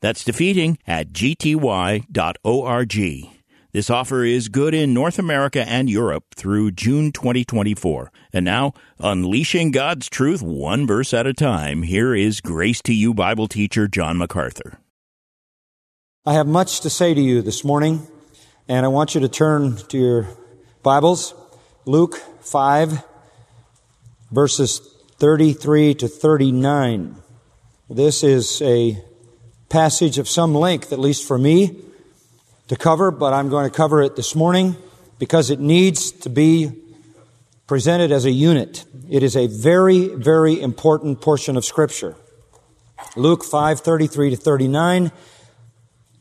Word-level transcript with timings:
That's 0.00 0.24
defeating 0.24 0.78
at 0.86 1.12
gty.org. 1.12 2.06
This 3.72 3.88
offer 3.88 4.24
is 4.24 4.48
good 4.48 4.74
in 4.74 4.92
North 4.92 5.16
America 5.16 5.62
and 5.68 5.88
Europe 5.88 6.24
through 6.34 6.72
June 6.72 7.12
2024. 7.12 8.10
And 8.32 8.44
now, 8.44 8.72
unleashing 8.98 9.70
God's 9.70 10.08
truth 10.08 10.42
one 10.42 10.88
verse 10.88 11.14
at 11.14 11.28
a 11.28 11.32
time, 11.32 11.84
here 11.84 12.12
is 12.12 12.40
Grace 12.40 12.82
to 12.82 12.92
You 12.92 13.14
Bible 13.14 13.46
teacher 13.46 13.86
John 13.86 14.18
MacArthur. 14.18 14.80
I 16.26 16.32
have 16.32 16.48
much 16.48 16.80
to 16.80 16.90
say 16.90 17.14
to 17.14 17.20
you 17.20 17.42
this 17.42 17.64
morning, 17.64 18.08
and 18.66 18.84
I 18.84 18.88
want 18.88 19.14
you 19.14 19.20
to 19.20 19.28
turn 19.28 19.76
to 19.76 19.98
your 19.98 20.28
Bibles, 20.82 21.32
Luke 21.84 22.16
5, 22.40 23.04
verses 24.32 24.80
33 25.18 25.94
to 25.94 26.08
39. 26.08 27.16
This 27.88 28.24
is 28.24 28.60
a 28.62 29.00
passage 29.70 30.18
of 30.18 30.28
some 30.28 30.54
length, 30.54 30.92
at 30.92 30.98
least 30.98 31.26
for 31.26 31.38
me, 31.38 31.80
to 32.68 32.76
cover, 32.76 33.10
but 33.10 33.32
I'm 33.32 33.48
going 33.48 33.70
to 33.70 33.74
cover 33.74 34.02
it 34.02 34.16
this 34.16 34.34
morning 34.34 34.76
because 35.18 35.48
it 35.48 35.60
needs 35.60 36.10
to 36.10 36.28
be 36.28 36.72
presented 37.66 38.12
as 38.12 38.24
a 38.24 38.30
unit. 38.30 38.84
It 39.08 39.22
is 39.22 39.36
a 39.36 39.46
very, 39.46 40.08
very 40.08 40.60
important 40.60 41.20
portion 41.20 41.56
of 41.56 41.64
Scripture. 41.64 42.16
Luke 43.16 43.44
5, 43.44 43.80
33 43.80 44.30
to 44.30 44.36
39. 44.36 45.12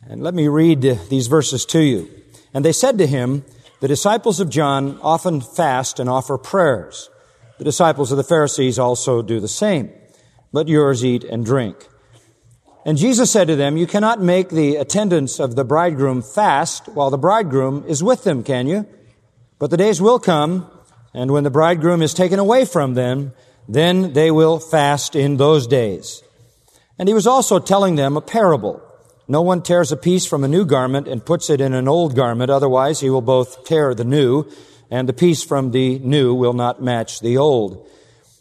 And 0.08 0.24
let 0.24 0.34
me 0.34 0.48
read 0.48 0.82
these 1.10 1.28
verses 1.28 1.66
to 1.68 1.80
you. 1.80 2.10
And 2.54 2.64
they 2.64 2.72
said 2.72 2.98
to 3.00 3.08
him, 3.08 3.46
The 3.80 3.88
disciples 3.88 4.40
of 4.40 4.50
John 4.50 5.00
often 5.02 5.42
fast 5.42 6.00
and 6.00 6.10
offer 6.10 6.38
prayers. 6.38 7.10
The 7.58 7.64
disciples 7.64 8.12
of 8.12 8.18
the 8.18 8.24
Pharisees 8.24 8.80
also 8.80 9.22
do 9.22 9.40
the 9.40 9.48
same. 9.48 9.92
But 10.54 10.68
yours 10.68 11.04
eat 11.04 11.24
and 11.24 11.46
drink. 11.46 11.88
And 12.90 12.98
Jesus 12.98 13.30
said 13.30 13.50
to 13.50 13.56
them, 13.56 13.78
You 13.78 13.86
cannot 13.86 14.20
make 14.20 14.50
the 14.50 14.78
attendants 14.78 15.40
of 15.40 15.56
the 15.56 15.64
bridegroom 15.64 16.24
fast 16.24 16.88
while 16.88 17.12
the 17.12 17.20
bridegroom 17.20 17.84
is 17.88 18.02
with 18.02 18.24
them, 18.24 18.44
can 18.44 18.66
you? 18.66 18.88
But 19.60 19.70
the 19.70 19.78
days 19.78 20.02
will 20.02 20.18
come, 20.18 20.68
and 21.14 21.30
when 21.30 21.44
the 21.44 21.52
bridegroom 21.52 22.02
is 22.02 22.16
taken 22.16 22.40
away 22.40 22.66
from 22.66 22.96
them, 22.96 23.34
then 23.68 24.14
they 24.14 24.32
will 24.32 24.58
fast 24.58 25.16
in 25.16 25.38
those 25.38 25.68
days. 25.68 26.24
And 26.98 27.08
he 27.08 27.14
was 27.14 27.28
also 27.28 27.60
telling 27.60 27.94
them 27.94 28.18
a 28.18 28.22
parable. 28.22 28.82
No 29.28 29.44
one 29.44 29.62
tears 29.62 29.92
a 29.92 29.96
piece 29.96 30.26
from 30.26 30.44
a 30.44 30.48
new 30.48 30.66
garment 30.66 31.08
and 31.08 31.24
puts 31.24 31.52
it 31.52 31.62
in 31.62 31.76
an 31.76 31.88
old 31.88 32.16
garment, 32.16 32.50
otherwise 32.50 33.02
he 33.02 33.12
will 33.12 33.22
both 33.22 33.66
tear 33.66 33.94
the 33.94 34.04
new, 34.04 34.50
and 34.90 35.08
the 35.08 35.14
piece 35.14 35.44
from 35.44 35.70
the 35.70 36.00
new 36.00 36.34
will 36.34 36.54
not 36.54 36.82
match 36.82 37.20
the 37.20 37.38
old. 37.38 37.88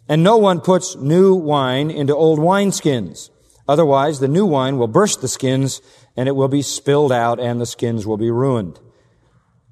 And 0.09 0.23
no 0.23 0.39
one 0.39 0.62
puts 0.62 0.97
new 0.97 1.35
wine 1.35 1.91
into 1.91 2.17
old 2.17 2.39
wineskins. 2.39 3.29
Otherwise, 3.69 4.19
the 4.19 4.29
new 4.29 4.47
wine 4.47 4.79
will 4.79 4.89
burst 4.89 5.21
the 5.21 5.29
skins 5.29 5.83
and 6.17 6.27
it 6.29 6.35
will 6.35 6.49
be 6.49 6.63
spilled 6.63 7.13
out 7.13 7.39
and 7.39 7.61
the 7.61 7.67
skins 7.67 8.07
will 8.07 8.17
be 8.17 8.31
ruined. 8.31 8.81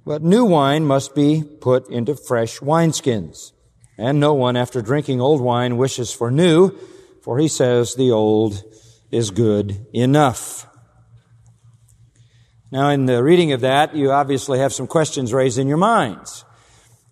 But 0.04 0.22
new 0.22 0.44
wine 0.44 0.84
must 0.84 1.14
be 1.14 1.42
put 1.42 1.88
into 1.88 2.14
fresh 2.14 2.60
wineskins. 2.60 3.52
And 3.98 4.20
no 4.20 4.34
one, 4.34 4.56
after 4.56 4.82
drinking 4.82 5.20
old 5.20 5.40
wine, 5.40 5.78
wishes 5.78 6.12
for 6.12 6.30
new, 6.30 6.76
for 7.22 7.38
he 7.38 7.48
says 7.48 7.94
the 7.94 8.10
old 8.10 8.62
is 9.10 9.30
good 9.30 9.86
enough. 9.94 10.68
Now, 12.70 12.90
in 12.90 13.06
the 13.06 13.22
reading 13.22 13.52
of 13.52 13.62
that, 13.62 13.96
you 13.96 14.12
obviously 14.12 14.58
have 14.58 14.72
some 14.72 14.86
questions 14.86 15.32
raised 15.32 15.58
in 15.58 15.66
your 15.66 15.78
minds. 15.78 16.44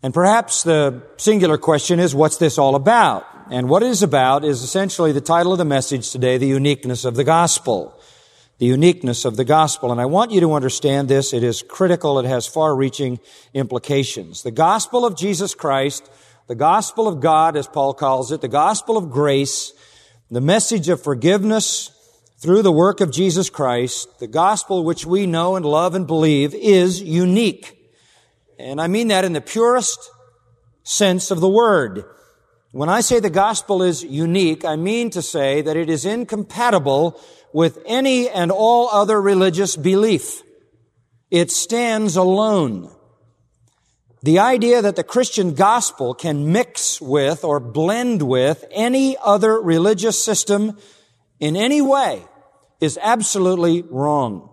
And 0.03 0.13
perhaps 0.13 0.63
the 0.63 1.03
singular 1.17 1.57
question 1.57 1.99
is, 1.99 2.15
what's 2.15 2.37
this 2.37 2.59
all 2.59 2.75
about? 2.75 3.25
And 3.51 3.69
what 3.69 3.83
it 3.83 3.91
is 3.91 4.03
about 4.03 4.45
is 4.45 4.63
essentially 4.63 5.13
the 5.13 5.21
title 5.21 5.53
of 5.53 5.59
the 5.59 5.65
message 5.67 6.11
today, 6.11 6.39
the 6.39 6.47
uniqueness 6.47 7.05
of 7.05 7.15
the 7.15 7.25
gospel. 7.25 8.01
The 8.59 8.67
uniqueness 8.67 9.25
of 9.25 9.37
the 9.37 9.45
gospel. 9.45 9.93
And 9.93 10.01
I 10.01 10.07
want 10.07 10.31
you 10.31 10.41
to 10.41 10.55
understand 10.55 11.09
this. 11.09 11.35
It 11.35 11.43
is 11.43 11.63
critical. 11.63 12.19
It 12.19 12.25
has 12.25 12.47
far 12.47 12.75
reaching 12.75 13.19
implications. 13.53 14.43
The 14.43 14.51
gospel 14.51 15.05
of 15.05 15.17
Jesus 15.17 15.55
Christ, 15.55 16.09
the 16.47 16.55
gospel 16.55 17.07
of 17.07 17.21
God, 17.21 17.57
as 17.57 17.67
Paul 17.67 17.93
calls 17.93 18.33
it, 18.33 18.41
the 18.41 18.49
gospel 18.49 18.97
of 18.97 19.11
grace, 19.11 19.73
the 20.31 20.41
message 20.41 20.89
of 20.89 21.03
forgiveness 21.03 21.91
through 22.39 22.63
the 22.63 22.73
work 22.73 23.01
of 23.01 23.11
Jesus 23.11 23.51
Christ, 23.51 24.21
the 24.21 24.27
gospel 24.27 24.85
which 24.85 25.05
we 25.05 25.27
know 25.27 25.57
and 25.57 25.67
love 25.67 25.95
and 25.95 26.07
believe 26.07 26.55
is 26.55 27.03
unique. 27.03 27.77
And 28.59 28.81
I 28.81 28.87
mean 28.87 29.09
that 29.09 29.25
in 29.25 29.33
the 29.33 29.41
purest 29.41 30.11
sense 30.85 31.31
of 31.31 31.41
the 31.41 31.49
word. 31.49 32.05
When 32.75 32.89
I 32.89 33.03
say 33.03 33.21
the 33.21 33.31
gospel 33.31 33.85
is 33.85 34.03
unique, 34.03 34.65
I 34.65 34.75
mean 34.75 35.09
to 35.11 35.23
say 35.23 35.63
that 35.63 35.77
it 35.77 35.89
is 35.89 36.05
incompatible 36.05 37.21
with 37.53 37.79
any 37.87 38.29
and 38.29 38.51
all 38.51 38.89
other 38.89 39.23
religious 39.23 39.77
belief. 39.77 40.43
It 41.31 41.53
stands 41.53 42.17
alone. 42.17 42.91
The 44.25 44.41
idea 44.41 44.83
that 44.83 44.97
the 44.97 45.05
Christian 45.05 45.55
gospel 45.55 46.15
can 46.15 46.51
mix 46.51 47.01
with 47.01 47.45
or 47.45 47.61
blend 47.61 48.23
with 48.23 48.65
any 48.73 49.17
other 49.19 49.61
religious 49.61 50.21
system 50.21 50.77
in 51.39 51.55
any 51.55 51.81
way 51.81 52.25
is 52.81 52.99
absolutely 53.01 53.83
wrong. 53.83 54.51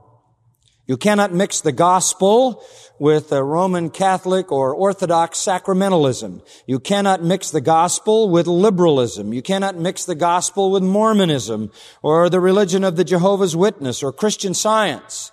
You 0.86 0.98
cannot 0.98 1.34
mix 1.34 1.62
the 1.62 1.72
gospel 1.72 2.64
with 3.02 3.32
a 3.32 3.44
Roman 3.44 3.90
Catholic 3.90 4.52
or 4.52 4.76
Orthodox 4.76 5.40
sacramentalism. 5.40 6.46
You 6.68 6.80
cannot 6.80 7.24
mix 7.24 7.50
the 7.50 7.60
gospel 7.60 8.30
with 8.30 8.46
liberalism. 8.46 9.34
You 9.34 9.42
cannot 9.42 9.76
mix 9.76 10.06
the 10.06 10.14
gospel 10.14 10.70
with 10.70 10.84
Mormonism 10.84 11.72
or 12.04 12.30
the 12.30 12.40
religion 12.40 12.84
of 12.84 12.98
the 12.98 13.04
Jehovah's 13.04 13.56
Witness 13.56 14.04
or 14.04 14.14
Christian 14.14 14.54
science 14.54 15.32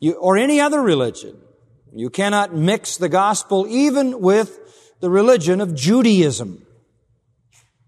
you, 0.00 0.14
or 0.14 0.38
any 0.38 0.62
other 0.62 0.80
religion. 0.80 1.36
You 1.94 2.08
cannot 2.08 2.54
mix 2.54 2.96
the 2.96 3.10
gospel 3.10 3.66
even 3.68 4.22
with 4.22 4.58
the 5.00 5.10
religion 5.10 5.60
of 5.60 5.74
Judaism. 5.74 6.64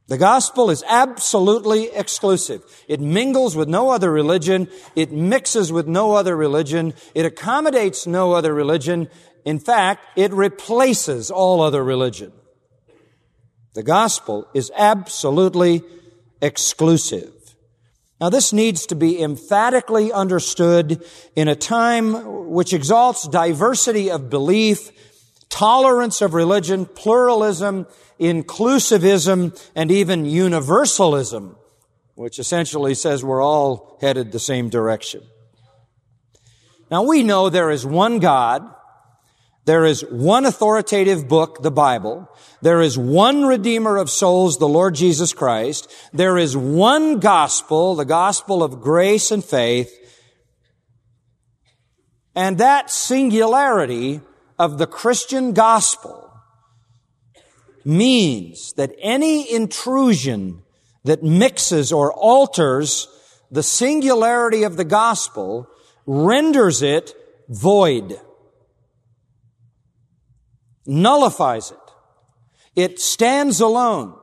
The 0.09 0.19
gospel 0.19 0.69
is 0.71 0.85
absolutely 0.89 1.85
exclusive. 1.85 2.63
It 2.89 3.01
mingles 3.01 3.57
with 3.57 3.69
no 3.69 3.91
other 3.91 4.11
religion. 4.11 4.69
It 4.97 5.13
mixes 5.13 5.73
with 5.73 5.87
no 5.87 6.13
other 6.13 6.37
religion. 6.37 6.95
It 7.15 7.25
accommodates 7.25 8.07
no 8.07 8.33
other 8.33 8.53
religion. 8.53 9.09
In 9.45 9.59
fact, 9.59 10.07
it 10.17 10.33
replaces 10.33 11.31
all 11.31 11.61
other 11.61 11.83
religion. 11.83 12.33
The 13.75 13.83
gospel 13.83 14.49
is 14.55 14.71
absolutely 14.77 15.83
exclusive. 16.43 17.33
Now 18.21 18.29
this 18.29 18.53
needs 18.53 18.87
to 18.87 18.95
be 18.95 19.21
emphatically 19.21 20.13
understood 20.13 21.05
in 21.35 21.49
a 21.49 21.57
time 21.57 22.51
which 22.51 22.73
exalts 22.73 23.27
diversity 23.27 24.11
of 24.11 24.31
belief, 24.31 24.91
tolerance 25.53 26.23
of 26.23 26.33
religion, 26.33 26.87
pluralism, 26.87 27.87
inclusivism, 28.19 29.55
and 29.77 29.91
even 29.93 30.25
universalism, 30.25 31.57
which 32.15 32.39
essentially 32.39 32.95
says 32.95 33.23
we're 33.23 33.45
all 33.45 33.99
headed 34.01 34.33
the 34.33 34.39
same 34.39 34.71
direction. 34.71 35.23
Now 36.91 37.03
we 37.03 37.23
know 37.23 37.51
there 37.51 37.71
is 37.71 37.85
one 37.85 38.19
God, 38.19 38.63
there 39.67 39.85
is 39.85 40.01
one 40.11 40.47
authoritative 40.47 41.29
book, 41.29 41.63
the 41.63 41.71
Bible. 41.71 42.29
There 42.63 42.81
is 42.81 42.99
one 42.99 43.45
Redeemer 43.45 43.97
of 43.97 44.11
souls, 44.11 44.59
the 44.59 44.67
Lord 44.67 44.95
Jesus 44.95 45.33
Christ. 45.33 45.93
There 46.13 46.37
is 46.37 46.57
one 46.57 47.21
gospel, 47.21 47.95
the 47.95 48.05
gospel 48.05 48.63
of 48.63 48.81
grace 48.81 49.31
and 49.31 49.45
faith. 49.45 49.93
And 52.35 52.59
that 52.59 52.91
singularity 52.91 54.21
of 54.59 54.79
the 54.79 54.87
Christian 54.87 55.53
gospel 55.53 56.31
means 57.85 58.73
that 58.75 58.95
any 59.01 59.53
intrusion 59.53 60.63
that 61.05 61.23
mixes 61.23 61.93
or 61.93 62.13
alters 62.13 63.09
the 63.51 63.63
singularity 63.63 64.63
of 64.63 64.77
the 64.77 64.85
gospel 64.85 65.69
renders 66.07 66.83
it 66.83 67.13
void, 67.49 68.19
nullifies 70.87 71.71
it. 71.71 71.79
It 72.75 73.01
stands 73.01 73.61
alone. 73.61 74.19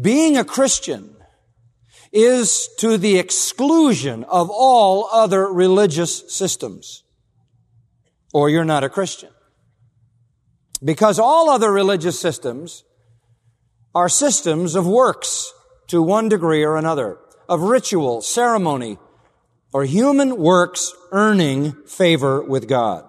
Being 0.00 0.36
a 0.36 0.44
Christian 0.44 1.16
is 2.12 2.68
to 2.78 2.96
the 2.96 3.18
exclusion 3.18 4.24
of 4.24 4.50
all 4.50 5.08
other 5.12 5.46
religious 5.52 6.32
systems. 6.32 7.03
Or 8.34 8.50
you're 8.50 8.64
not 8.64 8.84
a 8.84 8.90
Christian. 8.90 9.30
Because 10.84 11.18
all 11.18 11.48
other 11.48 11.72
religious 11.72 12.20
systems 12.20 12.84
are 13.94 14.08
systems 14.08 14.74
of 14.74 14.86
works 14.86 15.54
to 15.86 16.02
one 16.02 16.28
degree 16.28 16.64
or 16.64 16.76
another, 16.76 17.18
of 17.48 17.60
ritual, 17.60 18.20
ceremony, 18.20 18.98
or 19.72 19.84
human 19.84 20.36
works 20.36 20.92
earning 21.12 21.72
favor 21.86 22.42
with 22.42 22.68
God. 22.68 23.08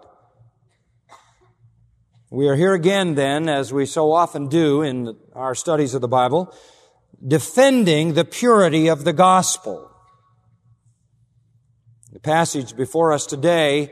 We 2.30 2.48
are 2.48 2.56
here 2.56 2.74
again 2.74 3.16
then, 3.16 3.50
as 3.50 3.74
we 3.74 3.86
so 3.86 4.12
often 4.12 4.48
do 4.48 4.82
in 4.82 5.16
our 5.34 5.56
studies 5.56 5.96
of 5.96 6.02
the 6.02 6.08
Bible, 6.08 6.54
defending 7.26 8.14
the 8.14 8.26
purity 8.26 8.90
of 8.90 9.06
the 9.06 9.14
gospel. 9.14 9.90
The 12.12 12.20
passage 12.20 12.76
before 12.76 13.12
us 13.12 13.26
today 13.26 13.92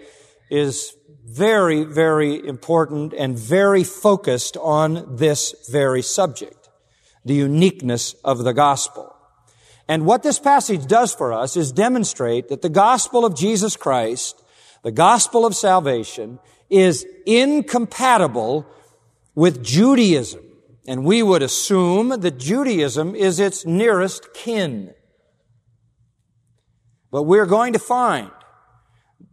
is 0.51 0.93
very, 1.25 1.83
very 1.83 2.45
important 2.45 3.13
and 3.13 3.37
very 3.37 3.83
focused 3.83 4.57
on 4.57 5.15
this 5.15 5.55
very 5.69 6.01
subject, 6.01 6.69
the 7.23 7.33
uniqueness 7.33 8.13
of 8.23 8.39
the 8.39 8.53
gospel. 8.53 9.15
And 9.87 10.05
what 10.05 10.23
this 10.23 10.39
passage 10.39 10.85
does 10.85 11.13
for 11.13 11.33
us 11.33 11.57
is 11.57 11.71
demonstrate 11.71 12.49
that 12.49 12.61
the 12.61 12.69
gospel 12.69 13.25
of 13.25 13.35
Jesus 13.35 13.75
Christ, 13.75 14.41
the 14.83 14.91
gospel 14.91 15.45
of 15.45 15.55
salvation, 15.55 16.39
is 16.69 17.05
incompatible 17.25 18.65
with 19.35 19.63
Judaism. 19.63 20.41
And 20.87 21.05
we 21.05 21.23
would 21.23 21.41
assume 21.41 22.09
that 22.09 22.37
Judaism 22.37 23.15
is 23.15 23.39
its 23.39 23.65
nearest 23.65 24.33
kin. 24.33 24.93
But 27.11 27.23
we're 27.23 27.45
going 27.45 27.73
to 27.73 27.79
find 27.79 28.31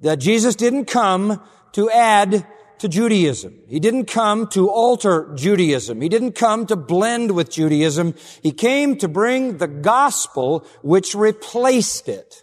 that 0.00 0.16
Jesus 0.16 0.54
didn't 0.54 0.84
come 0.84 1.40
to 1.72 1.90
add 1.90 2.46
to 2.78 2.88
Judaism. 2.88 3.58
He 3.68 3.78
didn't 3.78 4.06
come 4.06 4.46
to 4.48 4.70
alter 4.70 5.32
Judaism. 5.34 6.00
He 6.00 6.08
didn't 6.08 6.32
come 6.32 6.66
to 6.66 6.76
blend 6.76 7.32
with 7.32 7.50
Judaism. 7.50 8.14
He 8.42 8.52
came 8.52 8.96
to 8.96 9.08
bring 9.08 9.58
the 9.58 9.68
gospel 9.68 10.66
which 10.82 11.14
replaced 11.14 12.08
it. 12.08 12.42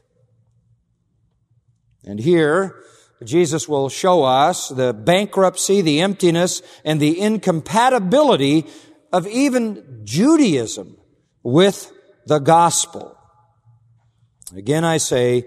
And 2.05 2.19
here, 2.19 2.75
Jesus 3.23 3.67
will 3.67 3.89
show 3.89 4.23
us 4.23 4.69
the 4.69 4.93
bankruptcy, 4.93 5.81
the 5.81 6.01
emptiness, 6.01 6.61
and 6.85 6.99
the 6.99 7.19
incompatibility 7.19 8.67
of 9.11 9.25
even 9.27 10.01
Judaism 10.03 10.97
with 11.41 11.91
the 12.27 12.39
gospel. 12.39 13.17
Again, 14.55 14.85
I 14.85 14.97
say, 14.97 15.45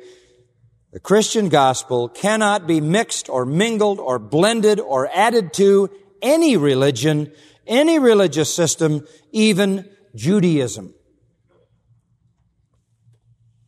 the 0.93 1.01
Christian 1.01 1.49
gospel 1.49 2.09
cannot 2.09 2.67
be 2.67 2.81
mixed 2.81 3.29
or 3.29 3.47
mingled 3.47 4.01
or 4.01 4.19
blended 4.19 4.81
or 4.81 5.09
added 5.15 5.53
to 5.55 5.89
any 6.21 6.57
religion, 6.57 7.33
any 7.67 7.99
religious 7.99 8.53
system, 8.53 9.07
even 9.31 9.89
Judaism. 10.17 10.95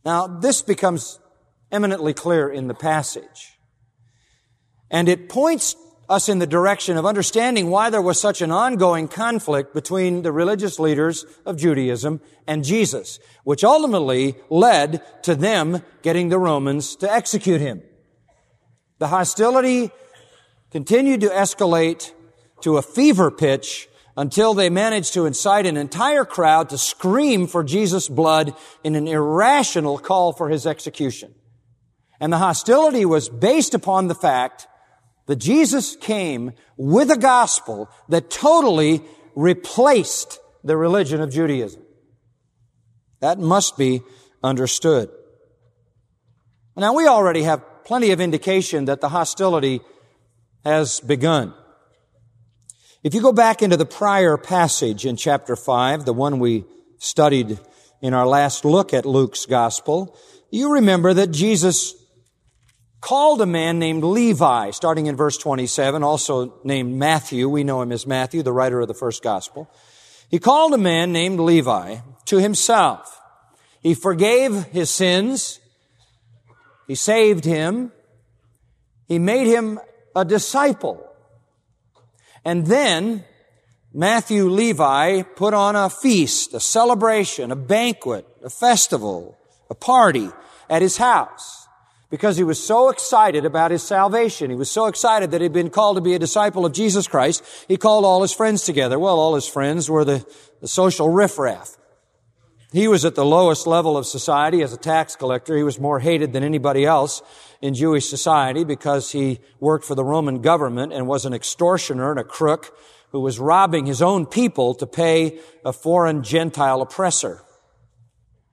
Now, 0.03 0.27
this 0.27 0.61
becomes 0.61 1.19
eminently 1.71 2.13
clear 2.13 2.49
in 2.49 2.67
the 2.67 2.73
passage. 2.73 3.57
And 4.91 5.07
it 5.07 5.29
points 5.29 5.75
us 6.13 6.29
in 6.29 6.37
the 6.37 6.47
direction 6.47 6.95
of 6.95 7.07
understanding 7.07 7.71
why 7.71 7.89
there 7.89 8.01
was 8.01 8.21
such 8.21 8.41
an 8.41 8.51
ongoing 8.51 9.07
conflict 9.07 9.73
between 9.73 10.21
the 10.21 10.31
religious 10.31 10.77
leaders 10.79 11.25
of 11.43 11.57
Judaism 11.57 12.21
and 12.45 12.63
Jesus, 12.63 13.19
which 13.43 13.63
ultimately 13.63 14.35
led 14.49 15.01
to 15.23 15.33
them 15.33 15.81
getting 16.03 16.29
the 16.29 16.37
Romans 16.37 16.95
to 16.97 17.11
execute 17.11 17.61
him. 17.61 17.81
The 18.99 19.07
hostility 19.07 19.89
continued 20.69 21.21
to 21.21 21.29
escalate 21.29 22.11
to 22.61 22.77
a 22.77 22.83
fever 22.83 23.31
pitch 23.31 23.89
until 24.15 24.53
they 24.53 24.69
managed 24.69 25.15
to 25.15 25.25
incite 25.25 25.65
an 25.65 25.77
entire 25.77 26.25
crowd 26.25 26.69
to 26.69 26.77
scream 26.77 27.47
for 27.47 27.63
Jesus' 27.63 28.07
blood 28.07 28.55
in 28.83 28.93
an 28.93 29.07
irrational 29.07 29.97
call 29.97 30.31
for 30.31 30.49
his 30.49 30.67
execution. 30.67 31.33
And 32.19 32.31
the 32.31 32.37
hostility 32.37 33.03
was 33.03 33.29
based 33.29 33.73
upon 33.73 34.07
the 34.07 34.15
fact 34.15 34.67
that 35.25 35.37
Jesus 35.37 35.95
came 35.95 36.51
with 36.77 37.09
a 37.11 37.17
gospel 37.17 37.89
that 38.09 38.29
totally 38.29 39.01
replaced 39.35 40.39
the 40.63 40.77
religion 40.77 41.21
of 41.21 41.31
Judaism. 41.31 41.81
That 43.21 43.39
must 43.39 43.77
be 43.77 44.01
understood. 44.43 45.09
Now 46.75 46.93
we 46.93 47.07
already 47.07 47.43
have 47.43 47.63
plenty 47.85 48.11
of 48.11 48.19
indication 48.19 48.85
that 48.85 49.01
the 49.01 49.09
hostility 49.09 49.81
has 50.63 50.99
begun. 50.99 51.53
If 53.03 53.13
you 53.13 53.21
go 53.21 53.33
back 53.33 53.61
into 53.61 53.77
the 53.77 53.85
prior 53.85 54.37
passage 54.37 55.05
in 55.05 55.17
chapter 55.17 55.55
5, 55.55 56.05
the 56.05 56.13
one 56.13 56.39
we 56.39 56.63
studied 56.99 57.59
in 58.01 58.13
our 58.13 58.25
last 58.25 58.63
look 58.65 58.93
at 58.93 59.05
Luke's 59.05 59.45
gospel, 59.45 60.17
you 60.49 60.73
remember 60.73 61.13
that 61.13 61.31
Jesus 61.31 61.93
called 63.03 63.41
a 63.41 63.45
man 63.45 63.79
named 63.79 64.01
Levi, 64.01 64.71
starting 64.71 65.07
in 65.07 65.17
verse 65.17 65.37
27, 65.37 66.03
also 66.03 66.53
named 66.63 66.95
Matthew. 66.95 67.49
We 67.49 67.65
know 67.65 67.81
him 67.81 67.91
as 67.91 68.07
Matthew, 68.07 68.43
the 68.43 68.53
writer 68.53 68.79
of 68.79 68.87
the 68.87 68.93
first 68.93 69.21
gospel. 69.21 69.69
He 70.31 70.39
called 70.39 70.73
a 70.73 70.77
man 70.77 71.11
named 71.11 71.41
Levi 71.41 71.97
to 72.27 72.37
himself. 72.37 73.19
He 73.81 73.93
forgave 73.93 74.67
his 74.67 74.89
sins. 74.89 75.59
He 76.87 76.95
saved 76.95 77.43
him. 77.43 77.91
He 79.09 79.19
made 79.19 79.47
him 79.47 79.81
a 80.15 80.23
disciple. 80.23 81.05
And 82.45 82.67
then 82.67 83.25
Matthew 83.93 84.47
Levi 84.47 85.23
put 85.23 85.53
on 85.53 85.75
a 85.75 85.89
feast, 85.89 86.53
a 86.53 86.61
celebration, 86.61 87.51
a 87.51 87.57
banquet, 87.57 88.25
a 88.45 88.49
festival, 88.49 89.37
a 89.69 89.75
party 89.75 90.29
at 90.69 90.81
his 90.81 90.95
house 90.95 91.62
because 92.13 92.37
he 92.37 92.43
was 92.43 92.63
so 92.63 92.89
excited 92.89 93.43
about 93.43 93.71
his 93.71 93.81
salvation. 93.81 94.51
He 94.51 94.55
was 94.55 94.69
so 94.69 94.85
excited 94.85 95.31
that 95.31 95.41
he'd 95.41 95.51
been 95.51 95.71
called 95.71 95.97
to 95.97 96.01
be 96.01 96.13
a 96.13 96.19
disciple 96.19 96.63
of 96.63 96.71
Jesus 96.71 97.07
Christ. 97.07 97.43
He 97.67 97.75
called 97.75 98.05
all 98.05 98.21
his 98.21 98.31
friends 98.31 98.65
together. 98.65 98.99
Well, 98.99 99.17
all 99.17 99.33
his 99.33 99.47
friends 99.47 99.89
were 99.89 100.05
the, 100.05 100.23
the 100.61 100.67
social 100.67 101.09
riffraff. 101.09 101.75
He 102.71 102.87
was 102.87 103.03
at 103.03 103.15
the 103.15 103.25
lowest 103.25 103.65
level 103.65 103.97
of 103.97 104.05
society 104.05 104.61
as 104.61 104.71
a 104.73 104.77
tax 104.77 105.15
collector. 105.15 105.57
He 105.57 105.63
was 105.63 105.79
more 105.79 105.99
hated 105.99 106.33
than 106.33 106.43
anybody 106.43 106.85
else 106.85 107.23
in 107.63 107.73
Jewish 107.73 108.07
society 108.07 108.63
because 108.63 109.11
he 109.11 109.39
worked 109.59 109.83
for 109.83 109.95
the 109.95 110.05
Roman 110.05 110.39
government 110.39 110.93
and 110.93 111.07
was 111.07 111.25
an 111.25 111.33
extortioner 111.33 112.11
and 112.11 112.19
a 112.19 112.23
crook 112.23 112.77
who 113.11 113.21
was 113.21 113.39
robbing 113.39 113.87
his 113.87 114.03
own 114.03 114.27
people 114.27 114.75
to 114.75 114.85
pay 114.85 115.39
a 115.65 115.73
foreign 115.73 116.21
Gentile 116.21 116.83
oppressor 116.83 117.41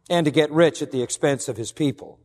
and 0.08 0.24
to 0.24 0.30
get 0.30 0.50
rich 0.50 0.80
at 0.80 0.92
the 0.92 1.02
expense 1.02 1.46
of 1.46 1.58
his 1.58 1.72
people. 1.72 2.19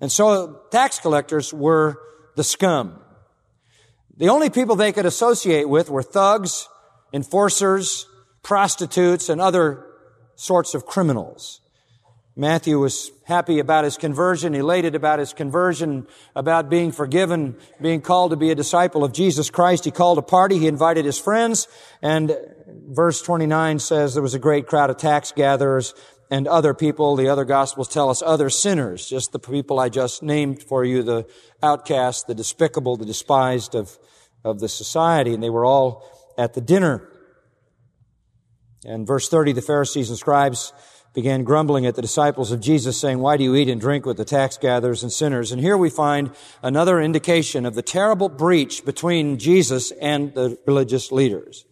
And 0.00 0.10
so 0.12 0.60
tax 0.70 0.98
collectors 0.98 1.52
were 1.52 2.00
the 2.36 2.44
scum. 2.44 3.00
The 4.16 4.28
only 4.28 4.50
people 4.50 4.76
they 4.76 4.92
could 4.92 5.06
associate 5.06 5.68
with 5.68 5.90
were 5.90 6.02
thugs, 6.02 6.68
enforcers, 7.12 8.06
prostitutes, 8.42 9.28
and 9.28 9.40
other 9.40 9.86
sorts 10.34 10.74
of 10.74 10.86
criminals. 10.86 11.60
Matthew 12.36 12.78
was 12.78 13.10
happy 13.26 13.58
about 13.58 13.82
his 13.82 13.96
conversion, 13.96 14.54
elated 14.54 14.94
about 14.94 15.18
his 15.18 15.32
conversion, 15.32 16.06
about 16.36 16.70
being 16.70 16.92
forgiven, 16.92 17.56
being 17.82 18.00
called 18.00 18.30
to 18.30 18.36
be 18.36 18.52
a 18.52 18.54
disciple 18.54 19.02
of 19.02 19.12
Jesus 19.12 19.50
Christ. 19.50 19.84
He 19.84 19.90
called 19.90 20.18
a 20.18 20.22
party, 20.22 20.58
he 20.58 20.68
invited 20.68 21.04
his 21.04 21.18
friends, 21.18 21.66
and 22.00 22.36
verse 22.86 23.20
29 23.22 23.80
says 23.80 24.14
there 24.14 24.22
was 24.22 24.34
a 24.34 24.38
great 24.38 24.68
crowd 24.68 24.88
of 24.88 24.98
tax 24.98 25.32
gatherers 25.32 25.94
and 26.30 26.46
other 26.46 26.74
people, 26.74 27.16
the 27.16 27.28
other 27.28 27.44
gospels 27.44 27.88
tell 27.88 28.10
us 28.10 28.22
other 28.22 28.50
sinners, 28.50 29.08
just 29.08 29.32
the 29.32 29.38
people 29.38 29.80
I 29.80 29.88
just 29.88 30.22
named 30.22 30.62
for 30.62 30.84
you, 30.84 31.02
the 31.02 31.26
outcast, 31.62 32.26
the 32.26 32.34
despicable, 32.34 32.96
the 32.96 33.06
despised 33.06 33.74
of, 33.74 33.98
of 34.44 34.60
the 34.60 34.68
society. 34.68 35.32
And 35.32 35.42
they 35.42 35.50
were 35.50 35.64
all 35.64 36.04
at 36.36 36.54
the 36.54 36.60
dinner. 36.60 37.08
And 38.84 39.06
verse 39.06 39.28
30, 39.28 39.52
the 39.52 39.62
Pharisees 39.62 40.10
and 40.10 40.18
scribes 40.18 40.72
began 41.14 41.42
grumbling 41.42 41.86
at 41.86 41.94
the 41.94 42.02
disciples 42.02 42.52
of 42.52 42.60
Jesus, 42.60 43.00
saying, 43.00 43.18
Why 43.18 43.36
do 43.36 43.44
you 43.44 43.56
eat 43.56 43.68
and 43.68 43.80
drink 43.80 44.04
with 44.04 44.18
the 44.18 44.24
tax 44.24 44.58
gatherers 44.58 45.02
and 45.02 45.10
sinners? 45.10 45.50
And 45.50 45.60
here 45.60 45.76
we 45.76 45.90
find 45.90 46.30
another 46.62 47.00
indication 47.00 47.64
of 47.64 47.74
the 47.74 47.82
terrible 47.82 48.28
breach 48.28 48.84
between 48.84 49.38
Jesus 49.38 49.90
and 49.92 50.34
the 50.34 50.58
religious 50.66 51.10
leaders. 51.10 51.64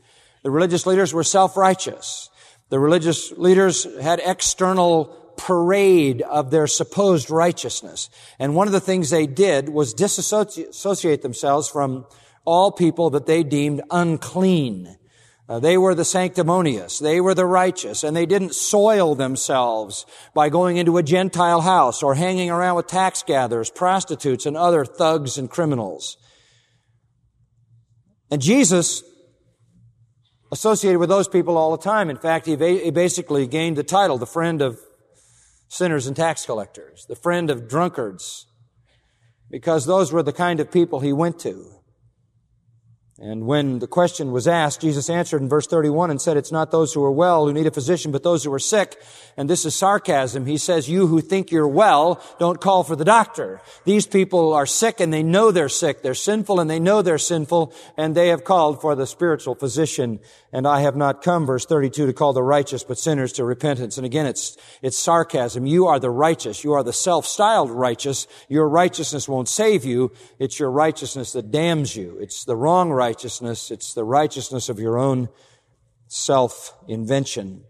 The 0.42 0.50
religious 0.50 0.86
leaders 0.86 1.12
were 1.12 1.22
self-righteous. 1.22 2.30
The 2.68 2.78
religious 2.78 3.32
leaders 3.32 3.86
had 4.00 4.20
external 4.24 5.34
parade 5.36 6.22
of 6.22 6.50
their 6.50 6.66
supposed 6.66 7.30
righteousness. 7.30 8.10
And 8.38 8.54
one 8.54 8.66
of 8.66 8.72
the 8.72 8.80
things 8.80 9.10
they 9.10 9.26
did 9.26 9.68
was 9.68 9.94
disassociate 9.94 11.22
themselves 11.22 11.68
from 11.68 12.06
all 12.44 12.72
people 12.72 13.10
that 13.10 13.26
they 13.26 13.42
deemed 13.42 13.82
unclean. 13.90 14.96
Uh, 15.48 15.60
they 15.60 15.78
were 15.78 15.94
the 15.94 16.04
sanctimonious. 16.04 16.98
They 16.98 17.20
were 17.20 17.34
the 17.34 17.46
righteous. 17.46 18.02
And 18.02 18.16
they 18.16 18.26
didn't 18.26 18.54
soil 18.54 19.14
themselves 19.14 20.06
by 20.34 20.48
going 20.48 20.76
into 20.76 20.96
a 20.96 21.02
Gentile 21.04 21.60
house 21.60 22.02
or 22.02 22.16
hanging 22.16 22.50
around 22.50 22.76
with 22.76 22.88
tax 22.88 23.22
gatherers, 23.22 23.70
prostitutes, 23.70 24.46
and 24.46 24.56
other 24.56 24.84
thugs 24.84 25.38
and 25.38 25.48
criminals. 25.48 26.16
And 28.28 28.42
Jesus 28.42 29.04
associated 30.52 30.98
with 30.98 31.08
those 31.08 31.28
people 31.28 31.56
all 31.56 31.70
the 31.76 31.82
time. 31.82 32.10
In 32.10 32.16
fact, 32.16 32.46
he, 32.46 32.56
he 32.56 32.90
basically 32.90 33.46
gained 33.46 33.76
the 33.76 33.82
title, 33.82 34.18
the 34.18 34.26
friend 34.26 34.62
of 34.62 34.78
sinners 35.68 36.06
and 36.06 36.16
tax 36.16 36.46
collectors, 36.46 37.06
the 37.08 37.16
friend 37.16 37.50
of 37.50 37.68
drunkards, 37.68 38.46
because 39.50 39.86
those 39.86 40.12
were 40.12 40.22
the 40.22 40.32
kind 40.32 40.60
of 40.60 40.70
people 40.70 41.00
he 41.00 41.12
went 41.12 41.38
to. 41.40 41.75
And 43.18 43.46
when 43.46 43.78
the 43.78 43.86
question 43.86 44.30
was 44.30 44.46
asked, 44.46 44.82
Jesus 44.82 45.08
answered 45.08 45.40
in 45.40 45.48
verse 45.48 45.66
31 45.66 46.10
and 46.10 46.20
said, 46.20 46.36
It's 46.36 46.52
not 46.52 46.70
those 46.70 46.92
who 46.92 47.02
are 47.02 47.10
well 47.10 47.46
who 47.46 47.52
need 47.54 47.66
a 47.66 47.70
physician, 47.70 48.12
but 48.12 48.22
those 48.22 48.44
who 48.44 48.52
are 48.52 48.58
sick. 48.58 49.02
And 49.38 49.48
this 49.48 49.64
is 49.64 49.74
sarcasm. 49.74 50.44
He 50.44 50.58
says, 50.58 50.90
You 50.90 51.06
who 51.06 51.22
think 51.22 51.50
you're 51.50 51.66
well, 51.66 52.22
don't 52.38 52.60
call 52.60 52.84
for 52.84 52.94
the 52.94 53.06
doctor. 53.06 53.62
These 53.86 54.06
people 54.06 54.52
are 54.52 54.66
sick 54.66 55.00
and 55.00 55.14
they 55.14 55.22
know 55.22 55.50
they're 55.50 55.70
sick. 55.70 56.02
They're 56.02 56.12
sinful 56.12 56.60
and 56.60 56.68
they 56.68 56.78
know 56.78 57.00
they're 57.00 57.16
sinful, 57.16 57.72
and 57.96 58.14
they 58.14 58.28
have 58.28 58.44
called 58.44 58.82
for 58.82 58.94
the 58.94 59.06
spiritual 59.06 59.54
physician. 59.54 60.20
And 60.56 60.66
I 60.66 60.80
have 60.80 60.96
not 60.96 61.20
come, 61.20 61.44
verse 61.44 61.66
32, 61.66 62.06
to 62.06 62.14
call 62.14 62.32
the 62.32 62.42
righteous, 62.42 62.82
but 62.82 62.96
sinners 62.96 63.34
to 63.34 63.44
repentance. 63.44 63.98
And 63.98 64.06
again, 64.06 64.24
it's, 64.24 64.56
it's 64.80 64.96
sarcasm. 64.96 65.66
You 65.66 65.86
are 65.86 66.00
the 66.00 66.08
righteous. 66.08 66.64
You 66.64 66.72
are 66.72 66.82
the 66.82 66.94
self-styled 66.94 67.70
righteous. 67.70 68.26
Your 68.48 68.66
righteousness 68.66 69.28
won't 69.28 69.50
save 69.50 69.84
you. 69.84 70.12
It's 70.38 70.58
your 70.58 70.70
righteousness 70.70 71.32
that 71.32 71.50
damns 71.50 71.94
you. 71.94 72.16
It's 72.20 72.46
the 72.46 72.56
wrong 72.56 72.90
righteousness. 72.90 73.70
It's 73.70 73.92
the 73.92 74.02
righteousness 74.02 74.70
of 74.70 74.80
your 74.80 74.96
own 74.96 75.28
self-invention. 76.08 77.62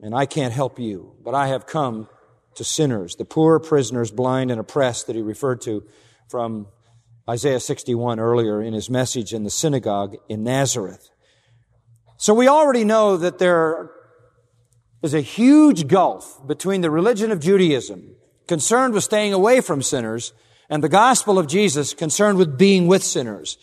And 0.00 0.12
I 0.12 0.26
can't 0.26 0.52
help 0.52 0.80
you, 0.80 1.14
but 1.22 1.36
I 1.36 1.46
have 1.46 1.68
come 1.68 2.08
to 2.56 2.64
sinners, 2.64 3.14
the 3.14 3.24
poor 3.24 3.60
prisoners, 3.60 4.10
blind 4.10 4.50
and 4.50 4.58
oppressed 4.58 5.06
that 5.06 5.14
he 5.14 5.22
referred 5.22 5.60
to 5.60 5.84
from 6.28 6.66
Isaiah 7.30 7.60
61 7.60 8.18
earlier 8.18 8.60
in 8.60 8.72
his 8.72 8.90
message 8.90 9.32
in 9.32 9.44
the 9.44 9.50
synagogue 9.50 10.16
in 10.28 10.42
Nazareth. 10.42 11.10
So 12.16 12.34
we 12.34 12.48
already 12.48 12.84
know 12.84 13.16
that 13.16 13.38
there 13.38 13.90
is 15.02 15.14
a 15.14 15.20
huge 15.20 15.86
gulf 15.86 16.44
between 16.46 16.80
the 16.80 16.90
religion 16.90 17.30
of 17.30 17.40
Judaism, 17.40 18.16
concerned 18.46 18.94
with 18.94 19.04
staying 19.04 19.32
away 19.32 19.60
from 19.60 19.82
sinners, 19.82 20.32
and 20.68 20.82
the 20.82 20.88
gospel 20.88 21.38
of 21.38 21.46
Jesus, 21.46 21.94
concerned 21.94 22.38
with 22.38 22.58
being 22.58 22.86
with 22.86 23.04
sinners. 23.04 23.58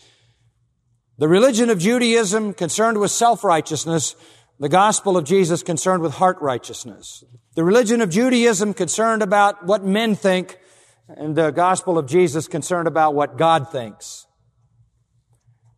The 1.18 1.28
religion 1.28 1.68
of 1.68 1.78
Judaism 1.78 2.54
concerned 2.54 2.98
with 2.98 3.10
self-righteousness, 3.10 4.16
the 4.58 4.68
gospel 4.68 5.16
of 5.16 5.24
Jesus 5.24 5.62
concerned 5.62 6.02
with 6.02 6.14
heart 6.14 6.38
righteousness. 6.40 7.24
The 7.56 7.64
religion 7.64 8.00
of 8.00 8.10
Judaism 8.10 8.72
concerned 8.72 9.22
about 9.22 9.66
what 9.66 9.84
men 9.84 10.14
think, 10.14 10.58
and 11.08 11.36
the 11.36 11.50
gospel 11.50 11.98
of 11.98 12.06
Jesus 12.06 12.48
concerned 12.48 12.88
about 12.88 13.14
what 13.14 13.36
God 13.36 13.70
thinks. 13.70 14.26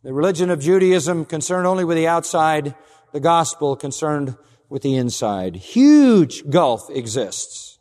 The 0.07 0.13
religion 0.13 0.49
of 0.49 0.61
Judaism 0.61 1.25
concerned 1.25 1.67
only 1.67 1.83
with 1.83 1.97
the 1.97 2.07
outside, 2.07 2.75
the 3.11 3.19
gospel 3.19 3.75
concerned 3.75 4.37
with 4.69 4.81
the 4.81 4.95
inside. 4.95 5.57
Huge 5.57 6.49
gulf 6.49 6.89
exists. 6.89 7.77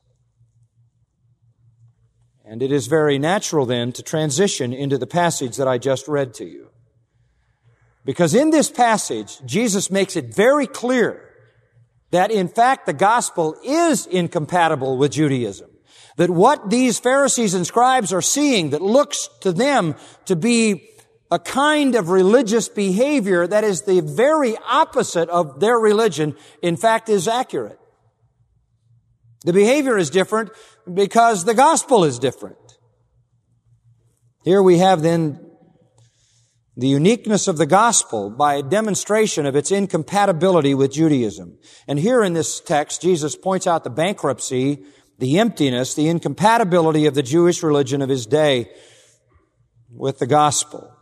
And 2.44 2.62
it 2.62 2.72
is 2.72 2.88
very 2.88 3.16
natural 3.16 3.64
then 3.64 3.92
to 3.92 4.02
transition 4.02 4.72
into 4.72 4.98
the 4.98 5.06
passage 5.06 5.56
that 5.58 5.68
I 5.68 5.78
just 5.78 6.08
read 6.08 6.34
to 6.34 6.44
you. 6.44 6.70
Because 8.04 8.34
in 8.34 8.50
this 8.50 8.72
passage, 8.72 9.40
Jesus 9.46 9.88
makes 9.88 10.16
it 10.16 10.34
very 10.34 10.66
clear 10.66 11.30
that 12.10 12.32
in 12.32 12.48
fact 12.48 12.86
the 12.86 12.92
gospel 12.92 13.54
is 13.62 14.04
incompatible 14.04 14.98
with 14.98 15.12
Judaism. 15.12 15.70
That 16.16 16.30
what 16.30 16.70
these 16.70 16.98
Pharisees 16.98 17.54
and 17.54 17.64
scribes 17.64 18.12
are 18.12 18.20
seeing 18.20 18.70
that 18.70 18.82
looks 18.82 19.28
to 19.42 19.52
them 19.52 19.94
to 20.24 20.34
be 20.34 20.90
a 21.30 21.38
kind 21.38 21.94
of 21.94 22.08
religious 22.08 22.68
behavior 22.68 23.46
that 23.46 23.64
is 23.64 23.82
the 23.82 24.00
very 24.00 24.56
opposite 24.68 25.28
of 25.28 25.60
their 25.60 25.78
religion, 25.78 26.36
in 26.62 26.76
fact 26.76 27.08
is 27.08 27.26
accurate. 27.26 27.78
The 29.44 29.52
behavior 29.52 29.98
is 29.98 30.10
different 30.10 30.50
because 30.92 31.44
the 31.44 31.54
gospel 31.54 32.04
is 32.04 32.18
different. 32.18 32.56
Here 34.44 34.62
we 34.62 34.78
have 34.78 35.02
then 35.02 35.40
the 36.76 36.88
uniqueness 36.88 37.48
of 37.48 37.56
the 37.56 37.66
gospel 37.66 38.30
by 38.30 38.54
a 38.54 38.62
demonstration 38.62 39.46
of 39.46 39.56
its 39.56 39.70
incompatibility 39.70 40.74
with 40.74 40.92
Judaism. 40.92 41.58
And 41.88 41.98
here 41.98 42.22
in 42.22 42.34
this 42.34 42.60
text, 42.60 43.02
Jesus 43.02 43.34
points 43.34 43.66
out 43.66 43.82
the 43.82 43.90
bankruptcy, 43.90 44.84
the 45.18 45.38
emptiness, 45.38 45.94
the 45.94 46.08
incompatibility 46.08 47.06
of 47.06 47.14
the 47.14 47.22
Jewish 47.22 47.62
religion 47.62 48.02
of 48.02 48.08
his 48.08 48.26
day 48.26 48.70
with 49.90 50.18
the 50.18 50.26
gospel. 50.26 50.95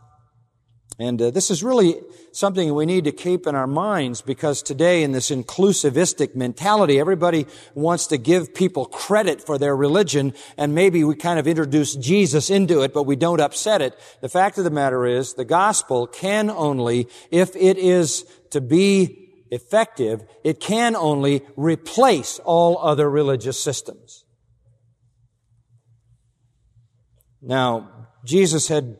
And 0.97 1.21
uh, 1.21 1.29
this 1.29 1.51
is 1.51 1.61
really 1.61 1.99
something 2.31 2.73
we 2.73 2.85
need 2.85 3.03
to 3.03 3.11
keep 3.11 3.47
in 3.47 3.55
our 3.55 3.67
minds 3.67 4.21
because 4.21 4.61
today 4.61 5.03
in 5.03 5.11
this 5.11 5.29
inclusivistic 5.29 6.35
mentality, 6.35 6.99
everybody 6.99 7.47
wants 7.73 8.07
to 8.07 8.17
give 8.17 8.53
people 8.53 8.85
credit 8.85 9.45
for 9.45 9.57
their 9.57 9.75
religion 9.75 10.33
and 10.57 10.73
maybe 10.73 11.03
we 11.03 11.15
kind 11.15 11.37
of 11.37 11.47
introduce 11.47 11.95
Jesus 11.95 12.49
into 12.49 12.81
it, 12.81 12.93
but 12.93 13.03
we 13.03 13.17
don't 13.17 13.41
upset 13.41 13.81
it. 13.81 13.99
The 14.21 14.29
fact 14.29 14.57
of 14.57 14.63
the 14.63 14.69
matter 14.69 15.05
is 15.05 15.33
the 15.33 15.43
gospel 15.43 16.07
can 16.07 16.49
only, 16.49 17.09
if 17.29 17.55
it 17.57 17.77
is 17.77 18.25
to 18.51 18.61
be 18.61 19.33
effective, 19.51 20.23
it 20.45 20.61
can 20.61 20.95
only 20.95 21.41
replace 21.57 22.39
all 22.39 22.77
other 22.77 23.09
religious 23.09 23.61
systems. 23.61 24.23
Now, 27.41 28.07
Jesus 28.23 28.69
had 28.69 28.97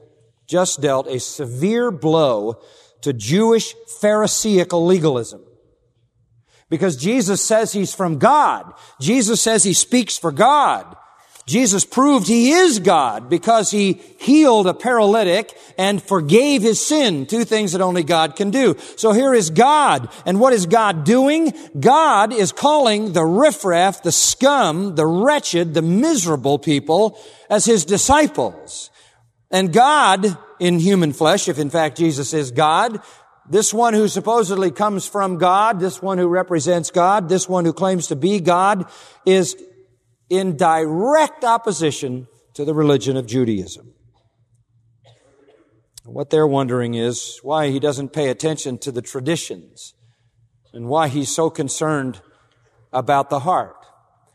just 0.48 0.82
dealt 0.82 1.08
a 1.08 1.20
severe 1.20 1.92
blow 1.92 2.62
to 3.02 3.14
Jewish 3.14 3.74
Pharisaical 4.00 4.86
legalism. 4.86 5.42
Because 6.70 6.98
Jesus 6.98 7.44
says 7.44 7.72
he's 7.72 7.94
from 7.94 8.18
God. 8.18 8.74
Jesus 9.00 9.42
says 9.42 9.64
he 9.64 9.74
speaks 9.74 10.18
for 10.18 10.32
God. 10.32 10.96
Jesus 11.46 11.86
proved 11.86 12.28
he 12.28 12.52
is 12.52 12.80
God 12.80 13.30
because 13.30 13.70
he 13.70 14.02
healed 14.20 14.66
a 14.66 14.74
paralytic 14.74 15.56
and 15.78 16.02
forgave 16.02 16.64
his 16.64 16.84
sin, 16.84 17.28
two 17.28 17.46
things 17.46 17.74
that 17.74 17.82
only 17.82 18.02
God 18.02 18.36
can 18.36 18.50
do. 18.50 18.75
So 18.98 19.12
here 19.12 19.32
is 19.32 19.52
God. 19.52 20.10
And 20.25 20.40
what 20.40 20.54
is 20.54 20.66
God 20.66 21.04
doing? 21.04 21.54
God 21.80 22.34
is 22.34 22.52
calling 22.52 23.14
the 23.14 23.25
riffraff, 23.25 24.02
the 24.02 24.12
scum, 24.12 24.96
the 24.96 25.06
wretched, 25.06 25.75
the 25.75 25.84
miserable 25.84 26.58
people 26.58 27.20
as 27.48 27.66
his 27.66 27.86
disciples. 27.86 28.90
And 29.52 29.72
God, 29.72 30.38
in 30.60 30.80
human 30.80 31.14
flesh, 31.14 31.48
if 31.48 31.60
in 31.60 31.70
fact 31.70 31.98
Jesus 31.98 32.34
is 32.34 32.52
God, 32.52 33.02
this 33.48 33.74
one 33.74 33.94
who 33.94 34.08
supposedly 34.08 34.72
comes 34.72 35.08
from 35.08 35.38
God, 35.38 35.80
this 35.80 36.02
one 36.02 36.18
who 36.18 36.28
represents 36.28 36.90
God, 36.90 37.30
this 37.30 37.48
one 37.48 37.66
who 37.66 37.74
claims 37.74 38.08
to 38.08 38.16
be 38.16 38.40
God, 38.40 38.90
is 39.25 39.56
in 40.30 40.58
direct 40.58 41.44
opposition 41.44 42.28
to 42.56 42.66
the 42.66 42.74
religion 42.74 43.18
of 43.18 43.28
Judaism. 43.28 43.94
What 46.06 46.30
they're 46.30 46.48
wondering 46.48 46.94
is 46.94 47.40
why 47.42 47.70
he 47.70 47.80
doesn't 47.80 48.14
pay 48.14 48.30
attention 48.30 48.78
to 48.80 48.92
the 48.92 49.02
traditions 49.02 49.94
and 50.74 50.88
why 50.88 51.08
he's 51.08 51.34
so 51.34 51.50
concerned 51.50 52.22
about 52.92 53.30
the 53.30 53.40
heart 53.40 53.86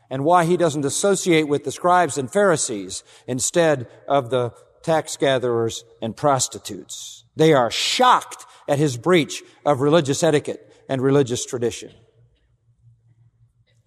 and 0.09 0.25
why 0.25 0.45
he 0.45 0.57
doesn't 0.57 0.85
associate 0.85 1.47
with 1.47 1.63
the 1.63 1.71
scribes 1.71 2.17
and 2.17 2.31
Pharisees 2.31 3.03
instead 3.25 3.87
of 4.07 4.29
the 4.29 4.53
tax 4.83 5.17
gatherers, 5.17 5.83
and 6.01 6.15
prostitutes. 6.15 7.25
They 7.35 7.53
are 7.53 7.71
shocked 7.71 8.45
at 8.67 8.79
his 8.79 8.97
breach 8.97 9.43
of 9.65 9.81
religious 9.81 10.23
etiquette 10.23 10.73
and 10.89 11.01
religious 11.01 11.45
tradition. 11.45 11.91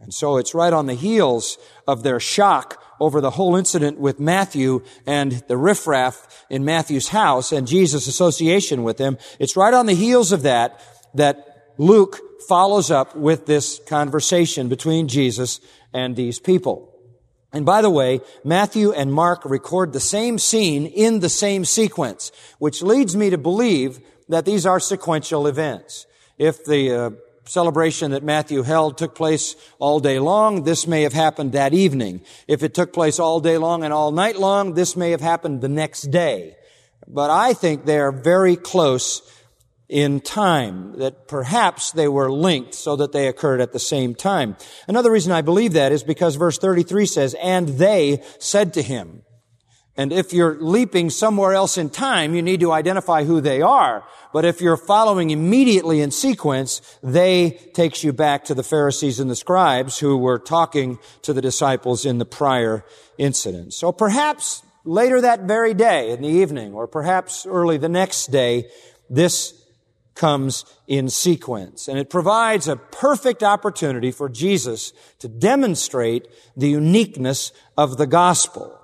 And 0.00 0.12
so 0.12 0.36
it's 0.36 0.54
right 0.54 0.72
on 0.72 0.86
the 0.86 0.94
heels 0.94 1.56
of 1.88 2.02
their 2.02 2.20
shock 2.20 2.82
over 3.00 3.20
the 3.20 3.30
whole 3.30 3.56
incident 3.56 3.98
with 3.98 4.20
Matthew 4.20 4.82
and 5.06 5.32
the 5.48 5.56
riffraff 5.56 6.44
in 6.50 6.64
Matthew's 6.64 7.08
house 7.08 7.52
and 7.52 7.66
Jesus' 7.66 8.06
association 8.06 8.82
with 8.82 8.98
them. 8.98 9.16
It's 9.38 9.56
right 9.56 9.72
on 9.72 9.86
the 9.86 9.94
heels 9.94 10.30
of 10.30 10.42
that 10.42 10.80
that 11.14 11.72
Luke 11.78 12.20
follows 12.48 12.90
up 12.90 13.16
with 13.16 13.46
this 13.46 13.80
conversation 13.86 14.68
between 14.68 15.08
Jesus 15.08 15.60
and 15.92 16.14
these 16.14 16.38
people. 16.38 16.93
And 17.54 17.64
by 17.64 17.82
the 17.82 17.90
way, 17.90 18.20
Matthew 18.42 18.92
and 18.92 19.12
Mark 19.12 19.44
record 19.44 19.92
the 19.92 20.00
same 20.00 20.40
scene 20.40 20.86
in 20.86 21.20
the 21.20 21.28
same 21.28 21.64
sequence, 21.64 22.32
which 22.58 22.82
leads 22.82 23.14
me 23.14 23.30
to 23.30 23.38
believe 23.38 24.00
that 24.28 24.44
these 24.44 24.66
are 24.66 24.80
sequential 24.80 25.46
events. 25.46 26.04
If 26.36 26.64
the 26.64 26.90
uh, 26.90 27.10
celebration 27.44 28.10
that 28.10 28.24
Matthew 28.24 28.62
held 28.62 28.98
took 28.98 29.14
place 29.14 29.54
all 29.78 30.00
day 30.00 30.18
long, 30.18 30.64
this 30.64 30.88
may 30.88 31.02
have 31.02 31.12
happened 31.12 31.52
that 31.52 31.72
evening. 31.72 32.22
If 32.48 32.64
it 32.64 32.74
took 32.74 32.92
place 32.92 33.20
all 33.20 33.38
day 33.38 33.56
long 33.56 33.84
and 33.84 33.92
all 33.92 34.10
night 34.10 34.36
long, 34.36 34.74
this 34.74 34.96
may 34.96 35.12
have 35.12 35.20
happened 35.20 35.60
the 35.60 35.68
next 35.68 36.10
day. 36.10 36.56
But 37.06 37.30
I 37.30 37.52
think 37.52 37.84
they 37.84 38.00
are 38.00 38.10
very 38.10 38.56
close 38.56 39.22
in 39.88 40.20
time, 40.20 40.98
that 40.98 41.28
perhaps 41.28 41.92
they 41.92 42.08
were 42.08 42.30
linked 42.30 42.74
so 42.74 42.96
that 42.96 43.12
they 43.12 43.28
occurred 43.28 43.60
at 43.60 43.72
the 43.72 43.78
same 43.78 44.14
time. 44.14 44.56
Another 44.88 45.10
reason 45.10 45.32
I 45.32 45.42
believe 45.42 45.74
that 45.74 45.92
is 45.92 46.02
because 46.02 46.36
verse 46.36 46.58
33 46.58 47.06
says, 47.06 47.34
and 47.42 47.68
they 47.68 48.22
said 48.38 48.72
to 48.74 48.82
him. 48.82 49.22
And 49.96 50.12
if 50.12 50.32
you're 50.32 50.56
leaping 50.60 51.08
somewhere 51.08 51.52
else 51.52 51.78
in 51.78 51.88
time, 51.88 52.34
you 52.34 52.42
need 52.42 52.60
to 52.60 52.72
identify 52.72 53.22
who 53.22 53.40
they 53.40 53.62
are. 53.62 54.02
But 54.32 54.44
if 54.44 54.60
you're 54.60 54.76
following 54.76 55.30
immediately 55.30 56.00
in 56.00 56.10
sequence, 56.10 56.80
they 57.02 57.60
takes 57.74 58.02
you 58.02 58.12
back 58.12 58.44
to 58.46 58.54
the 58.54 58.64
Pharisees 58.64 59.20
and 59.20 59.30
the 59.30 59.36
scribes 59.36 59.98
who 59.98 60.16
were 60.16 60.40
talking 60.40 60.98
to 61.22 61.32
the 61.32 61.42
disciples 61.42 62.04
in 62.04 62.18
the 62.18 62.24
prior 62.24 62.84
incident. 63.18 63.72
So 63.72 63.92
perhaps 63.92 64.62
later 64.84 65.20
that 65.20 65.42
very 65.42 65.74
day 65.74 66.10
in 66.10 66.22
the 66.22 66.28
evening, 66.28 66.74
or 66.74 66.88
perhaps 66.88 67.46
early 67.46 67.76
the 67.76 67.88
next 67.88 68.32
day, 68.32 68.68
this 69.08 69.63
comes 70.14 70.64
in 70.86 71.08
sequence. 71.08 71.88
And 71.88 71.98
it 71.98 72.10
provides 72.10 72.68
a 72.68 72.76
perfect 72.76 73.42
opportunity 73.42 74.10
for 74.10 74.28
Jesus 74.28 74.92
to 75.18 75.28
demonstrate 75.28 76.28
the 76.56 76.68
uniqueness 76.68 77.52
of 77.76 77.96
the 77.96 78.06
gospel. 78.06 78.80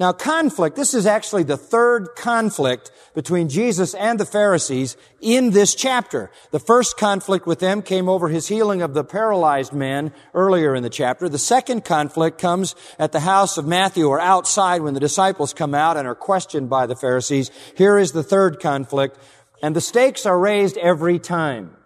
Now 0.00 0.12
conflict, 0.12 0.76
this 0.76 0.94
is 0.94 1.04
actually 1.04 1.42
the 1.42 1.58
third 1.58 2.08
conflict 2.16 2.90
between 3.14 3.50
Jesus 3.50 3.92
and 3.94 4.18
the 4.18 4.24
Pharisees 4.24 4.96
in 5.20 5.50
this 5.50 5.74
chapter. 5.74 6.30
The 6.52 6.58
first 6.58 6.96
conflict 6.96 7.46
with 7.46 7.58
them 7.58 7.82
came 7.82 8.08
over 8.08 8.28
his 8.28 8.48
healing 8.48 8.80
of 8.80 8.94
the 8.94 9.04
paralyzed 9.04 9.74
man 9.74 10.14
earlier 10.32 10.74
in 10.74 10.82
the 10.82 10.88
chapter. 10.88 11.28
The 11.28 11.36
second 11.36 11.84
conflict 11.84 12.38
comes 12.38 12.74
at 12.98 13.12
the 13.12 13.20
house 13.20 13.58
of 13.58 13.66
Matthew 13.66 14.06
or 14.08 14.18
outside 14.18 14.80
when 14.80 14.94
the 14.94 15.00
disciples 15.00 15.52
come 15.52 15.74
out 15.74 15.98
and 15.98 16.08
are 16.08 16.14
questioned 16.14 16.70
by 16.70 16.86
the 16.86 16.96
Pharisees. 16.96 17.50
Here 17.76 17.98
is 17.98 18.12
the 18.12 18.22
third 18.22 18.58
conflict 18.58 19.18
and 19.62 19.76
the 19.76 19.80
stakes 19.80 20.26
are 20.26 20.38
raised 20.38 20.76
every 20.78 21.18
time. 21.18 21.76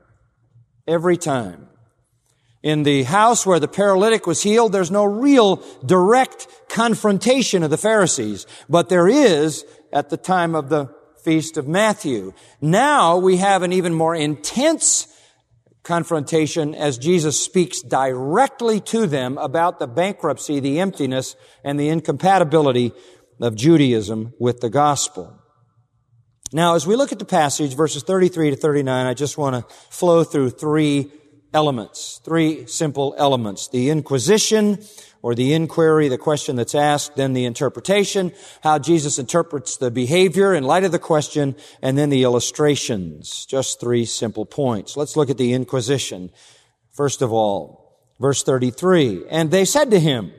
Every 0.87 1.17
time. 1.17 1.69
In 2.63 2.83
the 2.83 3.03
house 3.03 3.45
where 3.45 3.61
the 3.61 3.69
paralytic 3.69 4.27
was 4.27 4.43
healed, 4.43 4.73
there's 4.73 4.91
no 4.91 5.05
real 5.05 5.63
direct 5.85 6.47
confrontation 6.69 7.63
of 7.63 7.71
the 7.71 7.77
Pharisees, 7.77 8.47
but 8.69 8.89
there 8.89 9.07
is 9.07 9.65
at 9.93 10.09
the 10.09 10.17
time 10.17 10.55
of 10.55 10.71
the 10.71 10.89
feast 11.23 11.57
of 11.57 11.69
Matthew. 11.69 12.33
Now 12.61 13.19
we 13.19 13.37
have 13.37 13.63
an 13.63 13.73
even 13.73 13.93
more 13.95 14.15
intense 14.15 15.09
confrontation 15.83 16.75
as 16.75 16.97
Jesus 16.97 17.39
speaks 17.39 17.83
directly 17.83 18.81
to 18.81 19.07
them 19.07 19.37
about 19.39 19.79
the 19.79 19.87
bankruptcy, 19.87 20.59
the 20.59 20.81
emptiness, 20.81 21.37
and 21.63 21.79
the 21.79 21.91
incompatibility 21.91 22.93
of 23.41 23.55
Judaism 23.55 24.33
with 24.39 24.61
the 24.61 24.71
gospel. 24.71 25.39
Now, 26.55 26.77
as 26.77 26.87
we 26.87 26.95
look 26.95 27.11
at 27.11 27.19
the 27.19 27.25
passage, 27.25 27.75
verses 27.75 28.05
33 28.05 28.51
to 28.51 28.57
39, 28.57 29.07
I 29.07 29.13
just 29.13 29.37
want 29.37 29.57
to 29.57 29.75
flow 29.91 30.23
through 30.23 30.51
three 30.51 31.11
elements, 31.53 32.21
three 32.25 32.69
simple 32.69 33.13
elements. 33.19 33.67
The 33.67 33.91
inquisition, 33.91 34.79
or 35.21 35.35
the 35.35 35.53
inquiry, 35.53 36.07
the 36.07 36.17
question 36.17 36.55
that's 36.55 36.77
asked, 36.77 37.17
then 37.17 37.33
the 37.33 37.45
interpretation, 37.45 38.31
how 38.63 38.79
Jesus 38.79 39.19
interprets 39.19 39.79
the 39.79 39.91
behavior 39.91 40.55
in 40.55 40.63
light 40.63 40.85
of 40.85 40.93
the 40.93 41.01
question, 41.01 41.57
and 41.83 41.99
then 41.99 42.09
the 42.09 42.23
illustrations. 42.23 43.47
Just 43.47 43.81
three 43.81 44.05
simple 44.05 44.47
points. 44.47 44.97
Let's 44.97 45.17
look 45.17 45.31
at 45.31 45.39
the 45.39 45.55
inquisition. 45.55 46.31
First 46.93 47.21
of 47.21 47.33
all, 47.33 47.99
verse 48.21 48.45
33, 48.45 49.25
and 49.29 49.51
they 49.51 49.65
said 49.65 49.91
to 49.91 49.99
him, 49.99 50.33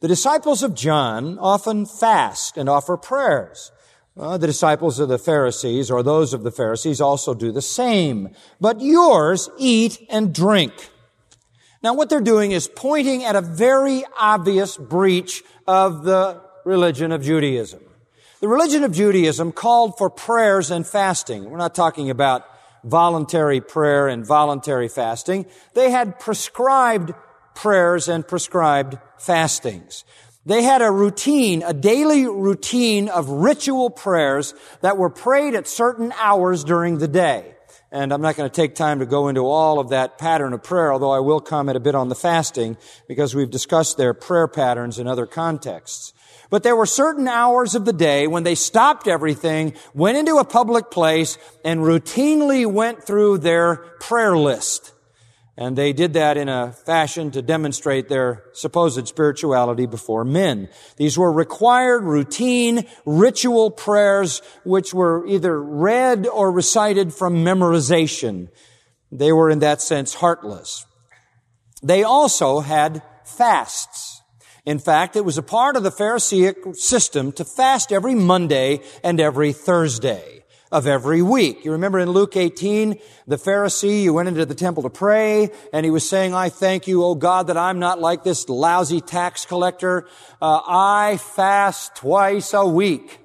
the 0.00 0.08
disciples 0.08 0.62
of 0.62 0.74
John 0.74 1.38
often 1.38 1.86
fast 1.86 2.58
and 2.58 2.68
offer 2.68 2.98
prayers. 2.98 3.72
Uh, 4.18 4.38
the 4.38 4.46
disciples 4.46 4.98
of 4.98 5.10
the 5.10 5.18
Pharisees 5.18 5.90
or 5.90 6.02
those 6.02 6.32
of 6.32 6.42
the 6.42 6.50
Pharisees 6.50 7.02
also 7.02 7.34
do 7.34 7.52
the 7.52 7.60
same. 7.60 8.30
But 8.58 8.80
yours 8.80 9.50
eat 9.58 9.98
and 10.08 10.34
drink. 10.34 10.72
Now 11.82 11.92
what 11.92 12.08
they're 12.08 12.22
doing 12.22 12.52
is 12.52 12.66
pointing 12.66 13.24
at 13.24 13.36
a 13.36 13.42
very 13.42 14.04
obvious 14.18 14.78
breach 14.78 15.42
of 15.66 16.04
the 16.04 16.40
religion 16.64 17.12
of 17.12 17.22
Judaism. 17.22 17.80
The 18.40 18.48
religion 18.48 18.84
of 18.84 18.92
Judaism 18.92 19.52
called 19.52 19.98
for 19.98 20.08
prayers 20.08 20.70
and 20.70 20.86
fasting. 20.86 21.50
We're 21.50 21.58
not 21.58 21.74
talking 21.74 22.08
about 22.08 22.44
voluntary 22.84 23.60
prayer 23.60 24.08
and 24.08 24.26
voluntary 24.26 24.88
fasting. 24.88 25.44
They 25.74 25.90
had 25.90 26.18
prescribed 26.18 27.12
prayers 27.54 28.08
and 28.08 28.26
prescribed 28.26 28.98
fastings. 29.18 30.04
They 30.46 30.62
had 30.62 30.80
a 30.80 30.90
routine, 30.90 31.64
a 31.64 31.72
daily 31.72 32.24
routine 32.26 33.08
of 33.08 33.28
ritual 33.28 33.90
prayers 33.90 34.54
that 34.80 34.96
were 34.96 35.10
prayed 35.10 35.56
at 35.56 35.66
certain 35.66 36.12
hours 36.12 36.62
during 36.62 36.98
the 36.98 37.08
day. 37.08 37.52
And 37.90 38.12
I'm 38.12 38.20
not 38.20 38.36
going 38.36 38.48
to 38.48 38.54
take 38.54 38.76
time 38.76 39.00
to 39.00 39.06
go 39.06 39.26
into 39.26 39.46
all 39.46 39.80
of 39.80 39.88
that 39.88 40.18
pattern 40.18 40.52
of 40.52 40.62
prayer, 40.62 40.92
although 40.92 41.10
I 41.10 41.18
will 41.18 41.40
comment 41.40 41.76
a 41.76 41.80
bit 41.80 41.96
on 41.96 42.08
the 42.08 42.14
fasting 42.14 42.76
because 43.08 43.34
we've 43.34 43.50
discussed 43.50 43.96
their 43.96 44.14
prayer 44.14 44.46
patterns 44.46 45.00
in 45.00 45.08
other 45.08 45.26
contexts. 45.26 46.12
But 46.48 46.62
there 46.62 46.76
were 46.76 46.86
certain 46.86 47.26
hours 47.26 47.74
of 47.74 47.84
the 47.84 47.92
day 47.92 48.28
when 48.28 48.44
they 48.44 48.54
stopped 48.54 49.08
everything, 49.08 49.74
went 49.94 50.16
into 50.16 50.36
a 50.36 50.44
public 50.44 50.92
place, 50.92 51.38
and 51.64 51.80
routinely 51.80 52.70
went 52.70 53.02
through 53.02 53.38
their 53.38 53.76
prayer 53.98 54.36
list. 54.36 54.92
And 55.58 55.76
they 55.76 55.94
did 55.94 56.12
that 56.12 56.36
in 56.36 56.50
a 56.50 56.72
fashion 56.72 57.30
to 57.30 57.40
demonstrate 57.40 58.08
their 58.08 58.44
supposed 58.52 59.08
spirituality 59.08 59.86
before 59.86 60.22
men. 60.22 60.68
These 60.96 61.16
were 61.16 61.32
required, 61.32 62.04
routine, 62.04 62.86
ritual 63.06 63.70
prayers 63.70 64.42
which 64.64 64.92
were 64.92 65.26
either 65.26 65.60
read 65.60 66.26
or 66.26 66.52
recited 66.52 67.14
from 67.14 67.36
memorization. 67.36 68.48
They 69.10 69.32
were 69.32 69.48
in 69.48 69.60
that 69.60 69.80
sense 69.80 70.14
heartless. 70.14 70.84
They 71.82 72.02
also 72.02 72.60
had 72.60 73.02
fasts. 73.24 74.20
In 74.66 74.78
fact, 74.78 75.16
it 75.16 75.24
was 75.24 75.38
a 75.38 75.42
part 75.42 75.76
of 75.76 75.84
the 75.84 75.90
Pharisaic 75.90 76.56
system 76.74 77.32
to 77.32 77.44
fast 77.44 77.92
every 77.92 78.14
Monday 78.14 78.80
and 79.02 79.20
every 79.20 79.52
Thursday 79.54 80.35
of 80.72 80.86
every 80.86 81.22
week. 81.22 81.64
You 81.64 81.72
remember 81.72 81.98
in 81.98 82.10
Luke 82.10 82.36
18, 82.36 82.98
the 83.26 83.36
Pharisee, 83.36 84.02
you 84.02 84.12
went 84.12 84.28
into 84.28 84.44
the 84.44 84.54
temple 84.54 84.82
to 84.82 84.90
pray, 84.90 85.50
and 85.72 85.84
he 85.84 85.90
was 85.90 86.08
saying, 86.08 86.34
I 86.34 86.48
thank 86.48 86.86
you, 86.86 87.04
O 87.04 87.14
God, 87.14 87.46
that 87.46 87.56
I'm 87.56 87.78
not 87.78 88.00
like 88.00 88.24
this 88.24 88.48
lousy 88.48 89.00
tax 89.00 89.46
collector. 89.46 90.06
Uh, 90.42 90.60
I 90.66 91.18
fast 91.18 91.96
twice 91.96 92.52
a 92.52 92.66
week. 92.66 93.20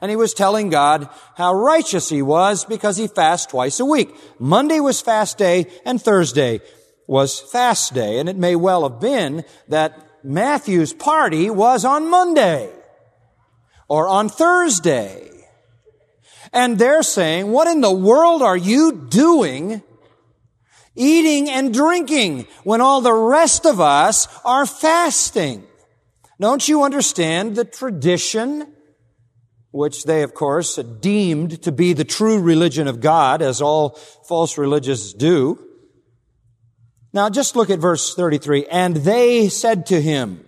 And 0.00 0.10
he 0.10 0.16
was 0.16 0.34
telling 0.34 0.70
God 0.70 1.08
how 1.36 1.54
righteous 1.54 2.08
he 2.08 2.22
was 2.22 2.64
because 2.64 2.96
he 2.96 3.06
fasts 3.06 3.46
twice 3.46 3.80
a 3.80 3.84
week. 3.84 4.14
Monday 4.38 4.80
was 4.80 5.00
fast 5.00 5.38
day, 5.38 5.66
and 5.84 6.00
Thursday 6.00 6.60
was 7.06 7.40
fast 7.40 7.92
day. 7.92 8.18
And 8.18 8.28
it 8.28 8.36
may 8.36 8.56
well 8.56 8.88
have 8.88 9.00
been 9.00 9.44
that 9.68 10.24
Matthew's 10.24 10.92
party 10.92 11.50
was 11.50 11.84
on 11.84 12.10
Monday 12.10 12.70
or 13.88 14.08
on 14.08 14.28
Thursday. 14.28 15.29
And 16.52 16.78
they're 16.78 17.02
saying, 17.02 17.50
what 17.50 17.68
in 17.68 17.80
the 17.80 17.92
world 17.92 18.42
are 18.42 18.56
you 18.56 18.92
doing 19.08 19.82
eating 20.96 21.48
and 21.48 21.72
drinking 21.72 22.46
when 22.64 22.80
all 22.80 23.00
the 23.00 23.12
rest 23.12 23.66
of 23.66 23.80
us 23.80 24.26
are 24.44 24.66
fasting? 24.66 25.64
Don't 26.40 26.66
you 26.66 26.82
understand 26.82 27.54
the 27.54 27.64
tradition, 27.64 28.74
which 29.70 30.04
they, 30.04 30.22
of 30.22 30.34
course, 30.34 30.76
deemed 30.76 31.62
to 31.62 31.70
be 31.70 31.92
the 31.92 32.04
true 32.04 32.40
religion 32.40 32.88
of 32.88 33.00
God, 33.00 33.42
as 33.42 33.60
all 33.60 33.90
false 34.26 34.58
religions 34.58 35.12
do? 35.12 35.58
Now 37.12 37.28
just 37.28 37.56
look 37.56 37.70
at 37.70 37.78
verse 37.78 38.14
33. 38.14 38.66
And 38.66 38.96
they 38.96 39.48
said 39.48 39.86
to 39.86 40.00
him, 40.00 40.44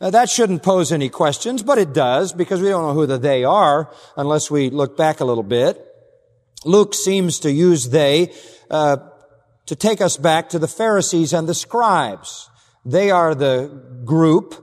now, 0.00 0.08
that 0.08 0.30
shouldn't 0.30 0.62
pose 0.62 0.92
any 0.92 1.10
questions, 1.10 1.62
but 1.62 1.76
it 1.76 1.92
does 1.92 2.32
because 2.32 2.62
we 2.62 2.70
don't 2.70 2.86
know 2.86 2.94
who 2.94 3.06
the 3.06 3.18
they 3.18 3.44
are 3.44 3.92
unless 4.16 4.50
we 4.50 4.70
look 4.70 4.96
back 4.96 5.20
a 5.20 5.26
little 5.26 5.44
bit. 5.44 5.86
Luke 6.64 6.94
seems 6.94 7.40
to 7.40 7.52
use 7.52 7.90
they 7.90 8.32
uh, 8.70 8.96
to 9.66 9.76
take 9.76 10.00
us 10.00 10.16
back 10.16 10.48
to 10.50 10.58
the 10.58 10.68
Pharisees 10.68 11.34
and 11.34 11.46
the 11.46 11.54
scribes. 11.54 12.48
They 12.84 13.10
are 13.10 13.34
the 13.34 13.68
group 14.06 14.54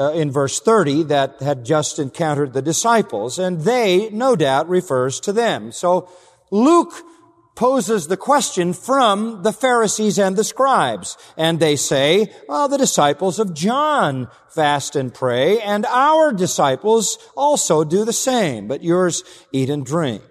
uh, 0.00 0.12
in 0.12 0.30
verse 0.30 0.58
30 0.58 1.04
that 1.04 1.40
had 1.40 1.66
just 1.66 1.98
encountered 1.98 2.54
the 2.54 2.62
disciples, 2.62 3.38
and 3.38 3.60
they, 3.60 4.08
no 4.08 4.36
doubt, 4.36 4.70
refers 4.70 5.20
to 5.20 5.34
them. 5.34 5.70
So 5.70 6.08
Luke 6.50 6.94
poses 7.58 8.06
the 8.06 8.16
question 8.16 8.72
from 8.72 9.42
the 9.42 9.52
Pharisees 9.52 10.16
and 10.16 10.36
the 10.36 10.44
scribes. 10.44 11.18
And 11.36 11.58
they 11.58 11.74
say, 11.74 12.32
well, 12.48 12.68
the 12.68 12.78
disciples 12.78 13.40
of 13.40 13.52
John 13.52 14.28
fast 14.48 14.94
and 14.94 15.12
pray, 15.12 15.60
and 15.60 15.84
our 15.86 16.32
disciples 16.32 17.18
also 17.36 17.82
do 17.82 18.04
the 18.04 18.12
same, 18.12 18.68
but 18.68 18.84
yours 18.84 19.24
eat 19.50 19.70
and 19.70 19.84
drink. 19.84 20.22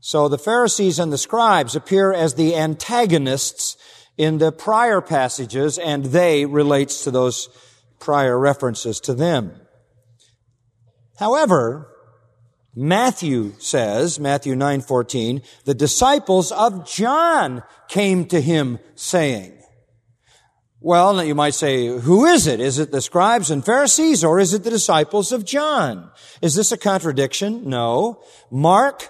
So 0.00 0.28
the 0.28 0.36
Pharisees 0.36 0.98
and 0.98 1.12
the 1.12 1.16
scribes 1.16 1.76
appear 1.76 2.12
as 2.12 2.34
the 2.34 2.56
antagonists 2.56 3.76
in 4.18 4.38
the 4.38 4.50
prior 4.50 5.00
passages, 5.00 5.78
and 5.78 6.06
they 6.06 6.44
relates 6.44 7.04
to 7.04 7.12
those 7.12 7.48
prior 8.00 8.36
references 8.36 8.98
to 9.02 9.14
them. 9.14 9.60
However, 11.20 11.91
Matthew 12.74 13.52
says, 13.58 14.18
Matthew 14.18 14.54
9:14, 14.54 15.42
the 15.64 15.74
disciples 15.74 16.50
of 16.52 16.88
John 16.88 17.62
came 17.88 18.24
to 18.26 18.40
him 18.40 18.78
saying. 18.94 19.58
Well, 20.84 21.22
you 21.22 21.36
might 21.36 21.54
say, 21.54 21.86
who 21.86 22.24
is 22.24 22.48
it? 22.48 22.58
Is 22.58 22.80
it 22.80 22.90
the 22.90 23.00
scribes 23.00 23.52
and 23.52 23.64
Pharisees 23.64 24.24
or 24.24 24.40
is 24.40 24.52
it 24.52 24.64
the 24.64 24.70
disciples 24.70 25.30
of 25.30 25.44
John? 25.44 26.10
Is 26.40 26.56
this 26.56 26.72
a 26.72 26.76
contradiction? 26.76 27.68
No. 27.68 28.20
Mark, 28.50 29.08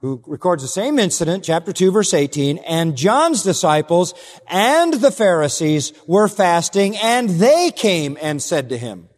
who 0.00 0.20
records 0.26 0.62
the 0.62 0.68
same 0.68 0.98
incident, 0.98 1.44
chapter 1.44 1.72
2 1.72 1.92
verse 1.92 2.12
18, 2.12 2.58
and 2.58 2.96
John's 2.96 3.44
disciples 3.44 4.12
and 4.48 4.94
the 4.94 5.12
Pharisees 5.12 5.92
were 6.08 6.26
fasting 6.26 6.96
and 6.96 7.30
they 7.30 7.70
came 7.70 8.18
and 8.20 8.42
said 8.42 8.68
to 8.70 8.78
him. 8.78 9.08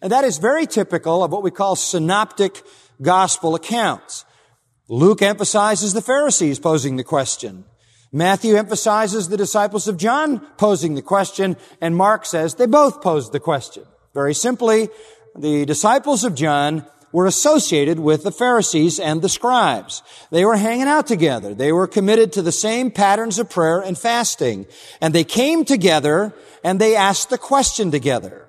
And 0.00 0.10
that 0.10 0.24
is 0.24 0.38
very 0.38 0.66
typical 0.66 1.22
of 1.22 1.32
what 1.32 1.42
we 1.42 1.50
call 1.50 1.76
synoptic 1.76 2.62
gospel 3.00 3.54
accounts. 3.54 4.24
Luke 4.88 5.22
emphasizes 5.22 5.94
the 5.94 6.02
Pharisees 6.02 6.58
posing 6.58 6.96
the 6.96 7.04
question. 7.04 7.64
Matthew 8.12 8.56
emphasizes 8.56 9.28
the 9.28 9.38
disciples 9.38 9.88
of 9.88 9.96
John 9.96 10.40
posing 10.58 10.94
the 10.94 11.02
question, 11.02 11.56
and 11.80 11.96
Mark 11.96 12.26
says 12.26 12.54
they 12.54 12.66
both 12.66 13.00
posed 13.00 13.32
the 13.32 13.40
question. 13.40 13.84
Very 14.12 14.34
simply, 14.34 14.90
the 15.34 15.64
disciples 15.64 16.24
of 16.24 16.34
John 16.34 16.84
were 17.12 17.26
associated 17.26 17.98
with 17.98 18.24
the 18.24 18.32
Pharisees 18.32 18.98
and 18.98 19.22
the 19.22 19.28
scribes. 19.28 20.02
They 20.30 20.44
were 20.44 20.56
hanging 20.56 20.88
out 20.88 21.06
together. 21.06 21.54
They 21.54 21.72
were 21.72 21.86
committed 21.86 22.32
to 22.32 22.42
the 22.42 22.52
same 22.52 22.90
patterns 22.90 23.38
of 23.38 23.50
prayer 23.50 23.80
and 23.80 23.96
fasting. 23.96 24.66
And 25.00 25.14
they 25.14 25.24
came 25.24 25.64
together 25.64 26.34
and 26.64 26.80
they 26.80 26.96
asked 26.96 27.30
the 27.30 27.38
question 27.38 27.90
together. 27.90 28.41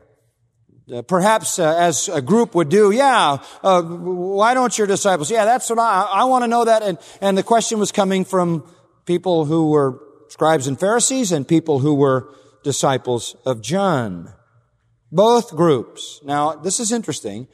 Uh, 0.92 1.02
perhaps 1.02 1.60
uh, 1.60 1.76
as 1.78 2.10
a 2.10 2.22
group 2.22 2.56
would 2.56 2.68
do, 2.68 2.92
yeah, 2.92 3.38
uh, 3.64 3.82
why 3.82 4.54
don't 4.54 4.78
your 4.78 4.86
disciples? 4.86 5.32
Yeah, 5.32 5.46
that's 5.46 5.70
what 5.70 5.80
I, 5.80 6.02
I 6.12 6.24
want 6.26 6.44
to 6.44 6.48
know 6.48 6.66
that. 6.66 6.84
And, 6.84 6.98
and 7.22 7.38
the 7.38 7.44
question 7.44 7.80
was 7.80 7.92
coming 7.92 8.26
from 8.26 8.70
people 9.06 9.46
who 9.46 9.70
were 9.70 10.02
scribes 10.28 10.68
and 10.68 10.78
Pharisees 10.78 11.32
and 11.32 11.48
people 11.48 11.80
who 11.80 11.96
were 11.96 12.34
disciples 12.64 13.36
of 13.46 13.62
John. 13.62 14.34
Both 15.12 15.56
groups. 15.56 16.20
Now, 16.24 16.56
this 16.56 16.80
is 16.80 16.92
interesting. 16.92 17.48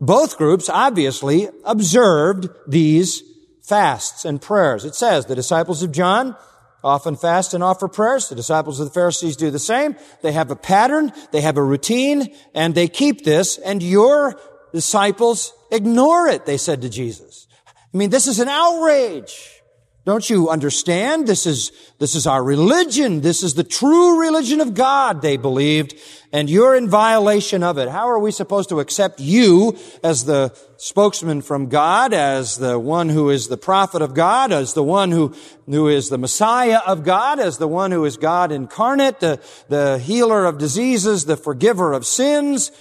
Both 0.00 0.38
groups 0.38 0.68
obviously 0.68 1.48
observed 1.64 2.48
these 2.66 3.22
fasts 3.62 4.24
and 4.24 4.40
prayers. 4.40 4.84
It 4.84 4.94
says 4.94 5.26
the 5.26 5.34
disciples 5.34 5.82
of 5.82 5.92
John 5.92 6.36
often 6.84 7.16
fast 7.16 7.54
and 7.54 7.62
offer 7.62 7.88
prayers. 7.88 8.28
The 8.28 8.34
disciples 8.34 8.80
of 8.80 8.86
the 8.86 8.92
Pharisees 8.92 9.36
do 9.36 9.50
the 9.50 9.58
same. 9.58 9.96
They 10.22 10.32
have 10.32 10.50
a 10.50 10.56
pattern, 10.56 11.12
they 11.30 11.40
have 11.40 11.56
a 11.56 11.62
routine, 11.62 12.34
and 12.54 12.74
they 12.74 12.88
keep 12.88 13.24
this, 13.24 13.58
and 13.58 13.82
your 13.82 14.38
disciples 14.72 15.52
ignore 15.70 16.28
it, 16.28 16.46
they 16.46 16.56
said 16.56 16.82
to 16.82 16.88
Jesus. 16.88 17.46
I 17.66 17.96
mean, 17.96 18.10
this 18.10 18.26
is 18.26 18.40
an 18.40 18.48
outrage. 18.48 19.61
Don't 20.04 20.28
you 20.28 20.48
understand? 20.48 21.28
This 21.28 21.46
is, 21.46 21.70
this 22.00 22.16
is 22.16 22.26
our 22.26 22.42
religion. 22.42 23.20
This 23.20 23.44
is 23.44 23.54
the 23.54 23.62
true 23.62 24.20
religion 24.20 24.60
of 24.60 24.74
God, 24.74 25.22
they 25.22 25.36
believed, 25.36 25.94
and 26.32 26.50
you're 26.50 26.74
in 26.74 26.88
violation 26.88 27.62
of 27.62 27.78
it. 27.78 27.88
How 27.88 28.08
are 28.08 28.18
we 28.18 28.32
supposed 28.32 28.70
to 28.70 28.80
accept 28.80 29.20
you 29.20 29.78
as 30.02 30.24
the 30.24 30.58
spokesman 30.76 31.40
from 31.40 31.68
God, 31.68 32.12
as 32.12 32.56
the 32.56 32.80
one 32.80 33.10
who 33.10 33.30
is 33.30 33.46
the 33.46 33.56
prophet 33.56 34.02
of 34.02 34.12
God, 34.12 34.50
as 34.50 34.74
the 34.74 34.82
one 34.82 35.12
who, 35.12 35.36
who 35.66 35.86
is 35.86 36.08
the 36.08 36.18
Messiah 36.18 36.80
of 36.84 37.04
God, 37.04 37.38
as 37.38 37.58
the 37.58 37.68
one 37.68 37.92
who 37.92 38.04
is 38.04 38.16
God 38.16 38.50
incarnate, 38.50 39.20
the, 39.20 39.40
the 39.68 39.98
healer 39.98 40.46
of 40.46 40.58
diseases, 40.58 41.26
the 41.26 41.36
forgiver 41.36 41.92
of 41.92 42.04
sins? 42.04 42.72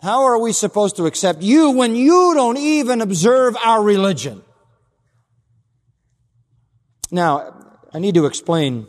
How 0.00 0.24
are 0.24 0.38
we 0.38 0.52
supposed 0.52 0.96
to 0.96 1.04
accept 1.04 1.42
you 1.42 1.72
when 1.72 1.94
you 1.94 2.32
don't 2.32 2.56
even 2.56 3.02
observe 3.02 3.54
our 3.62 3.82
religion? 3.82 4.42
Now, 7.10 7.76
I 7.92 7.98
need 7.98 8.14
to 8.14 8.26
explain 8.26 8.86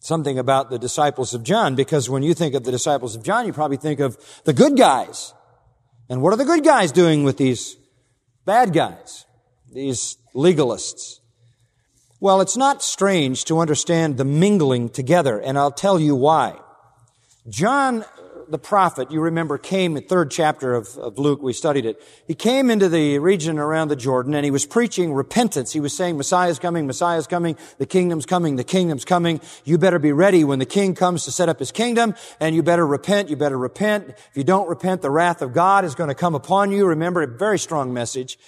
something 0.00 0.38
about 0.38 0.70
the 0.70 0.78
disciples 0.78 1.34
of 1.34 1.42
John 1.42 1.74
because 1.74 2.08
when 2.08 2.22
you 2.22 2.34
think 2.34 2.54
of 2.54 2.64
the 2.64 2.70
disciples 2.70 3.14
of 3.14 3.22
John, 3.22 3.46
you 3.46 3.52
probably 3.52 3.76
think 3.76 4.00
of 4.00 4.16
the 4.44 4.52
good 4.52 4.76
guys. 4.76 5.34
And 6.08 6.22
what 6.22 6.32
are 6.32 6.36
the 6.36 6.44
good 6.44 6.64
guys 6.64 6.92
doing 6.92 7.24
with 7.24 7.36
these 7.36 7.76
bad 8.46 8.72
guys? 8.72 9.26
These 9.70 10.16
legalists? 10.34 11.18
Well, 12.20 12.40
it's 12.40 12.56
not 12.56 12.82
strange 12.82 13.44
to 13.44 13.58
understand 13.58 14.16
the 14.16 14.24
mingling 14.24 14.88
together, 14.88 15.38
and 15.38 15.58
I'll 15.58 15.70
tell 15.70 16.00
you 16.00 16.16
why. 16.16 16.58
John 17.48 18.04
the 18.50 18.58
prophet, 18.58 19.10
you 19.10 19.20
remember, 19.20 19.58
came 19.58 19.96
in 19.96 20.04
third 20.04 20.30
chapter 20.30 20.74
of, 20.74 20.96
of 20.96 21.18
Luke, 21.18 21.42
we 21.42 21.52
studied 21.52 21.84
it. 21.84 22.00
He 22.26 22.34
came 22.34 22.70
into 22.70 22.88
the 22.88 23.18
region 23.18 23.58
around 23.58 23.88
the 23.88 23.96
Jordan 23.96 24.34
and 24.34 24.44
he 24.44 24.50
was 24.50 24.66
preaching 24.66 25.12
repentance. 25.12 25.72
He 25.72 25.80
was 25.80 25.94
saying, 25.96 26.16
Messiah's 26.16 26.58
coming, 26.58 26.86
Messiah's 26.86 27.26
coming, 27.26 27.56
the 27.78 27.86
kingdom's 27.86 28.26
coming, 28.26 28.56
the 28.56 28.64
kingdom's 28.64 29.04
coming. 29.04 29.40
You 29.64 29.78
better 29.78 29.98
be 29.98 30.12
ready 30.12 30.44
when 30.44 30.58
the 30.58 30.66
king 30.66 30.94
comes 30.94 31.24
to 31.24 31.32
set 31.32 31.48
up 31.48 31.58
his 31.58 31.72
kingdom 31.72 32.14
and 32.40 32.54
you 32.54 32.62
better 32.62 32.86
repent, 32.86 33.28
you 33.28 33.36
better 33.36 33.58
repent. 33.58 34.08
If 34.08 34.36
you 34.36 34.44
don't 34.44 34.68
repent, 34.68 35.02
the 35.02 35.10
wrath 35.10 35.42
of 35.42 35.52
God 35.52 35.84
is 35.84 35.94
going 35.94 36.08
to 36.08 36.14
come 36.14 36.34
upon 36.34 36.72
you. 36.72 36.86
Remember, 36.86 37.22
a 37.22 37.26
very 37.26 37.58
strong 37.58 37.92
message. 37.92 38.38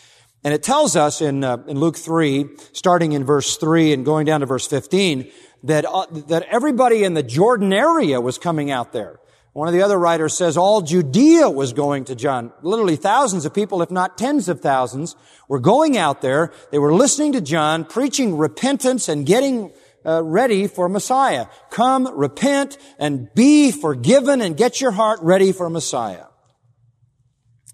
And 0.43 0.55
it 0.55 0.63
tells 0.63 0.97
us 0.97 1.21
in, 1.21 1.45
uh, 1.45 1.59
in 1.69 1.79
Luke 1.79 1.99
3, 1.99 2.49
starting 2.73 3.13
in 3.13 3.25
verse 3.25 3.59
3 3.59 3.93
and 3.93 4.05
going 4.05 4.25
down 4.25 4.41
to 4.41 4.47
verse 4.47 4.67
15, 4.67 5.31
that, 5.65 5.85
uh, 5.85 6.07
that 6.29 6.45
everybody 6.45 7.05
in 7.05 7.15
the 7.15 7.23
Jordan 7.23 7.73
area 7.73 8.21
was 8.21 8.39
coming 8.39 8.71
out 8.71 8.93
there. 8.93 9.21
One 9.53 9.67
of 9.67 9.75
the 9.75 9.83
other 9.83 9.99
writers 9.99 10.37
says 10.37 10.57
all 10.57 10.81
Judea 10.81 11.51
was 11.51 11.73
going 11.73 12.05
to 12.05 12.15
John. 12.15 12.53
Literally 12.63 12.97
thousands 12.97 13.45
of 13.45 13.53
people, 13.53 13.83
if 13.83 13.91
not 13.91 14.17
tens 14.17 14.49
of 14.49 14.61
thousands, 14.61 15.17
were 15.49 15.59
going 15.59 15.97
out 15.97 16.23
there. 16.23 16.53
They 16.71 16.79
were 16.79 16.95
listening 16.95 17.33
to 17.33 17.41
John, 17.41 17.85
preaching 17.85 18.37
repentance 18.37 19.09
and 19.09 19.27
getting 19.27 19.73
uh, 20.07 20.23
ready 20.23 20.69
for 20.69 20.89
Messiah. 20.89 21.47
Come, 21.71 22.07
repent, 22.17 22.79
and 22.99 23.29
be 23.35 23.73
forgiven 23.73 24.41
and 24.41 24.57
get 24.57 24.81
your 24.81 24.93
heart 24.93 25.19
ready 25.21 25.51
for 25.51 25.69
Messiah. 25.69 26.27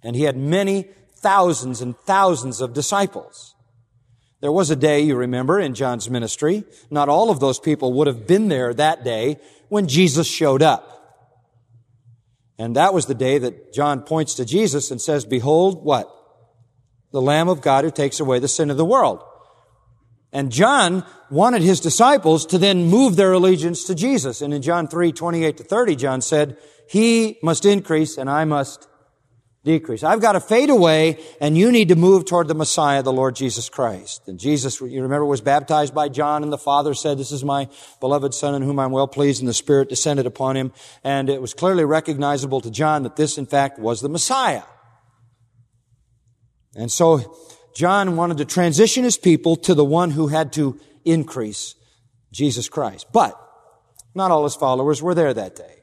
And 0.03 0.17
he 0.17 0.23
had 0.23 0.37
many 0.37 0.89
thousands 1.19 1.83
and 1.83 1.97
thousands 1.99 2.61
of 2.62 2.73
disciples. 2.73 3.55
There 4.41 4.53
was 4.53 4.71
a 4.71 4.77
day, 4.77 5.01
you 5.01 5.17
remember, 5.17 5.59
in 5.59 5.75
John's 5.75 6.09
ministry. 6.09 6.65
Not 6.91 7.09
all 7.09 7.31
of 7.31 7.41
those 7.41 7.59
people 7.59 7.93
would 7.95 8.07
have 8.07 8.27
been 8.27 8.49
there 8.49 8.73
that 8.75 9.05
day 9.05 9.39
when 9.69 9.89
Jesus 9.89 10.27
showed 10.27 10.62
up. 10.62 10.96
And 12.59 12.77
that 12.77 12.95
was 12.95 13.07
the 13.07 13.14
day 13.14 13.38
that 13.38 13.73
John 13.73 14.03
points 14.03 14.35
to 14.35 14.45
Jesus 14.45 14.90
and 14.90 15.01
says, 15.01 15.25
behold, 15.25 15.85
what? 15.85 16.11
The 17.12 17.21
Lamb 17.21 17.49
of 17.49 17.61
God 17.61 17.85
who 17.85 17.90
takes 17.90 18.21
away 18.21 18.38
the 18.38 18.49
sin 18.49 18.71
of 18.71 18.77
the 18.77 18.85
world. 18.85 19.23
And 20.33 20.51
John 20.51 21.05
wanted 21.31 21.62
his 21.62 21.81
disciples 21.81 22.47
to 22.47 22.59
then 22.59 22.87
move 22.87 23.16
their 23.16 23.33
allegiance 23.33 23.85
to 23.85 23.95
Jesus. 23.95 24.42
And 24.42 24.53
in 24.53 24.62
John 24.62 24.88
3, 24.88 25.12
28 25.12 25.57
to 25.59 25.64
30, 25.64 25.97
John 25.97 26.21
said, 26.21 26.57
He 26.88 27.38
must 27.42 27.64
increase 27.64 28.19
and 28.19 28.29
I 28.29 28.45
must 28.45 28.88
decrease. 29.66 30.02
I've 30.02 30.22
got 30.22 30.33
to 30.33 30.40
fade 30.40 30.70
away 30.70 31.18
and 31.40 31.59
you 31.59 31.70
need 31.70 31.88
to 31.88 31.96
move 31.96 32.24
toward 32.24 32.48
the 32.48 32.55
Messiah, 32.55 33.02
the 33.02 33.12
Lord 33.12 33.37
Jesus 33.37 33.68
Christ. 33.68 34.26
And 34.29 34.38
Jesus, 34.38 34.81
you 34.81 35.02
remember, 35.02 35.26
was 35.26 35.42
baptized 35.42 35.94
by 35.94 36.09
John 36.09 36.42
and 36.42 36.50
the 36.50 36.57
Father 36.57 36.94
said, 36.94 37.18
this 37.18 37.33
is 37.33 37.44
my 37.44 37.68
beloved 38.00 38.33
Son 38.33 38.55
in 38.55 38.62
whom 38.62 38.79
I'm 38.79 38.92
well 38.92 39.09
pleased 39.09 39.42
and 39.42 39.48
the 39.48 39.52
Spirit 39.52 39.90
descended 39.90 40.24
upon 40.24 40.57
him. 40.57 40.72
And 41.05 41.29
it 41.29 41.42
was 41.42 41.52
clearly 41.52 41.85
recognizable 41.85 42.62
to 42.62 42.70
John 42.70 43.02
that 43.02 43.16
this, 43.16 43.37
in 43.37 43.44
fact, 43.44 43.79
was 43.79 44.00
the 44.00 44.09
Messiah. 44.09 44.62
And 46.74 46.90
so 46.90 47.37
John 47.74 48.16
wanted 48.16 48.38
to 48.38 48.44
transition 48.44 49.05
his 49.05 49.18
people 49.18 49.57
to 49.57 49.74
the 49.74 49.85
one 49.85 50.12
who 50.12 50.29
had 50.29 50.52
to 50.55 50.81
increase 51.05 51.74
Jesus 52.33 52.68
Christ. 52.68 53.07
But 53.12 53.38
not 54.14 54.31
all 54.31 54.44
his 54.44 54.55
followers 54.55 55.02
were 55.02 55.14
there 55.14 55.35
that 55.35 55.57
day. 55.57 55.76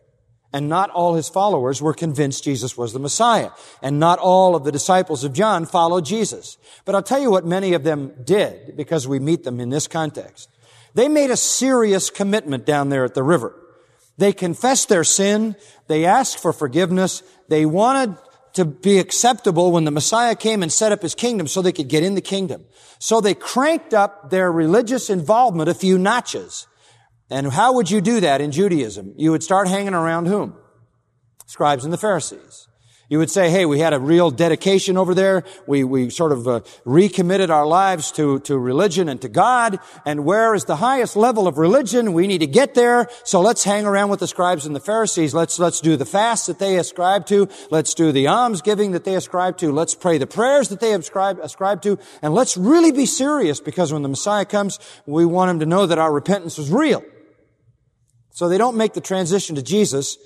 And 0.54 0.70
not 0.70 0.92
all 0.92 1.16
his 1.16 1.28
followers 1.28 1.82
were 1.82 1.96
convinced 1.96 2.44
Jesus 2.44 2.78
was 2.78 2.94
the 2.94 3.00
Messiah. 3.00 3.50
And 3.82 4.00
not 4.00 4.20
all 4.20 4.56
of 4.56 4.64
the 4.64 4.72
disciples 4.72 5.24
of 5.24 5.34
John 5.34 5.66
followed 5.66 6.06
Jesus. 6.06 6.58
But 6.86 6.94
I'll 6.94 7.02
tell 7.02 7.20
you 7.20 7.32
what 7.32 7.46
many 7.46 7.74
of 7.74 7.84
them 7.84 8.14
did, 8.24 8.78
because 8.78 9.08
we 9.08 9.18
meet 9.20 9.44
them 9.44 9.60
in 9.60 9.70
this 9.70 9.88
context. 9.88 10.50
They 10.94 11.10
made 11.10 11.32
a 11.32 11.38
serious 11.38 12.12
commitment 12.12 12.68
down 12.68 12.90
there 12.90 13.04
at 13.04 13.16
the 13.16 13.24
river. 13.24 13.60
They 14.18 14.32
confessed 14.32 14.90
their 14.90 15.04
sin. 15.04 15.56
They 15.88 16.06
asked 16.06 16.38
for 16.38 16.54
forgiveness. 16.54 17.24
They 17.50 17.66
wanted 17.66 18.16
to 18.54 18.66
be 18.66 19.00
acceptable 19.00 19.72
when 19.72 19.86
the 19.86 19.92
Messiah 19.92 20.36
came 20.36 20.62
and 20.62 20.72
set 20.72 20.92
up 20.92 21.02
his 21.02 21.16
kingdom 21.16 21.48
so 21.48 21.64
they 21.64 21.72
could 21.72 21.90
get 21.90 22.04
in 22.04 22.14
the 22.14 22.22
kingdom. 22.22 22.66
So 23.00 23.20
they 23.20 23.34
cranked 23.34 23.96
up 23.96 24.30
their 24.30 24.52
religious 24.52 25.10
involvement 25.10 25.68
a 25.70 25.74
few 25.74 25.98
notches. 25.98 26.68
And 27.34 27.52
how 27.52 27.74
would 27.74 27.90
you 27.90 28.00
do 28.00 28.20
that 28.20 28.42
in 28.42 28.52
Judaism? 28.52 29.16
You 29.18 29.32
would 29.32 29.42
start 29.42 29.68
hanging 29.68 29.96
around 29.96 30.28
whom? 30.28 30.56
Scribes 31.48 31.84
and 31.84 31.92
the 31.92 31.98
Pharisees. 31.98 32.68
You 33.10 33.18
would 33.18 33.32
say, 33.32 33.50
hey, 33.50 33.66
we 33.66 33.80
had 33.80 33.92
a 33.92 34.00
real 34.00 34.30
dedication 34.30 34.98
over 34.98 35.16
there. 35.16 35.44
We, 35.68 35.84
we 35.84 36.12
sort 36.12 36.32
of 36.32 36.48
uh, 36.48 36.60
recommitted 36.86 37.50
our 37.50 37.66
lives 37.66 38.12
to, 38.14 38.40
to 38.42 38.56
religion 38.58 39.10
and 39.10 39.20
to 39.22 39.30
God. 39.30 39.80
And 40.06 40.26
where 40.26 40.54
is 40.54 40.66
the 40.66 40.76
highest 40.76 41.16
level 41.16 41.48
of 41.48 41.58
religion? 41.58 42.14
We 42.14 42.28
need 42.28 42.42
to 42.42 42.48
get 42.48 42.76
there. 42.76 43.08
So 43.24 43.42
let's 43.42 43.64
hang 43.64 43.88
around 43.88 44.10
with 44.10 44.20
the 44.20 44.28
scribes 44.28 44.68
and 44.68 44.76
the 44.76 44.80
Pharisees. 44.80 45.34
Let's, 45.34 45.58
let's 45.58 45.82
do 45.82 45.98
the 45.98 46.06
fast 46.06 46.46
that 46.46 46.60
they 46.60 46.78
ascribe 46.78 47.26
to. 47.28 47.50
Let's 47.72 47.96
do 47.96 48.12
the 48.12 48.28
alms 48.28 48.62
giving 48.62 48.92
that 48.92 49.06
they 49.06 49.16
ascribe 49.16 49.58
to. 49.58 49.72
Let's 49.72 49.96
pray 49.96 50.20
the 50.20 50.28
prayers 50.28 50.70
that 50.70 50.80
they 50.80 50.94
ascribe, 50.94 51.40
ascribe 51.40 51.82
to. 51.82 51.98
And 52.22 52.36
let's 52.36 52.58
really 52.58 52.92
be 52.92 53.08
serious 53.08 53.60
because 53.60 53.92
when 53.92 54.04
the 54.04 54.10
Messiah 54.10 54.46
comes, 54.46 54.78
we 55.08 55.26
want 55.26 55.50
him 55.50 55.60
to 55.62 55.66
know 55.66 55.88
that 55.88 55.98
our 55.98 56.14
repentance 56.14 56.60
is 56.60 56.70
real. 56.72 57.04
So 58.34 58.50
they 58.50 58.58
don't 58.58 58.76
make 58.76 58.94
the 58.94 59.02
transition 59.02 59.56
to 59.56 59.64
Jesus, 59.64 60.18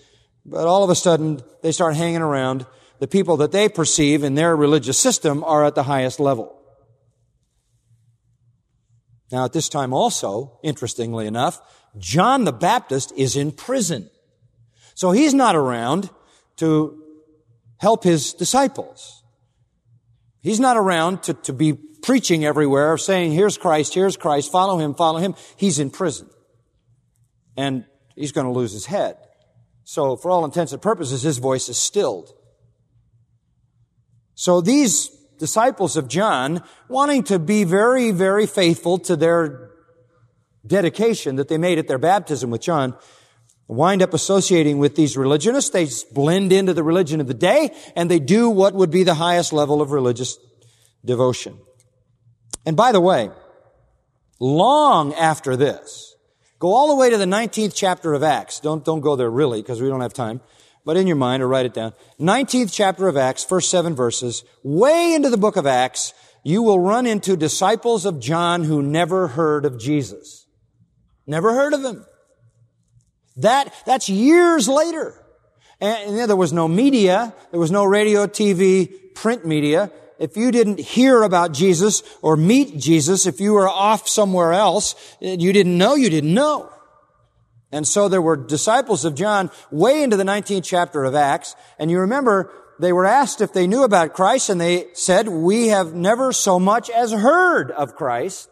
but 0.45 0.65
all 0.65 0.83
of 0.83 0.89
a 0.89 0.95
sudden 0.95 1.41
they 1.61 1.71
start 1.71 1.95
hanging 1.95 2.21
around. 2.21 2.65
The 2.99 3.07
people 3.07 3.37
that 3.37 3.51
they 3.51 3.69
perceive 3.69 4.23
in 4.23 4.33
their 4.33 4.55
religious 4.55 4.97
system 4.97 5.43
are 5.43 5.65
at 5.65 5.75
the 5.75 5.83
highest 5.83 6.19
level. 6.19 6.59
Now 9.31 9.45
at 9.45 9.53
this 9.53 9.69
time 9.69 9.93
also, 9.93 10.57
interestingly 10.63 11.27
enough, 11.27 11.59
John 11.97 12.45
the 12.45 12.53
Baptist 12.53 13.11
is 13.15 13.35
in 13.35 13.51
prison. 13.51 14.09
So 14.95 15.11
he's 15.11 15.33
not 15.33 15.55
around 15.55 16.09
to 16.57 17.03
help 17.77 18.03
his 18.03 18.33
disciples. 18.33 19.21
He's 20.41 20.61
not 20.61 20.77
around 20.77 21.23
to, 21.23 21.33
to 21.33 21.53
be 21.53 21.73
preaching 21.73 22.45
everywhere, 22.45 22.97
saying, 22.97 23.33
here's 23.33 23.57
Christ, 23.57 23.93
here's 23.93 24.15
Christ, 24.15 24.49
follow 24.49 24.77
him, 24.77 24.95
follow 24.95 25.19
him. 25.19 25.35
He's 25.57 25.77
in 25.77 25.89
prison. 25.89 26.29
And 27.57 27.85
he's 28.17 28.31
going 28.31 28.45
to 28.45 28.51
lose 28.51 28.73
his 28.73 28.87
head. 28.87 29.17
So 29.83 30.17
for 30.17 30.31
all 30.31 30.43
intents 30.43 30.73
and 30.73 30.81
purposes, 30.81 31.21
his 31.21 31.37
voice 31.37 31.69
is 31.69 31.77
stilled. 31.77 32.33
So 34.35 34.59
these 34.59 35.09
disciples 35.39 35.95
of 35.95 36.07
John, 36.07 36.63
wanting 36.89 37.23
to 37.25 37.39
be 37.39 37.63
very, 37.63 38.11
very 38.11 38.45
faithful 38.45 38.97
to 38.99 39.15
their 39.15 39.71
dedication 40.65 41.37
that 41.37 41.47
they 41.47 41.57
made 41.57 41.77
at 41.77 41.87
their 41.87 41.97
baptism 41.97 42.49
with 42.49 42.61
John, 42.61 42.95
wind 43.67 44.01
up 44.01 44.13
associating 44.13 44.79
with 44.79 44.95
these 44.95 45.15
religionists. 45.15 45.69
They 45.69 45.87
blend 46.13 46.51
into 46.51 46.73
the 46.73 46.83
religion 46.83 47.21
of 47.21 47.27
the 47.27 47.33
day 47.33 47.73
and 47.95 48.11
they 48.11 48.19
do 48.19 48.49
what 48.49 48.73
would 48.73 48.91
be 48.91 49.03
the 49.03 49.13
highest 49.13 49.53
level 49.53 49.81
of 49.81 49.91
religious 49.91 50.37
devotion. 51.05 51.57
And 52.65 52.75
by 52.75 52.91
the 52.91 53.01
way, 53.01 53.29
long 54.39 55.13
after 55.13 55.55
this, 55.55 56.06
Go 56.59 56.73
all 56.73 56.87
the 56.87 56.95
way 56.95 57.09
to 57.09 57.17
the 57.17 57.25
19th 57.25 57.73
chapter 57.75 58.13
of 58.13 58.23
Acts. 58.23 58.59
Don't, 58.59 58.83
don't 58.83 59.01
go 59.01 59.15
there 59.15 59.29
really 59.29 59.61
because 59.61 59.81
we 59.81 59.89
don't 59.89 60.01
have 60.01 60.13
time. 60.13 60.41
But 60.85 60.97
in 60.97 61.05
your 61.05 61.15
mind 61.15 61.43
or 61.43 61.47
write 61.47 61.65
it 61.65 61.73
down. 61.73 61.93
19th 62.19 62.73
chapter 62.73 63.07
of 63.07 63.17
Acts, 63.17 63.43
first 63.43 63.69
seven 63.69 63.93
verses, 63.93 64.43
way 64.63 65.13
into 65.13 65.29
the 65.29 65.37
book 65.37 65.55
of 65.57 65.67
Acts, 65.67 66.13
you 66.43 66.63
will 66.63 66.79
run 66.79 67.05
into 67.05 67.35
disciples 67.35 68.05
of 68.05 68.19
John 68.19 68.63
who 68.63 68.81
never 68.81 69.27
heard 69.27 69.65
of 69.65 69.77
Jesus. 69.77 70.47
Never 71.27 71.53
heard 71.53 71.73
of 71.73 71.83
him. 71.83 72.05
That, 73.35 73.73
that's 73.85 74.09
years 74.09 74.67
later. 74.67 75.13
And, 75.79 76.17
and 76.17 76.29
there 76.29 76.37
was 76.37 76.53
no 76.53 76.67
media. 76.67 77.35
There 77.51 77.59
was 77.59 77.69
no 77.69 77.83
radio, 77.83 78.25
TV, 78.25 79.13
print 79.13 79.45
media 79.45 79.91
if 80.19 80.35
you 80.37 80.51
didn't 80.51 80.79
hear 80.79 81.23
about 81.23 81.51
Jesus 81.51 82.03
or 82.21 82.35
meet 82.37 82.77
Jesus, 82.77 83.25
if 83.25 83.39
you 83.39 83.53
were 83.53 83.69
off 83.69 84.07
somewhere 84.07 84.53
else, 84.53 84.95
you 85.19 85.53
didn't 85.53 85.77
know, 85.77 85.95
you 85.95 86.09
didn't 86.09 86.33
know. 86.33 86.71
And 87.71 87.87
so 87.87 88.07
there 88.07 88.21
were 88.21 88.37
disciples 88.37 89.03
of 89.05 89.15
John 89.15 89.51
way 89.71 90.01
into 90.01 90.17
the 90.17 90.23
19th 90.23 90.63
chapter 90.63 91.03
of 91.03 91.15
Acts. 91.15 91.55
And 91.77 91.91
you 91.91 91.99
remember 91.99 92.51
they 92.79 92.93
were 92.93 93.05
asked 93.05 93.41
if 93.41 93.53
they 93.53 93.67
knew 93.67 93.83
about 93.83 94.13
Christ 94.13 94.49
and 94.49 94.61
they 94.61 94.87
said, 94.93 95.27
we 95.27 95.67
have 95.67 95.93
never 95.93 96.31
so 96.31 96.59
much 96.59 96.89
as 96.89 97.11
heard 97.11 97.71
of 97.71 97.95
Christ. 97.95 98.49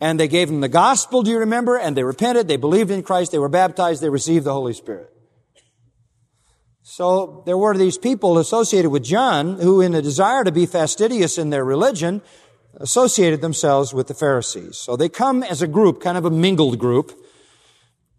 And 0.00 0.20
they 0.20 0.28
gave 0.28 0.48
them 0.48 0.60
the 0.60 0.68
gospel, 0.68 1.22
do 1.22 1.30
you 1.30 1.38
remember? 1.38 1.78
And 1.78 1.96
they 1.96 2.04
repented, 2.04 2.48
they 2.48 2.56
believed 2.56 2.90
in 2.90 3.02
Christ, 3.02 3.32
they 3.32 3.38
were 3.38 3.48
baptized, 3.48 4.02
they 4.02 4.10
received 4.10 4.44
the 4.44 4.52
Holy 4.52 4.74
Spirit. 4.74 5.13
So 6.86 7.42
there 7.46 7.56
were 7.56 7.74
these 7.74 7.96
people 7.96 8.36
associated 8.36 8.90
with 8.90 9.02
John 9.02 9.58
who, 9.58 9.80
in 9.80 9.94
a 9.94 10.02
desire 10.02 10.44
to 10.44 10.52
be 10.52 10.66
fastidious 10.66 11.38
in 11.38 11.48
their 11.48 11.64
religion, 11.64 12.20
associated 12.76 13.40
themselves 13.40 13.94
with 13.94 14.06
the 14.06 14.12
Pharisees. 14.12 14.76
So 14.76 14.94
they 14.94 15.08
come 15.08 15.42
as 15.42 15.62
a 15.62 15.66
group, 15.66 16.02
kind 16.02 16.18
of 16.18 16.26
a 16.26 16.30
mingled 16.30 16.78
group, 16.78 17.18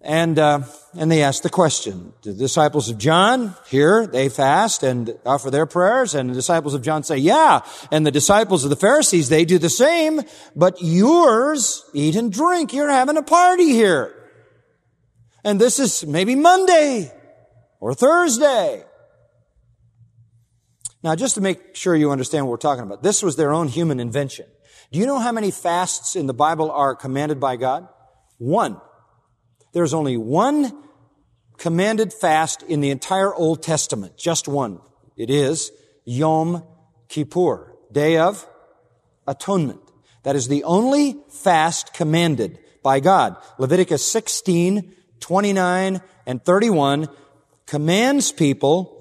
and 0.02 0.40
uh, 0.40 0.62
and 0.98 1.12
they 1.12 1.22
ask 1.22 1.44
the 1.44 1.50
question: 1.50 2.14
The 2.24 2.34
disciples 2.34 2.90
of 2.90 2.98
John 2.98 3.56
here 3.68 4.08
they 4.08 4.30
fast 4.30 4.82
and 4.82 5.16
offer 5.28 5.52
their 5.52 5.68
prayers, 5.68 6.16
and 6.16 6.32
the 6.32 6.34
disciples 6.34 6.74
of 6.74 6.82
John 6.82 7.04
say, 7.04 7.18
"Yeah," 7.18 7.62
and 7.92 8.04
the 8.04 8.12
disciples 8.12 8.64
of 8.64 8.72
the 8.72 8.76
Pharisees 8.76 9.30
they 9.30 9.46
do 9.46 9.60
the 9.60 9.70
same, 9.70 10.22
but 10.56 10.82
yours 10.82 11.86
eat 11.94 12.16
and 12.16 12.34
drink. 12.34 12.74
You're 12.74 12.90
having 12.90 13.18
a 13.18 13.24
party 13.24 13.70
here, 13.70 14.12
and 15.44 15.62
this 15.62 15.78
is 15.78 16.04
maybe 16.04 16.34
Monday 16.34 17.12
or 17.86 17.94
Thursday. 17.94 18.84
Now, 21.04 21.14
just 21.14 21.36
to 21.36 21.42
make 21.42 21.76
sure 21.76 21.96
you 21.96 22.10
understand 22.10 22.48
what 22.48 22.50
we're 22.50 22.58
talking 22.58 22.84
about, 22.84 23.04
this 23.04 23.22
was 23.22 23.36
their 23.36 23.54
own 23.54 23.68
human 23.68 24.00
invention. 24.00 24.48
Do 24.92 24.98
you 24.98 25.06
know 25.06 25.20
how 25.20 25.32
many 25.32 25.52
fasts 25.52 26.16
in 26.16 26.26
the 26.26 26.34
Bible 26.34 26.72
are 26.72 26.96
commanded 26.96 27.40
by 27.40 27.58
God? 27.58 27.88
One. 28.40 28.82
There's 29.74 29.94
only 29.94 30.18
one 30.18 30.76
commanded 31.60 32.12
fast 32.12 32.64
in 32.64 32.82
the 32.82 32.90
entire 32.90 33.32
Old 33.32 33.62
Testament. 33.62 34.18
Just 34.18 34.48
one. 34.48 34.80
It 35.16 35.30
is 35.30 35.72
Yom 36.06 36.64
Kippur, 37.08 37.72
Day 37.92 38.18
of 38.18 38.48
Atonement. 39.28 39.82
That 40.24 40.36
is 40.36 40.48
the 40.48 40.64
only 40.64 41.18
fast 41.30 41.94
commanded 41.94 42.58
by 42.82 43.00
God. 43.00 43.36
Leviticus 43.60 44.04
16, 44.12 44.92
29, 45.20 46.02
and 46.26 46.44
31 46.44 47.10
commands 47.66 48.32
people, 48.32 48.92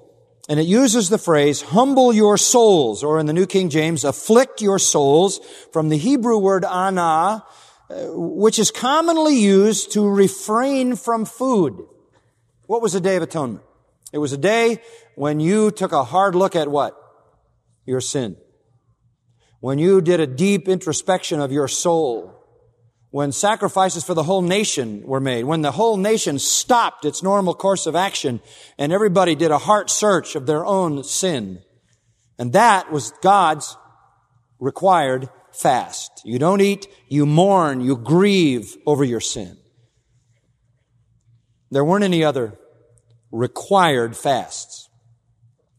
and 0.49 0.59
it 0.59 0.65
uses 0.65 1.09
the 1.09 1.17
phrase, 1.17 1.61
humble 1.61 2.13
your 2.13 2.37
souls, 2.37 3.03
or 3.03 3.19
in 3.19 3.25
the 3.25 3.33
New 3.33 3.45
King 3.45 3.69
James, 3.69 4.03
afflict 4.03 4.61
your 4.61 4.79
souls, 4.79 5.39
from 5.71 5.89
the 5.89 5.97
Hebrew 5.97 6.37
word 6.37 6.65
ana, 6.65 7.43
uh, 7.89 7.95
which 8.13 8.59
is 8.59 8.71
commonly 8.71 9.37
used 9.37 9.91
to 9.93 10.07
refrain 10.07 10.95
from 10.95 11.25
food. 11.25 11.85
What 12.67 12.81
was 12.81 12.93
the 12.93 13.01
Day 13.01 13.15
of 13.15 13.23
Atonement? 13.23 13.63
It 14.11 14.17
was 14.17 14.33
a 14.33 14.37
day 14.37 14.81
when 15.15 15.39
you 15.39 15.71
took 15.71 15.91
a 15.91 16.03
hard 16.03 16.35
look 16.35 16.55
at 16.55 16.67
what? 16.67 16.95
Your 17.85 18.01
sin. 18.01 18.37
When 19.59 19.77
you 19.77 20.01
did 20.01 20.19
a 20.19 20.27
deep 20.27 20.67
introspection 20.67 21.39
of 21.39 21.51
your 21.51 21.67
soul 21.67 22.34
when 23.15 23.31
sacrifices 23.31 24.03
for 24.03 24.13
the 24.13 24.23
whole 24.23 24.41
nation 24.41 25.01
were 25.05 25.21
made, 25.21 25.45
when 25.45 25.61
the 25.61 25.71
whole 25.71 25.95
nation 25.95 26.37
stopped 26.37 27.05
its 27.05 27.23
normal 27.23 27.53
course 27.53 27.85
of 27.85 27.95
action 27.95 28.41
and 28.77 28.91
everybody 28.91 29.35
did 29.35 29.51
a 29.51 29.57
heart 29.57 29.89
search 29.89 30.35
of 30.35 30.45
their 30.45 30.65
own 30.65 31.01
sin. 31.01 31.57
And 32.37 32.51
that 32.51 32.91
was 32.91 33.13
God's 33.21 33.77
required 34.59 35.29
fast. 35.53 36.11
You 36.25 36.39
don't 36.39 36.59
eat, 36.59 36.89
you 37.07 37.25
mourn, 37.25 37.79
you 37.79 37.95
grieve 37.95 38.75
over 38.85 39.05
your 39.05 39.21
sin. 39.21 39.55
There 41.71 41.85
weren't 41.85 42.03
any 42.03 42.21
other 42.21 42.59
required 43.31 44.17
fasts. 44.17 44.89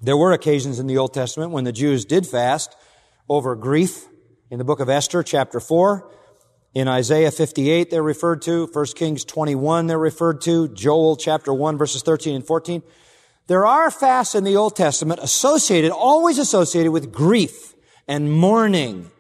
There 0.01 0.17
were 0.17 0.33
occasions 0.33 0.79
in 0.79 0.87
the 0.87 0.97
Old 0.97 1.13
Testament 1.13 1.51
when 1.51 1.65
the 1.65 1.73
Jews 1.73 2.07
did 2.07 2.27
fast 2.27 2.75
over 3.29 3.55
grief. 3.57 4.07
In 4.51 4.57
the 4.57 4.65
book 4.65 4.81
of 4.81 4.89
Esther, 4.89 5.23
chapter 5.23 5.61
4, 5.61 6.11
in 6.77 6.89
Isaiah 6.89 7.31
58, 7.31 7.89
they're 7.89 8.03
referred 8.03 8.43
to. 8.43 8.67
1 8.71 8.85
Kings 8.97 9.25
21, 9.25 9.87
they're 9.87 9.99
referred 9.99 10.43
to. 10.43 10.69
Joel 10.69 11.17
chapter 11.17 11.51
1, 11.51 11.79
verses 11.79 12.03
13 12.03 12.37
and 12.37 12.47
14. 12.47 12.83
There 13.47 13.65
are 13.65 13.91
fasts 13.91 14.35
in 14.35 14.45
the 14.45 14.57
Old 14.57 14.77
Testament 14.77 15.21
associated, 15.23 15.91
always 15.91 16.39
associated 16.39 16.93
with 16.93 17.11
grief 17.11 17.73
and 18.07 18.31
mourning 18.31 19.11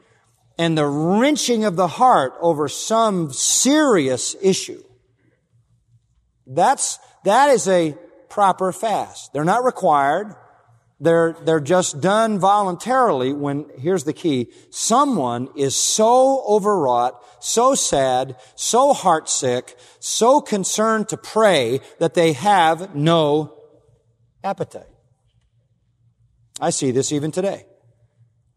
and 0.59 0.77
the 0.77 0.85
wrenching 0.85 1.64
of 1.64 1.77
the 1.77 1.88
heart 1.88 2.35
over 2.42 2.69
some 2.69 3.33
serious 3.33 4.37
issue. 4.42 4.85
That's, 6.47 6.99
that 7.25 7.49
is 7.49 7.66
a 7.69 7.97
proper 8.29 8.71
fast. 8.71 9.33
They're 9.33 9.45
not 9.45 9.64
required. 9.64 10.37
They're, 11.01 11.35
they're 11.42 11.61
just 11.61 12.03
done 12.03 12.38
voluntarily 12.38 13.33
when, 13.33 13.66
here's 13.79 14.05
the 14.05 14.12
key, 14.12 14.53
someone 14.69 15.49
is 15.57 15.75
so 15.75 16.45
overwrought, 16.47 17.23
so 17.47 17.75
sad, 17.75 18.37
so 18.55 18.93
heartsick, 18.93 19.75
so 20.01 20.41
concerned 20.41 21.09
to 21.09 21.17
pray 21.17 21.81
that 21.99 22.15
they 22.15 22.33
have 22.33 22.95
no 22.95 23.57
appetite. 24.43 24.87
I 26.61 26.71
see 26.71 26.91
this 26.91 27.13
even 27.13 27.31
today. 27.31 27.67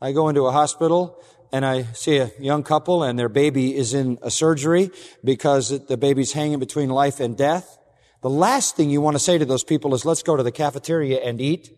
I 0.01 0.11
go 0.11 0.29
into 0.29 0.47
a 0.47 0.51
hospital 0.51 1.21
and 1.51 1.65
I 1.65 1.83
see 1.93 2.17
a 2.17 2.31
young 2.39 2.63
couple 2.63 3.03
and 3.03 3.17
their 3.19 3.29
baby 3.29 3.75
is 3.75 3.93
in 3.93 4.17
a 4.21 4.31
surgery 4.31 4.91
because 5.23 5.85
the 5.87 5.97
baby's 5.97 6.31
hanging 6.31 6.59
between 6.59 6.89
life 6.89 7.19
and 7.19 7.37
death. 7.37 7.77
The 8.21 8.29
last 8.29 8.75
thing 8.75 8.89
you 8.89 9.01
want 9.01 9.15
to 9.15 9.19
say 9.19 9.37
to 9.37 9.45
those 9.45 9.63
people 9.63 9.93
is, 9.93 10.05
let's 10.05 10.23
go 10.23 10.35
to 10.37 10.43
the 10.43 10.51
cafeteria 10.51 11.19
and 11.19 11.39
eat. 11.41 11.75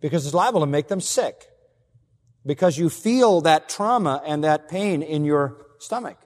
because 0.00 0.24
it's 0.24 0.34
liable 0.34 0.60
to 0.60 0.66
make 0.66 0.88
them 0.88 1.00
sick. 1.00 1.46
Because 2.44 2.78
you 2.78 2.88
feel 2.88 3.42
that 3.42 3.68
trauma 3.68 4.22
and 4.26 4.42
that 4.44 4.68
pain 4.68 5.02
in 5.02 5.24
your 5.24 5.66
stomach. 5.78 6.16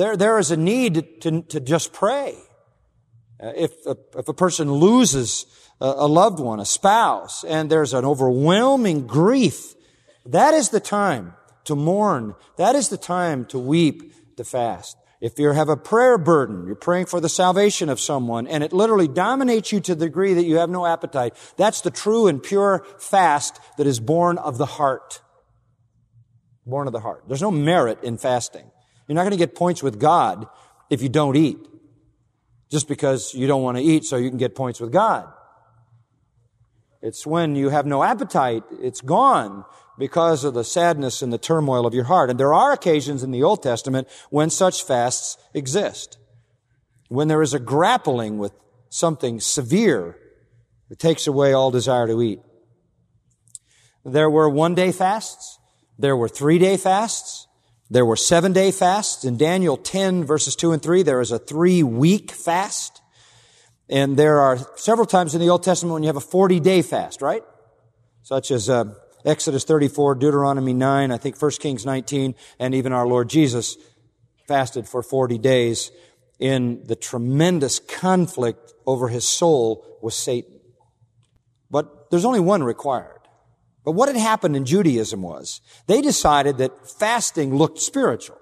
There, 0.00 0.16
there 0.16 0.38
is 0.38 0.50
a 0.50 0.56
need 0.56 1.20
to, 1.20 1.42
to 1.42 1.60
just 1.60 1.92
pray. 1.92 2.34
Uh, 3.38 3.52
if, 3.54 3.70
a, 3.84 3.98
if 4.16 4.28
a 4.28 4.32
person 4.32 4.72
loses 4.72 5.44
a, 5.78 5.84
a 5.84 6.08
loved 6.08 6.40
one, 6.40 6.58
a 6.58 6.64
spouse, 6.64 7.44
and 7.44 7.70
there's 7.70 7.92
an 7.92 8.06
overwhelming 8.06 9.06
grief, 9.06 9.74
that 10.24 10.54
is 10.54 10.70
the 10.70 10.80
time 10.80 11.34
to 11.64 11.76
mourn. 11.76 12.34
That 12.56 12.76
is 12.76 12.88
the 12.88 12.96
time 12.96 13.44
to 13.46 13.58
weep, 13.58 14.14
to 14.38 14.44
fast. 14.44 14.96
If 15.20 15.38
you 15.38 15.52
have 15.52 15.68
a 15.68 15.76
prayer 15.76 16.16
burden, 16.16 16.64
you're 16.64 16.76
praying 16.76 17.04
for 17.04 17.20
the 17.20 17.28
salvation 17.28 17.90
of 17.90 18.00
someone, 18.00 18.46
and 18.46 18.64
it 18.64 18.72
literally 18.72 19.06
dominates 19.06 19.70
you 19.70 19.80
to 19.80 19.94
the 19.94 20.06
degree 20.06 20.32
that 20.32 20.44
you 20.44 20.56
have 20.56 20.70
no 20.70 20.86
appetite, 20.86 21.36
that's 21.58 21.82
the 21.82 21.90
true 21.90 22.26
and 22.26 22.42
pure 22.42 22.86
fast 22.98 23.60
that 23.76 23.86
is 23.86 24.00
born 24.00 24.38
of 24.38 24.56
the 24.56 24.64
heart. 24.64 25.20
Born 26.64 26.86
of 26.86 26.94
the 26.94 27.00
heart. 27.00 27.24
There's 27.28 27.42
no 27.42 27.50
merit 27.50 28.02
in 28.02 28.16
fasting. 28.16 28.70
You're 29.10 29.16
not 29.16 29.22
going 29.22 29.32
to 29.32 29.38
get 29.38 29.56
points 29.56 29.82
with 29.82 29.98
God 29.98 30.46
if 30.88 31.02
you 31.02 31.08
don't 31.08 31.34
eat. 31.34 31.58
Just 32.70 32.86
because 32.86 33.34
you 33.34 33.48
don't 33.48 33.64
want 33.64 33.76
to 33.76 33.82
eat 33.82 34.04
so 34.04 34.16
you 34.16 34.28
can 34.28 34.38
get 34.38 34.54
points 34.54 34.78
with 34.78 34.92
God. 34.92 35.28
It's 37.02 37.26
when 37.26 37.56
you 37.56 37.70
have 37.70 37.86
no 37.86 38.04
appetite, 38.04 38.62
it's 38.80 39.00
gone 39.00 39.64
because 39.98 40.44
of 40.44 40.54
the 40.54 40.62
sadness 40.62 41.22
and 41.22 41.32
the 41.32 41.38
turmoil 41.38 41.86
of 41.86 41.92
your 41.92 42.04
heart. 42.04 42.30
And 42.30 42.38
there 42.38 42.54
are 42.54 42.72
occasions 42.72 43.24
in 43.24 43.32
the 43.32 43.42
Old 43.42 43.64
Testament 43.64 44.06
when 44.30 44.48
such 44.48 44.84
fasts 44.84 45.36
exist. 45.54 46.16
When 47.08 47.26
there 47.26 47.42
is 47.42 47.52
a 47.52 47.58
grappling 47.58 48.38
with 48.38 48.52
something 48.90 49.40
severe 49.40 50.16
that 50.88 51.00
takes 51.00 51.26
away 51.26 51.52
all 51.52 51.72
desire 51.72 52.06
to 52.06 52.22
eat. 52.22 52.38
There 54.04 54.30
were 54.30 54.48
one 54.48 54.76
day 54.76 54.92
fasts. 54.92 55.58
There 55.98 56.16
were 56.16 56.28
three 56.28 56.60
day 56.60 56.76
fasts. 56.76 57.48
There 57.90 58.06
were 58.06 58.16
seven 58.16 58.52
day 58.52 58.70
fasts. 58.70 59.24
In 59.24 59.36
Daniel 59.36 59.76
10 59.76 60.24
verses 60.24 60.54
2 60.54 60.72
and 60.72 60.82
3, 60.82 61.02
there 61.02 61.20
is 61.20 61.32
a 61.32 61.38
three 61.38 61.82
week 61.82 62.30
fast. 62.30 63.02
And 63.88 64.16
there 64.16 64.38
are 64.38 64.58
several 64.76 65.06
times 65.06 65.34
in 65.34 65.40
the 65.40 65.48
Old 65.48 65.64
Testament 65.64 65.94
when 65.94 66.04
you 66.04 66.06
have 66.06 66.16
a 66.16 66.20
40 66.20 66.60
day 66.60 66.82
fast, 66.82 67.20
right? 67.20 67.42
Such 68.22 68.52
as 68.52 68.70
uh, 68.70 68.84
Exodus 69.24 69.64
34, 69.64 70.14
Deuteronomy 70.14 70.72
9, 70.72 71.10
I 71.10 71.16
think 71.16 71.40
1 71.40 71.50
Kings 71.58 71.84
19, 71.84 72.36
and 72.60 72.74
even 72.74 72.92
our 72.92 73.06
Lord 73.06 73.28
Jesus 73.28 73.76
fasted 74.46 74.88
for 74.88 75.02
40 75.02 75.38
days 75.38 75.90
in 76.38 76.84
the 76.84 76.96
tremendous 76.96 77.80
conflict 77.80 78.72
over 78.86 79.08
his 79.08 79.28
soul 79.28 79.84
with 80.00 80.14
Satan. 80.14 80.60
But 81.70 82.10
there's 82.10 82.24
only 82.24 82.40
one 82.40 82.62
required. 82.62 83.19
But 83.90 83.96
what 83.96 84.08
had 84.08 84.16
happened 84.16 84.54
in 84.54 84.66
Judaism 84.66 85.20
was 85.20 85.60
they 85.88 86.00
decided 86.00 86.58
that 86.58 86.88
fasting 86.88 87.56
looked 87.56 87.80
spiritual. 87.80 88.38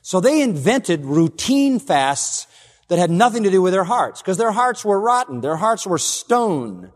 So 0.00 0.20
they 0.20 0.40
invented 0.40 1.04
routine 1.04 1.78
fasts 1.78 2.46
that 2.88 2.98
had 2.98 3.10
nothing 3.10 3.42
to 3.42 3.50
do 3.50 3.60
with 3.60 3.74
their 3.74 3.84
hearts 3.84 4.22
because 4.22 4.38
their 4.38 4.52
hearts 4.52 4.86
were 4.86 4.98
rotten. 4.98 5.42
Their 5.42 5.56
hearts 5.56 5.86
were 5.86 5.98
stone 5.98 6.92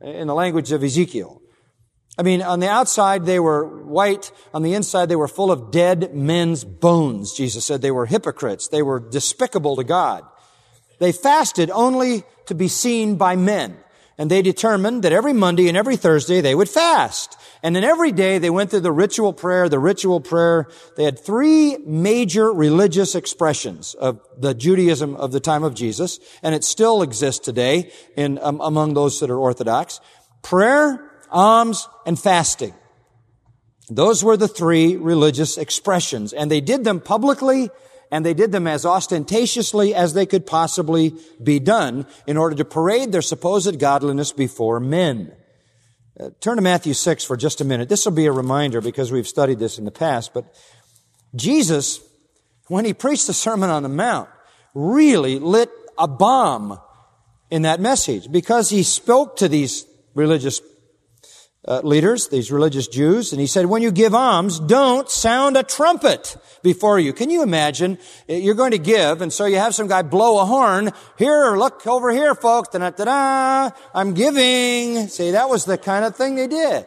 eh, 0.00 0.12
in 0.12 0.28
the 0.28 0.34
language 0.34 0.72
of 0.72 0.82
Ezekiel. 0.82 1.42
I 2.16 2.22
mean, 2.22 2.40
on 2.40 2.60
the 2.60 2.70
outside 2.70 3.26
they 3.26 3.38
were 3.38 3.84
white. 3.84 4.32
On 4.54 4.62
the 4.62 4.72
inside 4.72 5.10
they 5.10 5.16
were 5.16 5.28
full 5.28 5.52
of 5.52 5.70
dead 5.70 6.14
men's 6.14 6.64
bones. 6.64 7.34
Jesus 7.34 7.66
said 7.66 7.82
they 7.82 7.90
were 7.90 8.06
hypocrites. 8.06 8.68
They 8.68 8.80
were 8.80 8.98
despicable 8.98 9.76
to 9.76 9.84
God. 9.84 10.24
They 11.00 11.12
fasted 11.12 11.68
only 11.68 12.22
to 12.46 12.54
be 12.54 12.68
seen 12.68 13.16
by 13.16 13.36
men. 13.36 13.76
And 14.18 14.30
they 14.30 14.42
determined 14.42 15.02
that 15.02 15.12
every 15.12 15.32
Monday 15.32 15.68
and 15.68 15.76
every 15.76 15.96
Thursday 15.96 16.40
they 16.40 16.54
would 16.54 16.68
fast. 16.68 17.36
And 17.62 17.76
then 17.76 17.84
every 17.84 18.10
day 18.10 18.38
they 18.38 18.50
went 18.50 18.70
through 18.70 18.80
the 18.80 18.92
ritual 18.92 19.32
prayer, 19.32 19.68
the 19.68 19.78
ritual 19.78 20.20
prayer. 20.20 20.68
They 20.96 21.04
had 21.04 21.18
three 21.18 21.76
major 21.86 22.52
religious 22.52 23.14
expressions 23.14 23.94
of 23.94 24.20
the 24.36 24.52
Judaism 24.52 25.14
of 25.14 25.30
the 25.30 25.38
time 25.38 25.62
of 25.62 25.74
Jesus. 25.74 26.18
And 26.42 26.54
it 26.54 26.64
still 26.64 27.02
exists 27.02 27.44
today 27.44 27.92
in, 28.16 28.40
um, 28.42 28.60
among 28.60 28.94
those 28.94 29.20
that 29.20 29.30
are 29.30 29.38
Orthodox. 29.38 30.00
Prayer, 30.42 31.08
alms, 31.30 31.88
and 32.04 32.18
fasting. 32.18 32.74
Those 33.88 34.24
were 34.24 34.36
the 34.36 34.48
three 34.48 34.96
religious 34.96 35.58
expressions, 35.58 36.32
and 36.32 36.50
they 36.50 36.60
did 36.60 36.84
them 36.84 37.00
publicly 37.00 37.70
and 38.12 38.26
they 38.26 38.34
did 38.34 38.52
them 38.52 38.66
as 38.66 38.84
ostentatiously 38.84 39.94
as 39.94 40.12
they 40.12 40.26
could 40.26 40.46
possibly 40.46 41.14
be 41.42 41.58
done 41.58 42.06
in 42.26 42.36
order 42.36 42.54
to 42.54 42.64
parade 42.64 43.10
their 43.10 43.22
supposed 43.22 43.78
godliness 43.78 44.32
before 44.32 44.78
men. 44.78 45.32
Uh, 46.20 46.30
turn 46.40 46.56
to 46.56 46.62
Matthew 46.62 46.92
6 46.92 47.24
for 47.24 47.36
just 47.36 47.60
a 47.60 47.64
minute. 47.64 47.88
This 47.88 48.04
will 48.04 48.12
be 48.12 48.26
a 48.26 48.32
reminder 48.32 48.80
because 48.80 49.10
we've 49.10 49.26
studied 49.26 49.58
this 49.58 49.78
in 49.78 49.84
the 49.84 49.90
past, 49.90 50.34
but 50.34 50.44
Jesus, 51.34 52.00
when 52.68 52.84
he 52.84 52.92
preached 52.92 53.26
the 53.26 53.32
Sermon 53.32 53.70
on 53.70 53.82
the 53.82 53.88
Mount, 53.88 54.28
really 54.74 55.38
lit 55.38 55.70
a 55.98 56.06
bomb 56.06 56.78
in 57.50 57.62
that 57.62 57.80
message 57.80 58.30
because 58.30 58.68
he 58.68 58.82
spoke 58.82 59.36
to 59.36 59.48
these 59.48 59.86
religious 60.14 60.60
uh, 61.66 61.80
leaders, 61.84 62.28
these 62.28 62.50
religious 62.50 62.88
Jews, 62.88 63.32
and 63.32 63.40
he 63.40 63.46
said, 63.46 63.66
when 63.66 63.82
you 63.82 63.92
give 63.92 64.14
alms, 64.14 64.58
don't 64.58 65.08
sound 65.08 65.56
a 65.56 65.62
trumpet 65.62 66.36
before 66.62 66.98
you. 66.98 67.12
Can 67.12 67.30
you 67.30 67.42
imagine? 67.42 67.98
Uh, 68.28 68.34
you're 68.34 68.56
going 68.56 68.72
to 68.72 68.78
give, 68.78 69.22
and 69.22 69.32
so 69.32 69.44
you 69.46 69.56
have 69.56 69.74
some 69.74 69.86
guy 69.86 70.02
blow 70.02 70.40
a 70.40 70.44
horn. 70.44 70.90
Here, 71.18 71.56
look 71.56 71.86
over 71.86 72.10
here, 72.10 72.34
folks. 72.34 72.70
Da-da-da-da. 72.70 73.70
I'm 73.94 74.14
giving. 74.14 75.06
See, 75.08 75.30
that 75.30 75.48
was 75.48 75.64
the 75.64 75.78
kind 75.78 76.04
of 76.04 76.16
thing 76.16 76.34
they 76.34 76.48
did. 76.48 76.86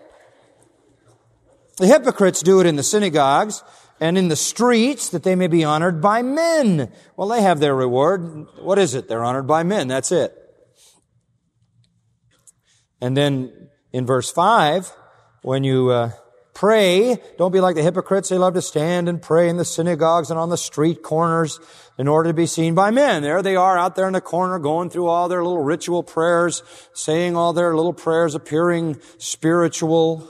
The 1.78 1.88
hypocrites 1.88 2.42
do 2.42 2.60
it 2.60 2.66
in 2.66 2.76
the 2.76 2.84
synagogues 2.84 3.64
and 4.02 4.18
in 4.18 4.28
the 4.28 4.36
streets 4.36 5.10
that 5.10 5.24
they 5.24 5.36
may 5.36 5.48
be 5.48 5.64
honored 5.64 6.02
by 6.02 6.22
men. 6.22 6.92
Well, 7.16 7.30
they 7.30 7.42
have 7.42 7.62
their 7.62 7.76
reward. 7.76 8.48
What 8.60 8.78
is 8.78 8.94
it? 8.94 9.08
They're 9.08 9.24
honored 9.24 9.48
by 9.48 9.64
men. 9.64 9.88
That's 9.88 10.12
it. 10.12 10.34
And 13.02 13.16
then 13.16 13.70
in 13.96 14.06
verse 14.06 14.30
5, 14.30 14.92
when 15.42 15.64
you 15.64 15.90
uh, 15.90 16.12
pray, 16.54 17.18
don't 17.38 17.54
be 17.54 17.62
like 17.62 17.78
the 17.78 17.82
hypocrites. 17.82 18.28
They 18.28 18.38
love 18.38 18.54
to 18.56 18.62
stand 18.62 19.08
and 19.08 19.22
pray 19.22 19.48
in 19.48 19.56
the 19.56 19.64
synagogues 19.64 20.30
and 20.30 20.38
on 20.38 20.50
the 20.50 20.58
street 20.58 21.02
corners 21.02 21.62
in 21.98 22.10
order 22.10 22.30
to 22.30 22.34
be 22.34 22.46
seen 22.46 22.76
by 22.76 22.92
men. 22.92 23.24
There 23.24 23.42
they 23.42 23.56
are 23.56 23.78
out 23.78 23.96
there 23.96 24.08
in 24.08 24.12
the 24.12 24.20
corner 24.20 24.60
going 24.60 24.90
through 24.90 25.08
all 25.08 25.30
their 25.30 25.42
little 25.42 25.64
ritual 25.64 26.04
prayers, 26.04 26.62
saying 26.94 27.38
all 27.38 27.54
their 27.54 27.74
little 27.74 27.94
prayers, 27.94 28.36
appearing 28.36 29.00
spiritual. 29.18 30.30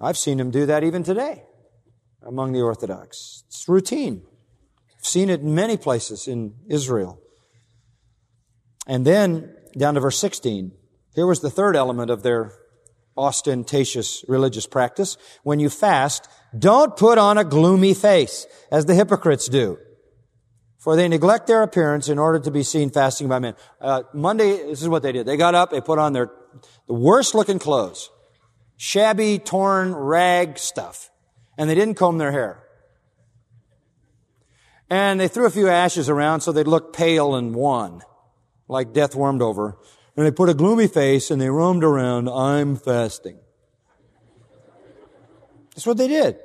I've 0.00 0.16
seen 0.16 0.38
them 0.38 0.52
do 0.52 0.66
that 0.66 0.84
even 0.84 1.02
today 1.02 1.42
among 2.22 2.52
the 2.52 2.60
Orthodox. 2.60 3.42
It's 3.48 3.68
routine. 3.68 4.22
I've 4.96 5.04
seen 5.04 5.30
it 5.30 5.40
in 5.40 5.52
many 5.52 5.76
places 5.76 6.28
in 6.28 6.54
Israel. 6.68 7.20
And 8.86 9.04
then 9.04 9.52
down 9.76 9.94
to 9.94 10.00
verse 10.00 10.20
16. 10.20 10.77
Here 11.18 11.26
was 11.26 11.40
the 11.40 11.50
third 11.50 11.74
element 11.74 12.12
of 12.12 12.22
their 12.22 12.52
ostentatious 13.16 14.24
religious 14.28 14.68
practice. 14.68 15.16
When 15.42 15.58
you 15.58 15.68
fast, 15.68 16.28
don't 16.56 16.96
put 16.96 17.18
on 17.18 17.38
a 17.38 17.42
gloomy 17.42 17.92
face, 17.92 18.46
as 18.70 18.86
the 18.86 18.94
hypocrites 18.94 19.48
do. 19.48 19.78
For 20.78 20.94
they 20.94 21.08
neglect 21.08 21.48
their 21.48 21.64
appearance 21.64 22.08
in 22.08 22.20
order 22.20 22.38
to 22.38 22.52
be 22.52 22.62
seen 22.62 22.90
fasting 22.90 23.26
by 23.26 23.40
men. 23.40 23.56
Uh, 23.80 24.04
Monday, 24.14 24.58
this 24.58 24.80
is 24.80 24.88
what 24.88 25.02
they 25.02 25.10
did. 25.10 25.26
They 25.26 25.36
got 25.36 25.56
up, 25.56 25.70
they 25.72 25.80
put 25.80 25.98
on 25.98 26.12
their 26.12 26.30
the 26.86 26.94
worst 26.94 27.34
looking 27.34 27.58
clothes, 27.58 28.10
shabby, 28.76 29.40
torn, 29.40 29.96
rag 29.96 30.56
stuff, 30.56 31.10
and 31.56 31.68
they 31.68 31.74
didn't 31.74 31.96
comb 31.96 32.18
their 32.18 32.30
hair. 32.30 32.62
And 34.88 35.18
they 35.18 35.26
threw 35.26 35.46
a 35.46 35.50
few 35.50 35.68
ashes 35.68 36.08
around 36.08 36.42
so 36.42 36.52
they'd 36.52 36.68
look 36.68 36.92
pale 36.92 37.34
and 37.34 37.56
wan, 37.56 38.02
like 38.68 38.92
death 38.92 39.16
warmed 39.16 39.42
over. 39.42 39.78
And 40.18 40.26
they 40.26 40.32
put 40.32 40.48
a 40.48 40.54
gloomy 40.54 40.88
face 40.88 41.30
and 41.30 41.40
they 41.40 41.48
roamed 41.48 41.84
around, 41.84 42.28
I'm 42.28 42.74
fasting. 42.74 43.38
That's 45.70 45.86
what 45.86 45.96
they 45.96 46.08
did. 46.08 46.40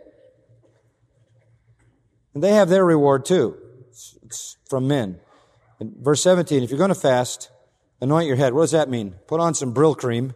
And 2.36 2.44
they 2.44 2.52
have 2.52 2.70
their 2.70 2.86
reward 2.86 3.26
too. 3.26 3.58
It's, 3.90 4.16
it's 4.22 4.58
from 4.70 4.88
men. 4.88 5.20
In 5.80 5.96
verse 6.00 6.22
17, 6.22 6.62
if 6.62 6.70
you're 6.70 6.78
going 6.78 6.90
to 6.90 6.96
fast, 6.96 7.50
anoint 8.00 8.28
your 8.28 8.36
head. 8.36 8.54
What 8.54 8.62
does 8.62 8.72
that 8.74 8.92
mean? 8.92 9.16
Put 9.26 9.40
on 9.40 9.56
some 9.56 9.74
Brylcreem, 9.74 10.36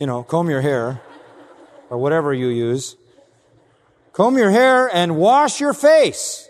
you 0.00 0.06
know, 0.06 0.22
comb 0.22 0.48
your 0.48 0.62
hair, 0.62 1.02
or 1.90 1.98
whatever 1.98 2.32
you 2.32 2.48
use. 2.48 2.96
Comb 4.14 4.38
your 4.38 4.52
hair 4.52 4.88
and 4.88 5.18
wash 5.18 5.60
your 5.60 5.74
face, 5.74 6.48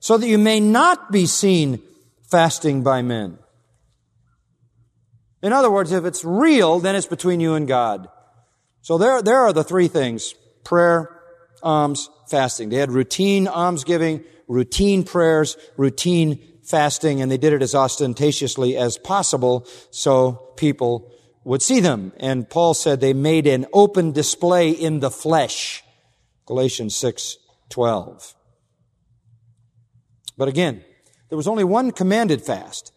so 0.00 0.18
that 0.18 0.28
you 0.28 0.36
may 0.36 0.60
not 0.60 1.10
be 1.10 1.24
seen 1.24 1.80
fasting 2.28 2.82
by 2.82 3.00
men. 3.00 3.38
In 5.42 5.52
other 5.52 5.70
words, 5.70 5.92
if 5.92 6.04
it's 6.04 6.24
real, 6.24 6.78
then 6.80 6.94
it's 6.96 7.06
between 7.06 7.40
you 7.40 7.54
and 7.54 7.66
God. 7.66 8.08
So 8.82 8.98
there, 8.98 9.22
there 9.22 9.38
are 9.38 9.52
the 9.52 9.64
three 9.64 9.88
things. 9.88 10.34
Prayer, 10.64 11.08
alms, 11.62 12.10
fasting. 12.28 12.68
They 12.68 12.76
had 12.76 12.90
routine 12.90 13.48
almsgiving, 13.48 14.24
routine 14.48 15.04
prayers, 15.04 15.56
routine 15.76 16.40
fasting 16.62 17.20
and 17.20 17.30
they 17.30 17.36
did 17.36 17.52
it 17.52 17.62
as 17.62 17.74
ostentatiously 17.74 18.76
as 18.76 18.96
possible 18.96 19.66
so 19.90 20.52
people 20.56 21.12
would 21.44 21.62
see 21.62 21.80
them. 21.80 22.12
And 22.18 22.48
Paul 22.48 22.74
said 22.74 23.00
they 23.00 23.12
made 23.12 23.46
an 23.46 23.66
open 23.72 24.12
display 24.12 24.70
in 24.70 25.00
the 25.00 25.10
flesh. 25.10 25.82
Galatians 26.46 26.96
6, 26.96 27.38
12. 27.70 28.34
But 30.36 30.48
again, 30.48 30.84
there 31.28 31.36
was 31.36 31.48
only 31.48 31.64
one 31.64 31.90
commanded 31.92 32.42
fast. 32.42 32.92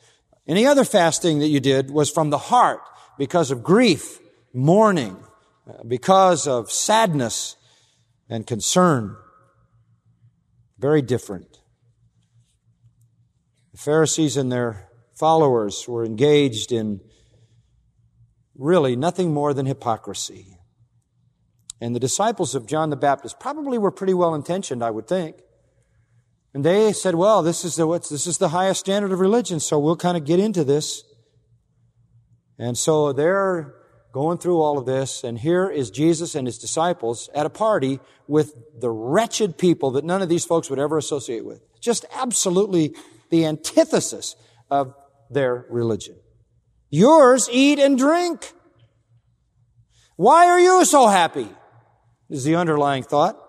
Any 0.47 0.65
other 0.65 0.83
fasting 0.83 1.39
that 1.39 1.47
you 1.47 1.59
did 1.59 1.89
was 1.89 2.09
from 2.09 2.29
the 2.29 2.37
heart 2.37 2.81
because 3.17 3.51
of 3.51 3.63
grief, 3.63 4.19
mourning, 4.53 5.17
because 5.87 6.47
of 6.47 6.71
sadness 6.71 7.55
and 8.29 8.45
concern. 8.45 9.15
Very 10.77 11.01
different. 11.01 11.59
The 13.71 13.77
Pharisees 13.77 14.35
and 14.37 14.51
their 14.51 14.89
followers 15.15 15.85
were 15.87 16.05
engaged 16.05 16.71
in 16.71 16.99
really 18.55 18.95
nothing 18.95 19.33
more 19.33 19.53
than 19.53 19.65
hypocrisy. 19.65 20.57
And 21.79 21.95
the 21.95 21.99
disciples 21.99 22.53
of 22.55 22.67
John 22.67 22.89
the 22.89 22.95
Baptist 22.95 23.39
probably 23.39 23.77
were 23.77 23.91
pretty 23.91 24.13
well 24.13 24.35
intentioned, 24.35 24.83
I 24.83 24.91
would 24.91 25.07
think. 25.07 25.37
And 26.53 26.63
they 26.63 26.93
said, 26.93 27.15
well, 27.15 27.41
this 27.41 27.65
is 27.65 27.75
the, 27.75 27.87
what's, 27.87 28.09
this 28.09 28.27
is 28.27 28.37
the 28.37 28.49
highest 28.49 28.81
standard 28.81 29.11
of 29.11 29.19
religion, 29.19 29.59
so 29.59 29.79
we'll 29.79 29.95
kind 29.95 30.15
of 30.15 30.25
get 30.25 30.39
into 30.39 30.63
this. 30.63 31.03
And 32.59 32.77
so 32.77 33.11
they're 33.11 33.73
going 34.13 34.37
through 34.37 34.61
all 34.61 34.77
of 34.77 34.85
this, 34.85 35.23
and 35.23 35.39
here 35.39 35.67
is 35.69 35.89
Jesus 35.89 36.35
and 36.35 36.45
his 36.45 36.59
disciples 36.59 37.29
at 37.33 37.47
a 37.47 37.49
party 37.49 37.99
with 38.27 38.53
the 38.79 38.91
wretched 38.91 39.57
people 39.57 39.91
that 39.91 40.05
none 40.05 40.21
of 40.21 40.29
these 40.29 40.45
folks 40.45 40.69
would 40.69 40.77
ever 40.77 40.97
associate 40.97 41.43
with. 41.43 41.61
Just 41.81 42.05
absolutely 42.13 42.95
the 43.31 43.45
antithesis 43.45 44.35
of 44.69 44.93
their 45.31 45.65
religion. 45.69 46.15
Yours 46.91 47.49
eat 47.51 47.79
and 47.79 47.97
drink. 47.97 48.53
Why 50.15 50.45
are 50.45 50.59
you 50.59 50.85
so 50.85 51.07
happy? 51.07 51.47
Is 52.29 52.43
the 52.43 52.55
underlying 52.55 53.01
thought. 53.01 53.42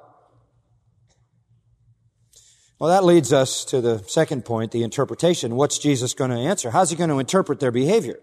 Well, 2.78 2.90
that 2.90 3.04
leads 3.04 3.32
us 3.32 3.64
to 3.66 3.80
the 3.80 4.02
second 4.06 4.44
point, 4.44 4.72
the 4.72 4.82
interpretation. 4.82 5.54
What's 5.54 5.78
Jesus 5.78 6.12
going 6.12 6.30
to 6.30 6.36
answer? 6.36 6.70
How's 6.70 6.90
he 6.90 6.96
going 6.96 7.10
to 7.10 7.18
interpret 7.18 7.60
their 7.60 7.70
behavior? 7.70 8.18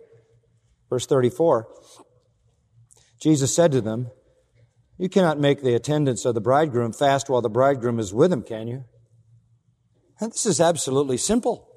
Verse 0.90 1.06
34. 1.06 1.68
Jesus 3.22 3.56
said 3.56 3.72
to 3.72 3.82
them, 3.82 4.12
You 4.98 5.08
cannot 5.08 5.40
make 5.40 5.62
the 5.62 5.74
attendants 5.74 6.26
of 6.26 6.36
the 6.36 6.42
bridegroom 6.42 6.92
fast 6.92 7.30
while 7.30 7.42
the 7.42 7.50
bridegroom 7.50 8.00
is 8.00 8.14
with 8.14 8.34
him, 8.34 8.44
can 8.44 8.68
you? 8.68 8.84
And 10.20 10.32
this 10.32 10.46
is 10.46 10.60
absolutely 10.60 11.18
simple. 11.18 11.68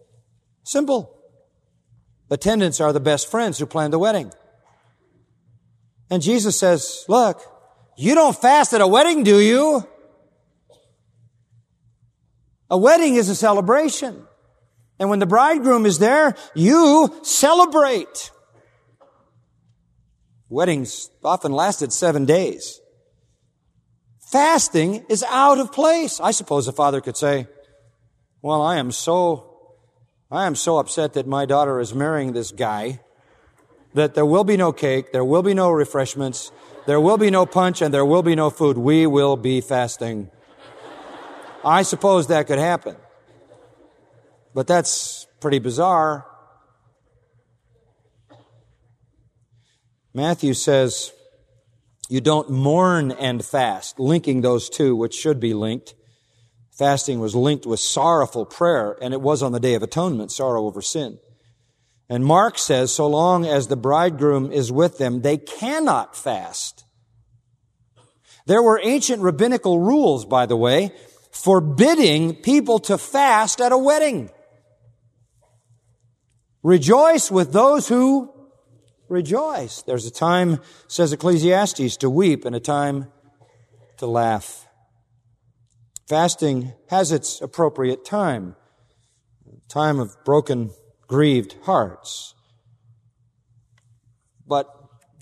Simple. 0.64 1.16
Attendants 2.28 2.80
are 2.80 2.92
the 2.92 3.00
best 3.00 3.30
friends 3.30 3.58
who 3.58 3.66
plan 3.66 3.90
the 3.92 3.98
wedding. 3.98 4.32
And 6.10 6.22
Jesus 6.22 6.58
says, 6.58 7.04
look, 7.08 7.40
you 7.96 8.14
don't 8.14 8.36
fast 8.36 8.72
at 8.72 8.80
a 8.80 8.86
wedding, 8.86 9.22
do 9.22 9.38
you? 9.38 9.86
A 12.70 12.78
wedding 12.78 13.14
is 13.16 13.28
a 13.28 13.34
celebration. 13.34 14.26
And 14.98 15.10
when 15.10 15.18
the 15.18 15.26
bridegroom 15.26 15.86
is 15.86 15.98
there, 15.98 16.34
you 16.54 17.14
celebrate. 17.22 18.30
Weddings 20.48 21.10
often 21.24 21.52
lasted 21.52 21.92
seven 21.92 22.24
days. 22.24 22.80
Fasting 24.30 25.04
is 25.08 25.24
out 25.28 25.58
of 25.58 25.72
place. 25.72 26.20
I 26.20 26.30
suppose 26.30 26.68
a 26.68 26.72
father 26.72 27.00
could 27.00 27.16
say, 27.16 27.46
well, 28.40 28.62
I 28.62 28.76
am 28.76 28.92
so 28.92 29.50
I 30.30 30.46
am 30.46 30.56
so 30.56 30.78
upset 30.78 31.12
that 31.12 31.26
my 31.26 31.46
daughter 31.46 31.78
is 31.78 31.94
marrying 31.94 32.32
this 32.32 32.50
guy 32.50 33.00
that 33.94 34.14
there 34.14 34.26
will 34.26 34.42
be 34.42 34.56
no 34.56 34.72
cake, 34.72 35.12
there 35.12 35.24
will 35.24 35.42
be 35.42 35.54
no 35.54 35.70
refreshments, 35.70 36.50
there 36.86 37.00
will 37.00 37.16
be 37.16 37.30
no 37.30 37.46
punch, 37.46 37.80
and 37.80 37.94
there 37.94 38.04
will 38.04 38.22
be 38.22 38.34
no 38.34 38.50
food. 38.50 38.76
We 38.76 39.06
will 39.06 39.36
be 39.36 39.60
fasting. 39.60 40.30
I 41.64 41.82
suppose 41.82 42.26
that 42.28 42.46
could 42.46 42.58
happen. 42.58 42.96
But 44.54 44.66
that's 44.66 45.26
pretty 45.40 45.58
bizarre. 45.58 46.26
Matthew 50.12 50.54
says, 50.54 51.12
you 52.08 52.20
don't 52.20 52.50
mourn 52.50 53.10
and 53.12 53.44
fast, 53.44 53.98
linking 53.98 54.42
those 54.42 54.68
two, 54.68 54.94
which 54.94 55.14
should 55.14 55.40
be 55.40 55.54
linked. 55.54 55.94
Fasting 56.70 57.18
was 57.18 57.34
linked 57.34 57.66
with 57.66 57.80
sorrowful 57.80 58.44
prayer, 58.44 58.96
and 59.00 59.14
it 59.14 59.20
was 59.20 59.42
on 59.42 59.52
the 59.52 59.60
Day 59.60 59.74
of 59.74 59.82
Atonement, 59.82 60.30
sorrow 60.30 60.66
over 60.66 60.82
sin. 60.82 61.18
And 62.08 62.24
Mark 62.24 62.58
says, 62.58 62.92
so 62.92 63.06
long 63.06 63.46
as 63.46 63.68
the 63.68 63.76
bridegroom 63.76 64.52
is 64.52 64.70
with 64.70 64.98
them, 64.98 65.22
they 65.22 65.38
cannot 65.38 66.14
fast. 66.14 66.84
There 68.46 68.62
were 68.62 68.80
ancient 68.82 69.22
rabbinical 69.22 69.80
rules, 69.80 70.24
by 70.24 70.46
the 70.46 70.56
way, 70.56 70.92
forbidding 71.34 72.36
people 72.36 72.78
to 72.78 72.96
fast 72.96 73.60
at 73.60 73.72
a 73.72 73.78
wedding. 73.78 74.30
Rejoice 76.62 77.30
with 77.30 77.52
those 77.52 77.88
who 77.88 78.32
rejoice. 79.08 79.82
There's 79.82 80.06
a 80.06 80.10
time, 80.10 80.60
says 80.86 81.12
Ecclesiastes, 81.12 81.96
to 81.98 82.08
weep 82.08 82.44
and 82.44 82.54
a 82.54 82.60
time 82.60 83.12
to 83.98 84.06
laugh. 84.06 84.66
Fasting 86.08 86.72
has 86.88 87.10
its 87.10 87.40
appropriate 87.40 88.04
time, 88.04 88.54
time 89.68 89.98
of 89.98 90.16
broken, 90.24 90.70
grieved 91.08 91.56
hearts. 91.64 92.34
But 94.46 94.68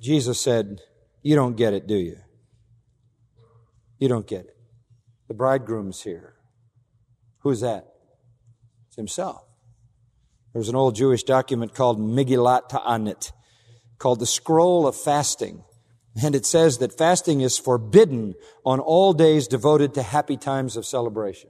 Jesus 0.01 0.41
said, 0.41 0.81
You 1.23 1.37
don't 1.37 1.57
get 1.57 1.73
it, 1.73 1.87
do 1.87 1.97
you? 1.97 2.19
You 3.99 4.09
don't 4.09 4.27
get 4.27 4.45
it. 4.45 4.52
The 5.29 5.35
bridegroom's 5.35 6.03
here. 6.03 6.35
Who's 7.41 7.61
that? 7.61 7.87
It's 8.89 8.97
himself. 8.97 9.43
There's 10.53 10.69
an 10.69 10.77
old 10.77 10.95
Jewish 10.95 11.23
document 11.23 11.75
called 11.75 11.99
Megillat 11.99 12.69
Ta'anit, 12.69 13.33
called 13.99 14.21
the 14.21 14.27
Scroll 14.27 14.87
of 14.87 14.95
Fasting. 14.95 15.65
And 16.23 16.35
it 16.35 16.45
says 16.45 16.79
that 16.79 16.97
fasting 16.97 17.41
is 17.41 17.57
forbidden 17.57 18.35
on 18.67 18.81
all 18.81 19.15
days 19.15 19.49
devoted 19.49 19.95
to 19.95 20.03
happy 20.03 20.37
times 20.37 20.77
of 20.77 20.85
celebration. 20.85 21.49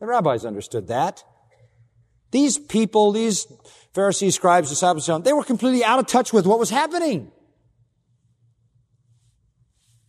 The 0.00 0.06
rabbis 0.06 0.44
understood 0.44 0.88
that. 0.88 1.22
These 2.32 2.58
people, 2.58 3.12
these 3.12 3.46
Pharisees, 3.94 4.34
scribes, 4.34 4.68
disciples, 4.68 5.08
they 5.22 5.32
were 5.32 5.44
completely 5.44 5.84
out 5.84 6.00
of 6.00 6.08
touch 6.08 6.32
with 6.32 6.46
what 6.46 6.58
was 6.58 6.70
happening. 6.70 7.30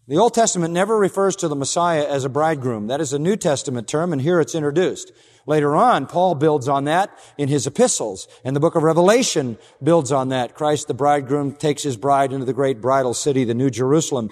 The 0.08 0.18
Old 0.18 0.36
Testament 0.36 0.72
never 0.72 1.00
refers 1.00 1.36
to 1.38 1.48
the 1.48 1.56
Messiah 1.56 2.06
as 2.08 2.26
a 2.26 2.30
bridegroom. 2.30 2.86
That 2.88 3.02
is 3.02 3.12
a 3.12 3.18
New 3.18 3.36
Testament 3.36 3.88
term, 3.88 4.14
and 4.14 4.22
here 4.22 4.40
it's 4.40 4.54
introduced. 4.54 5.12
Later 5.48 5.76
on, 5.76 6.06
Paul 6.06 6.36
builds 6.36 6.68
on 6.68 6.84
that 6.84 7.10
in 7.40 7.50
his 7.50 7.66
epistles, 7.66 8.28
and 8.44 8.56
the 8.56 8.60
book 8.60 8.76
of 8.76 8.84
Revelation 8.84 9.58
builds 9.82 10.12
on 10.12 10.30
that. 10.30 10.54
Christ, 10.54 10.88
the 10.88 10.94
bridegroom, 10.94 11.54
takes 11.54 11.82
his 11.82 11.98
bride 11.98 12.34
into 12.34 12.46
the 12.46 12.54
great 12.54 12.82
bridal 12.82 13.16
city, 13.16 13.46
the 13.46 13.56
New 13.56 13.72
Jerusalem. 13.72 14.30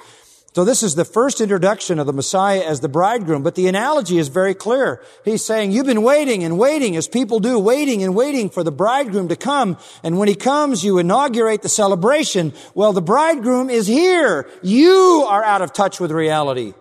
So 0.56 0.64
this 0.64 0.84
is 0.84 0.93
the 0.93 1.04
first 1.04 1.41
introduction 1.41 1.97
of 1.97 2.06
the 2.06 2.14
Messiah 2.14 2.62
as 2.62 2.80
the 2.80 2.88
bridegroom, 2.88 3.41
but 3.41 3.56
the 3.56 3.68
analogy 3.68 4.20
is 4.20 4.28
very 4.28 4.54
clear. 4.54 5.01
He's 5.26 5.43
saying, 5.43 5.72
you've 5.72 5.88
been 5.88 6.04
waiting 6.04 6.43
and 6.43 6.60
waiting 6.60 6.95
as 6.95 7.08
people 7.08 7.39
do, 7.39 7.58
waiting 7.58 8.04
and 8.04 8.14
waiting 8.14 8.51
for 8.51 8.64
the 8.64 8.72
bridegroom 8.72 9.30
to 9.30 9.36
come. 9.36 9.80
And 10.04 10.20
when 10.20 10.28
he 10.28 10.36
comes, 10.36 10.84
you 10.84 10.99
inaugurate 10.99 11.64
the 11.64 11.70
celebration. 11.70 12.54
Well, 12.76 12.93
the 12.93 13.01
bridegroom 13.01 13.72
is 13.72 13.88
here. 13.88 14.47
You 14.62 15.26
are 15.28 15.43
out 15.43 15.64
of 15.64 15.74
touch 15.74 15.99
with 15.99 16.12
reality. 16.12 16.76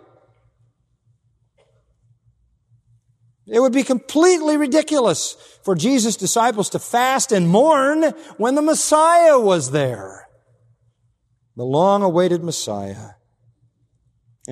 It 3.47 3.61
would 3.61 3.73
be 3.73 3.85
completely 3.85 4.59
ridiculous 4.59 5.33
for 5.64 5.75
Jesus' 5.75 6.16
disciples 6.16 6.68
to 6.70 6.79
fast 6.79 7.33
and 7.33 7.49
mourn 7.49 8.03
when 8.37 8.55
the 8.55 8.62
Messiah 8.62 9.41
was 9.41 9.70
there. 9.70 10.29
The 11.57 11.64
long 11.64 12.03
awaited 12.03 12.45
Messiah. 12.45 13.12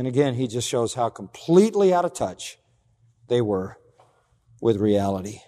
And 0.01 0.09
again, 0.09 0.33
he 0.33 0.47
just 0.47 0.67
shows 0.67 0.95
how 0.95 1.11
completely 1.11 1.93
out 1.93 2.07
of 2.07 2.15
touch 2.15 2.57
they 3.29 3.43
were 3.43 3.77
with 4.63 4.79
reality. 4.79 5.41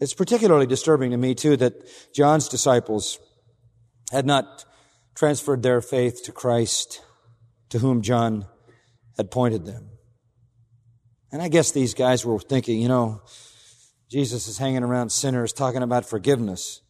It's 0.00 0.14
particularly 0.14 0.64
disturbing 0.64 1.10
to 1.10 1.18
me, 1.18 1.34
too, 1.34 1.58
that 1.58 1.74
John's 2.14 2.48
disciples 2.48 3.18
had 4.10 4.24
not 4.24 4.64
transferred 5.14 5.62
their 5.62 5.82
faith 5.82 6.24
to 6.24 6.32
Christ, 6.32 7.02
to 7.68 7.78
whom 7.78 8.00
John 8.00 8.46
had 9.18 9.30
pointed 9.30 9.66
them. 9.66 9.90
And 11.30 11.42
I 11.42 11.48
guess 11.48 11.72
these 11.72 11.92
guys 11.92 12.24
were 12.24 12.40
thinking, 12.40 12.80
you 12.80 12.88
know, 12.88 13.20
Jesus 14.10 14.48
is 14.48 14.56
hanging 14.56 14.82
around 14.82 15.12
sinners 15.12 15.52
talking 15.52 15.82
about 15.82 16.06
forgiveness, 16.06 16.80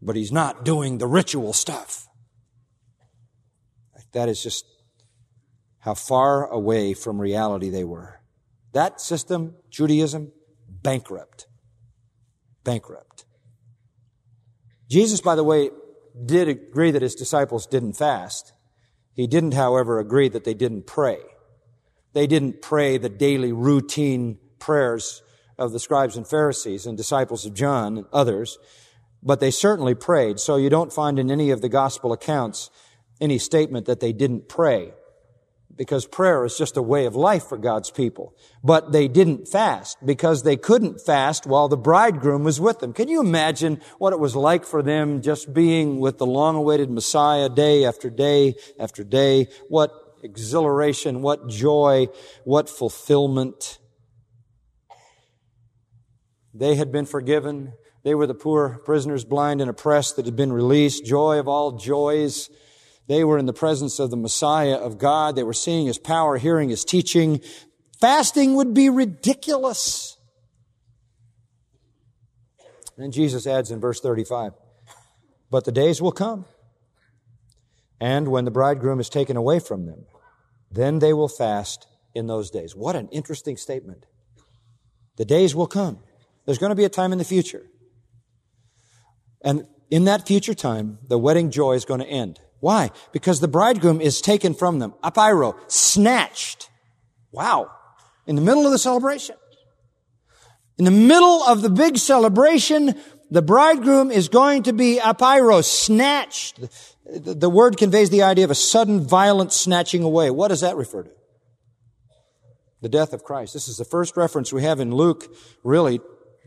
but 0.00 0.14
he's 0.14 0.30
not 0.30 0.64
doing 0.64 0.98
the 0.98 1.08
ritual 1.08 1.52
stuff. 1.52 2.06
That 4.12 4.28
is 4.28 4.40
just 4.40 4.64
how 5.88 5.94
far 5.94 6.46
away 6.48 6.92
from 6.92 7.18
reality 7.18 7.70
they 7.70 7.82
were. 7.82 8.20
That 8.74 9.00
system, 9.00 9.54
Judaism, 9.70 10.32
bankrupt. 10.68 11.46
bankrupt. 12.62 13.24
Jesus, 14.90 15.22
by 15.22 15.34
the 15.34 15.42
way, 15.42 15.70
did 16.26 16.46
agree 16.46 16.90
that 16.90 17.00
his 17.00 17.14
disciples 17.14 17.66
didn't 17.66 17.94
fast. 17.94 18.52
He 19.14 19.26
didn't, 19.26 19.54
however, 19.54 19.98
agree 19.98 20.28
that 20.28 20.44
they 20.44 20.52
didn't 20.52 20.86
pray. 20.86 21.20
They 22.12 22.26
didn't 22.26 22.60
pray 22.60 22.98
the 22.98 23.08
daily 23.08 23.52
routine 23.52 24.36
prayers 24.58 25.22
of 25.56 25.72
the 25.72 25.80
scribes 25.80 26.18
and 26.18 26.28
Pharisees 26.28 26.84
and 26.84 26.98
disciples 26.98 27.46
of 27.46 27.54
John 27.54 27.96
and 27.96 28.06
others, 28.12 28.58
but 29.22 29.40
they 29.40 29.50
certainly 29.50 29.94
prayed. 29.94 30.38
So 30.38 30.56
you 30.56 30.68
don't 30.68 30.92
find 30.92 31.18
in 31.18 31.30
any 31.30 31.48
of 31.48 31.62
the 31.62 31.70
gospel 31.70 32.12
accounts 32.12 32.68
any 33.22 33.38
statement 33.38 33.86
that 33.86 34.00
they 34.00 34.12
didn't 34.12 34.50
pray 34.50 34.92
because 35.78 36.06
prayer 36.06 36.44
is 36.44 36.58
just 36.58 36.76
a 36.76 36.82
way 36.82 37.06
of 37.06 37.14
life 37.14 37.44
for 37.44 37.56
God's 37.56 37.90
people. 37.90 38.36
But 38.62 38.90
they 38.90 39.06
didn't 39.06 39.46
fast 39.46 39.96
because 40.04 40.42
they 40.42 40.56
couldn't 40.56 41.00
fast 41.00 41.46
while 41.46 41.68
the 41.68 41.76
bridegroom 41.76 42.42
was 42.42 42.60
with 42.60 42.80
them. 42.80 42.92
Can 42.92 43.08
you 43.08 43.20
imagine 43.20 43.80
what 43.98 44.12
it 44.12 44.18
was 44.18 44.34
like 44.34 44.64
for 44.64 44.82
them 44.82 45.22
just 45.22 45.54
being 45.54 46.00
with 46.00 46.18
the 46.18 46.26
long 46.26 46.56
awaited 46.56 46.90
Messiah 46.90 47.48
day 47.48 47.84
after 47.84 48.10
day 48.10 48.56
after 48.78 49.04
day? 49.04 49.46
What 49.68 49.92
exhilaration, 50.22 51.22
what 51.22 51.48
joy, 51.48 52.08
what 52.44 52.68
fulfillment. 52.68 53.78
They 56.52 56.74
had 56.74 56.90
been 56.90 57.06
forgiven. 57.06 57.74
They 58.02 58.16
were 58.16 58.26
the 58.26 58.34
poor 58.34 58.80
prisoners, 58.84 59.24
blind 59.24 59.60
and 59.60 59.70
oppressed 59.70 60.16
that 60.16 60.24
had 60.24 60.34
been 60.34 60.52
released. 60.52 61.04
Joy 61.04 61.38
of 61.38 61.46
all 61.46 61.78
joys. 61.78 62.50
They 63.08 63.24
were 63.24 63.38
in 63.38 63.46
the 63.46 63.54
presence 63.54 63.98
of 63.98 64.10
the 64.10 64.16
Messiah 64.16 64.76
of 64.76 64.98
God. 64.98 65.34
They 65.34 65.42
were 65.42 65.54
seeing 65.54 65.86
His 65.86 65.98
power, 65.98 66.36
hearing 66.36 66.68
His 66.68 66.84
teaching. 66.84 67.40
Fasting 68.00 68.54
would 68.54 68.74
be 68.74 68.90
ridiculous. 68.90 70.16
And 72.98 73.12
Jesus 73.12 73.46
adds 73.46 73.70
in 73.70 73.80
verse 73.80 74.00
35, 74.00 74.52
but 75.50 75.64
the 75.64 75.72
days 75.72 76.02
will 76.02 76.12
come. 76.12 76.44
And 78.00 78.28
when 78.28 78.44
the 78.44 78.50
bridegroom 78.50 79.00
is 79.00 79.08
taken 79.08 79.36
away 79.36 79.58
from 79.58 79.86
them, 79.86 80.06
then 80.70 80.98
they 80.98 81.12
will 81.12 81.28
fast 81.28 81.86
in 82.14 82.26
those 82.26 82.50
days. 82.50 82.76
What 82.76 82.94
an 82.94 83.08
interesting 83.08 83.56
statement. 83.56 84.04
The 85.16 85.24
days 85.24 85.54
will 85.54 85.66
come. 85.66 86.00
There's 86.44 86.58
going 86.58 86.70
to 86.70 86.76
be 86.76 86.84
a 86.84 86.88
time 86.88 87.12
in 87.12 87.18
the 87.18 87.24
future. 87.24 87.62
And 89.42 89.66
in 89.90 90.04
that 90.04 90.26
future 90.26 90.54
time, 90.54 90.98
the 91.08 91.18
wedding 91.18 91.50
joy 91.50 91.74
is 91.74 91.84
going 91.84 92.00
to 92.00 92.06
end. 92.06 92.40
Why? 92.60 92.90
Because 93.12 93.40
the 93.40 93.48
bridegroom 93.48 94.00
is 94.00 94.20
taken 94.20 94.54
from 94.54 94.78
them. 94.78 94.94
Apiro, 95.04 95.56
snatched. 95.70 96.68
Wow. 97.30 97.70
In 98.26 98.36
the 98.36 98.42
middle 98.42 98.66
of 98.66 98.72
the 98.72 98.78
celebration. 98.78 99.36
In 100.78 100.84
the 100.84 100.90
middle 100.90 101.42
of 101.42 101.62
the 101.62 101.70
big 101.70 101.98
celebration, 101.98 102.94
the 103.30 103.42
bridegroom 103.42 104.10
is 104.10 104.28
going 104.28 104.64
to 104.64 104.72
be 104.72 104.98
apiro, 105.02 105.64
snatched. 105.64 106.60
The, 107.04 107.34
the 107.34 107.50
word 107.50 107.76
conveys 107.76 108.10
the 108.10 108.22
idea 108.22 108.44
of 108.44 108.50
a 108.50 108.56
sudden 108.56 109.00
violent 109.00 109.52
snatching 109.52 110.02
away. 110.02 110.30
What 110.30 110.48
does 110.48 110.60
that 110.60 110.76
refer 110.76 111.04
to? 111.04 111.10
The 112.80 112.88
death 112.88 113.12
of 113.12 113.24
Christ. 113.24 113.54
This 113.54 113.66
is 113.66 113.76
the 113.76 113.84
first 113.84 114.16
reference 114.16 114.52
we 114.52 114.62
have 114.62 114.78
in 114.78 114.94
Luke, 114.94 115.34
really, 115.64 116.00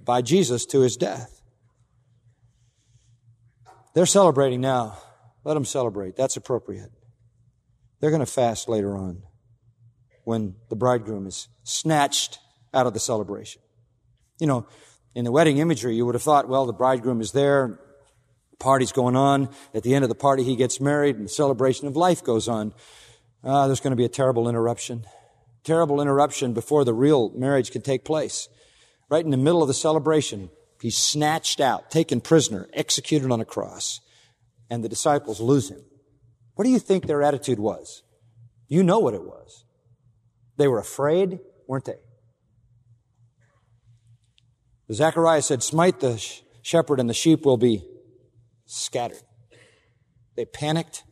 by 0.03 0.21
Jesus 0.21 0.65
to 0.67 0.79
his 0.81 0.95
death. 0.95 1.41
They're 3.93 4.05
celebrating 4.05 4.61
now. 4.61 4.97
Let 5.43 5.55
them 5.55 5.65
celebrate. 5.65 6.15
That's 6.15 6.37
appropriate. 6.37 6.91
They're 7.99 8.11
going 8.11 8.21
to 8.21 8.25
fast 8.25 8.69
later 8.69 8.95
on 8.95 9.23
when 10.23 10.55
the 10.69 10.75
bridegroom 10.75 11.25
is 11.27 11.47
snatched 11.63 12.39
out 12.73 12.87
of 12.87 12.93
the 12.93 12.99
celebration. 12.99 13.61
You 14.39 14.47
know, 14.47 14.67
in 15.15 15.25
the 15.25 15.31
wedding 15.31 15.57
imagery, 15.57 15.95
you 15.95 16.05
would 16.05 16.15
have 16.15 16.23
thought, 16.23 16.47
well, 16.47 16.65
the 16.65 16.73
bridegroom 16.73 17.21
is 17.21 17.31
there, 17.31 17.79
party's 18.59 18.91
going 18.91 19.15
on. 19.15 19.49
At 19.73 19.83
the 19.83 19.95
end 19.95 20.03
of 20.03 20.09
the 20.09 20.15
party, 20.15 20.43
he 20.43 20.55
gets 20.55 20.79
married 20.79 21.15
and 21.15 21.25
the 21.25 21.29
celebration 21.29 21.87
of 21.87 21.95
life 21.95 22.23
goes 22.23 22.47
on. 22.47 22.73
Uh, 23.43 23.67
there's 23.67 23.79
going 23.79 23.91
to 23.91 23.97
be 23.97 24.05
a 24.05 24.09
terrible 24.09 24.47
interruption. 24.47 25.05
Terrible 25.63 26.01
interruption 26.01 26.53
before 26.53 26.85
the 26.85 26.93
real 26.93 27.31
marriage 27.31 27.71
can 27.71 27.81
take 27.81 28.05
place. 28.05 28.47
Right 29.09 29.25
in 29.25 29.31
the 29.31 29.37
middle 29.37 29.61
of 29.61 29.67
the 29.67 29.73
celebration, 29.73 30.49
he's 30.79 30.97
snatched 30.97 31.59
out, 31.59 31.91
taken 31.91 32.21
prisoner, 32.21 32.67
executed 32.73 33.31
on 33.31 33.41
a 33.41 33.45
cross 33.45 33.99
and 34.71 34.83
the 34.83 34.89
disciples 34.89 35.41
lose 35.41 35.69
him. 35.69 35.83
What 36.55 36.63
do 36.63 36.71
you 36.71 36.79
think 36.79 37.05
their 37.05 37.21
attitude 37.21 37.59
was? 37.59 38.03
You 38.69 38.83
know 38.83 38.99
what 38.99 39.13
it 39.13 39.21
was. 39.21 39.65
They 40.57 40.67
were 40.67 40.79
afraid, 40.79 41.39
weren't 41.67 41.85
they? 41.85 41.99
Zechariah 44.91 45.41
said, 45.41 45.61
Smite 45.61 45.99
the 45.99 46.25
shepherd 46.61 46.99
and 46.99 47.09
the 47.09 47.13
sheep 47.13 47.45
will 47.45 47.57
be 47.57 47.85
scattered. 48.65 49.21
They 50.37 50.45
panicked. 50.45 51.03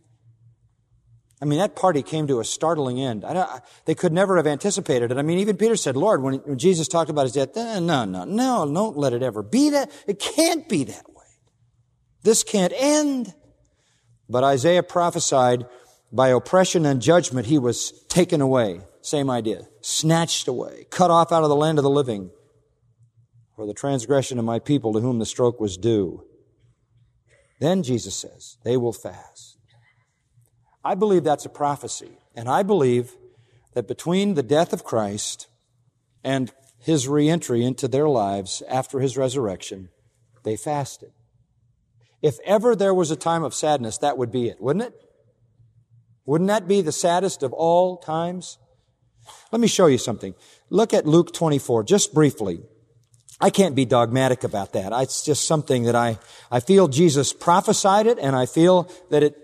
I 1.41 1.45
mean, 1.45 1.59
that 1.59 1.75
party 1.75 2.01
came 2.01 2.27
to 2.27 2.39
a 2.39 2.45
startling 2.45 2.99
end. 2.99 3.25
I 3.25 3.61
they 3.85 3.95
could 3.95 4.13
never 4.13 4.37
have 4.37 4.47
anticipated 4.47 5.11
it. 5.11 5.17
I 5.17 5.21
mean, 5.21 5.39
even 5.39 5.57
Peter 5.57 5.75
said, 5.75 5.95
Lord, 5.95 6.21
when, 6.21 6.35
when 6.35 6.57
Jesus 6.57 6.87
talked 6.87 7.09
about 7.09 7.23
his 7.23 7.33
death, 7.33 7.55
eh, 7.55 7.79
no, 7.79 8.05
no, 8.05 8.23
no, 8.23 8.71
don't 8.71 8.97
let 8.97 9.13
it 9.13 9.23
ever 9.23 9.41
be 9.41 9.69
that. 9.71 9.91
It 10.07 10.19
can't 10.19 10.67
be 10.67 10.85
that 10.85 11.09
way. 11.09 11.25
This 12.23 12.43
can't 12.43 12.73
end. 12.75 13.33
But 14.29 14.43
Isaiah 14.43 14.83
prophesied 14.83 15.65
by 16.11 16.29
oppression 16.29 16.85
and 16.85 17.01
judgment 17.01 17.47
he 17.47 17.57
was 17.57 17.91
taken 18.09 18.41
away. 18.41 18.81
Same 19.01 19.29
idea. 19.29 19.67
Snatched 19.81 20.47
away, 20.47 20.85
cut 20.89 21.09
off 21.09 21.31
out 21.31 21.43
of 21.43 21.49
the 21.49 21.55
land 21.55 21.79
of 21.79 21.83
the 21.83 21.89
living 21.89 22.31
for 23.55 23.65
the 23.65 23.73
transgression 23.73 24.37
of 24.39 24.45
my 24.45 24.59
people 24.59 24.93
to 24.93 24.99
whom 24.99 25.19
the 25.19 25.25
stroke 25.25 25.59
was 25.59 25.77
due. 25.77 26.23
Then 27.59 27.83
Jesus 27.83 28.15
says, 28.15 28.57
they 28.63 28.77
will 28.77 28.93
fast. 28.93 29.57
I 30.83 30.95
believe 30.95 31.23
that's 31.23 31.45
a 31.45 31.49
prophecy. 31.49 32.17
And 32.35 32.47
I 32.47 32.63
believe 32.63 33.17
that 33.73 33.87
between 33.87 34.35
the 34.35 34.43
death 34.43 34.71
of 34.71 34.83
Christ 34.83 35.47
and 36.23 36.53
his 36.79 37.07
reentry 37.07 37.65
into 37.65 37.87
their 37.87 38.07
lives 38.07 38.63
after 38.69 38.99
his 38.99 39.17
resurrection, 39.17 39.89
they 40.43 40.55
fasted. 40.55 41.11
If 42.21 42.37
ever 42.45 42.75
there 42.75 42.93
was 42.93 43.11
a 43.11 43.15
time 43.15 43.43
of 43.43 43.53
sadness, 43.53 43.97
that 43.99 44.17
would 44.17 44.31
be 44.31 44.49
it, 44.49 44.61
wouldn't 44.61 44.85
it? 44.85 44.93
Wouldn't 46.25 46.49
that 46.49 46.67
be 46.67 46.81
the 46.81 46.91
saddest 46.91 47.43
of 47.43 47.53
all 47.53 47.97
times? 47.97 48.57
Let 49.51 49.61
me 49.61 49.67
show 49.67 49.87
you 49.87 49.97
something. 49.97 50.35
Look 50.69 50.93
at 50.93 51.05
Luke 51.05 51.33
24, 51.33 51.83
just 51.83 52.13
briefly. 52.13 52.61
I 53.41 53.49
can't 53.49 53.75
be 53.75 53.85
dogmatic 53.85 54.43
about 54.43 54.73
that. 54.73 54.91
It's 55.01 55.23
just 55.23 55.45
something 55.45 55.83
that 55.83 55.95
I, 55.95 56.19
I 56.51 56.59
feel 56.59 56.87
Jesus 56.87 57.31
prophesied 57.31 58.05
it 58.05 58.19
and 58.19 58.35
I 58.35 58.45
feel 58.45 58.91
that 59.09 59.23
it 59.23 59.37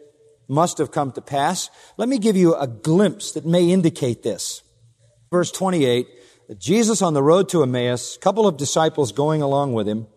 must 0.47 0.77
have 0.77 0.91
come 0.91 1.11
to 1.13 1.21
pass. 1.21 1.69
Let 1.97 2.09
me 2.09 2.19
give 2.19 2.35
you 2.35 2.55
a 2.55 2.67
glimpse 2.67 3.31
that 3.31 3.45
may 3.45 3.71
indicate 3.71 4.21
this. 4.21 4.63
Verse 5.31 5.51
28, 5.51 6.07
Jesus 6.57 7.01
on 7.01 7.13
the 7.13 7.23
road 7.23 7.49
to 7.49 7.63
Emmaus, 7.63 8.17
couple 8.17 8.47
of 8.47 8.57
disciples 8.57 9.11
going 9.11 9.41
along 9.41 9.73
with 9.73 9.87
him, 9.87 10.07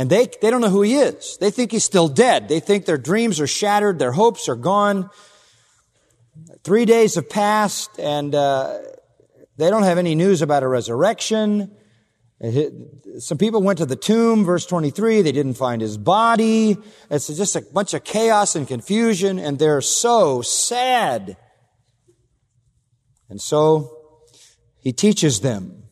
and 0.00 0.08
they, 0.08 0.28
they 0.40 0.50
don't 0.50 0.62
know 0.62 0.70
who 0.70 0.80
he 0.80 0.94
is. 0.94 1.36
They 1.42 1.50
think 1.50 1.72
he's 1.72 1.84
still 1.84 2.08
dead. 2.08 2.48
They 2.48 2.58
think 2.58 2.86
their 2.86 2.96
dreams 2.96 3.38
are 3.38 3.46
shattered, 3.46 3.98
their 3.98 4.12
hopes 4.12 4.48
are 4.48 4.56
gone. 4.56 5.10
Three 6.64 6.86
days 6.86 7.16
have 7.16 7.28
passed, 7.28 7.98
and 7.98 8.34
uh, 8.34 8.78
they 9.58 9.68
don't 9.68 9.82
have 9.82 9.98
any 9.98 10.14
news 10.14 10.40
about 10.40 10.62
a 10.62 10.68
resurrection. 10.68 11.76
Some 13.18 13.36
people 13.36 13.60
went 13.60 13.76
to 13.76 13.84
the 13.84 13.94
tomb, 13.94 14.46
verse 14.46 14.64
23, 14.64 15.20
they 15.20 15.32
didn't 15.32 15.58
find 15.58 15.82
his 15.82 15.98
body. 15.98 16.78
It's 17.10 17.26
just 17.26 17.54
a 17.54 17.60
bunch 17.60 17.92
of 17.92 18.02
chaos 18.02 18.56
and 18.56 18.66
confusion, 18.66 19.38
and 19.38 19.58
they're 19.58 19.82
so 19.82 20.40
sad. 20.40 21.36
And 23.28 23.38
so 23.38 23.98
he 24.78 24.94
teaches 24.94 25.40
them 25.40 25.82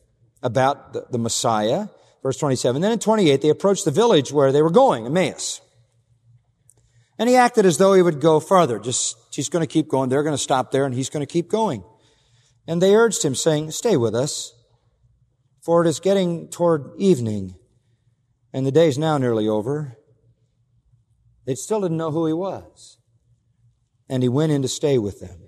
about 0.43 1.13
the 1.13 1.19
Messiah. 1.19 1.89
Verse 2.23 2.37
27. 2.39 2.83
Then 2.83 2.93
in 2.93 2.99
28, 2.99 3.41
they 3.43 3.49
approached 3.49 3.85
the 3.85 3.91
village 3.91 4.33
where 4.33 4.53
they 4.53 4.63
were 4.63 4.71
going, 4.71 5.07
Emmaus. 5.07 5.61
And 7.19 7.29
he 7.29 7.37
acted 7.37 7.67
as 7.67 7.79
though 7.79 7.95
he 7.95 8.03
would 8.03 8.21
go 8.21 8.41
further. 8.41 8.79
Just, 8.79 9.17
he's 9.35 9.49
going 9.49 9.63
to 9.63 9.73
keep 9.73 9.89
going. 9.89 10.09
They're 10.09 10.23
going 10.23 10.35
to 10.35 10.43
stop 10.43 10.71
there 10.71 10.85
and 10.85 10.95
he's 10.95 11.11
going 11.11 11.27
to 11.27 11.33
keep 11.33 11.49
going. 11.49 11.83
And 12.67 12.83
they 12.83 12.95
urged 12.95 13.25
him 13.25 13.35
saying, 13.35 13.71
stay 13.71 13.97
with 13.97 14.15
us, 14.15 14.55
for 15.65 15.85
it 15.85 15.89
is 15.89 16.01
getting 16.01 16.49
toward 16.49 16.93
evening 16.99 17.55
and 18.53 18.67
the 18.67 18.73
day 18.73 18.89
is 18.89 18.99
now 18.99 19.19
nearly 19.19 19.49
over. 19.49 19.97
They 21.47 21.55
still 21.55 21.81
didn't 21.81 21.97
know 21.97 22.11
who 22.11 22.27
he 22.27 22.33
was. 22.33 22.99
And 24.09 24.23
he 24.23 24.29
went 24.29 24.53
in 24.53 24.63
to 24.63 24.69
stay 24.69 24.99
with 24.99 25.21
them. 25.21 25.41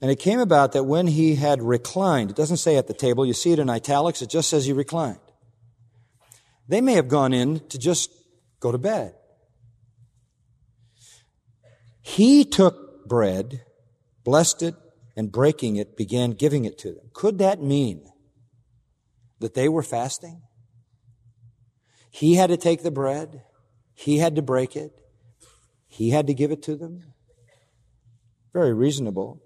And 0.00 0.10
it 0.10 0.18
came 0.18 0.40
about 0.40 0.72
that 0.72 0.84
when 0.84 1.06
he 1.06 1.36
had 1.36 1.62
reclined, 1.62 2.30
it 2.30 2.36
doesn't 2.36 2.58
say 2.58 2.76
at 2.76 2.86
the 2.86 2.94
table, 2.94 3.24
you 3.24 3.32
see 3.32 3.52
it 3.52 3.58
in 3.58 3.70
italics, 3.70 4.20
it 4.22 4.28
just 4.28 4.50
says 4.50 4.66
he 4.66 4.72
reclined. 4.72 5.18
They 6.68 6.80
may 6.80 6.94
have 6.94 7.08
gone 7.08 7.32
in 7.32 7.60
to 7.68 7.78
just 7.78 8.10
go 8.60 8.72
to 8.72 8.78
bed. 8.78 9.14
He 12.00 12.44
took 12.44 13.06
bread, 13.06 13.62
blessed 14.24 14.62
it, 14.62 14.74
and 15.16 15.30
breaking 15.30 15.76
it, 15.76 15.96
began 15.96 16.32
giving 16.32 16.64
it 16.64 16.78
to 16.78 16.92
them. 16.92 17.10
Could 17.12 17.38
that 17.38 17.62
mean 17.62 18.04
that 19.40 19.54
they 19.54 19.68
were 19.68 19.82
fasting? 19.82 20.42
He 22.10 22.34
had 22.34 22.50
to 22.50 22.56
take 22.56 22.82
the 22.82 22.90
bread. 22.90 23.42
He 23.94 24.18
had 24.18 24.36
to 24.36 24.42
break 24.42 24.76
it. 24.76 24.92
He 25.86 26.10
had 26.10 26.26
to 26.26 26.34
give 26.34 26.50
it 26.50 26.62
to 26.64 26.76
them. 26.76 27.00
Very 28.52 28.72
reasonable. 28.72 29.42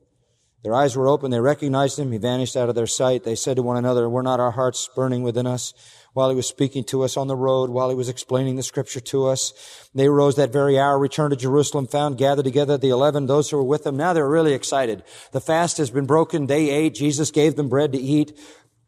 Their 0.65 0.75
eyes 0.75 0.97
were 0.97 1.09
open. 1.09 1.31
They 1.31 1.41
recognized 1.41 1.99
him. 1.99 2.11
He 2.11 2.19
vanished 2.19 2.57
out 2.57 2.69
of 2.69 2.75
their 2.75 2.87
sight. 2.87 3.25
They 3.25 3.37
said 3.37 3.57
to 3.57 3.63
one 3.63 3.77
another, 3.77 4.09
were 4.09 4.23
not 4.23 4.41
our 4.41 4.51
hearts 4.51 4.89
burning 4.95 5.23
within 5.23 5.47
us 5.47 5.73
while 6.19 6.31
he 6.31 6.35
was 6.35 6.49
speaking 6.49 6.83
to 6.83 7.05
us 7.05 7.17
on 7.17 7.29
the 7.29 7.37
road, 7.37 7.71
while 7.71 7.91
he 7.91 7.95
was 7.95 8.09
explaining 8.09 8.57
the 8.57 8.63
scripture 8.65 8.99
to 8.99 9.29
us? 9.29 9.89
They 9.95 10.09
rose 10.09 10.35
that 10.35 10.53
very 10.53 10.77
hour, 10.77 10.99
returned 10.99 11.31
to 11.31 11.37
Jerusalem, 11.37 11.87
found 11.87 12.19
gathered 12.19 12.45
together 12.45 12.77
the 12.77 12.89
eleven, 12.89 13.27
those 13.27 13.49
who 13.49 13.57
were 13.57 13.63
with 13.63 13.85
them. 13.85 13.97
Now 13.97 14.13
they're 14.13 14.29
really 14.29 14.53
excited. 14.53 15.05
The 15.31 15.41
fast 15.41 15.79
has 15.79 15.91
been 15.93 16.07
broken. 16.07 16.47
Day 16.47 16.71
eight. 16.71 16.97
Jesus 16.97 17.31
gave 17.31 17.55
them 17.55 17.69
bread 17.69 17.93
to 17.93 17.99
eat. 17.99 18.37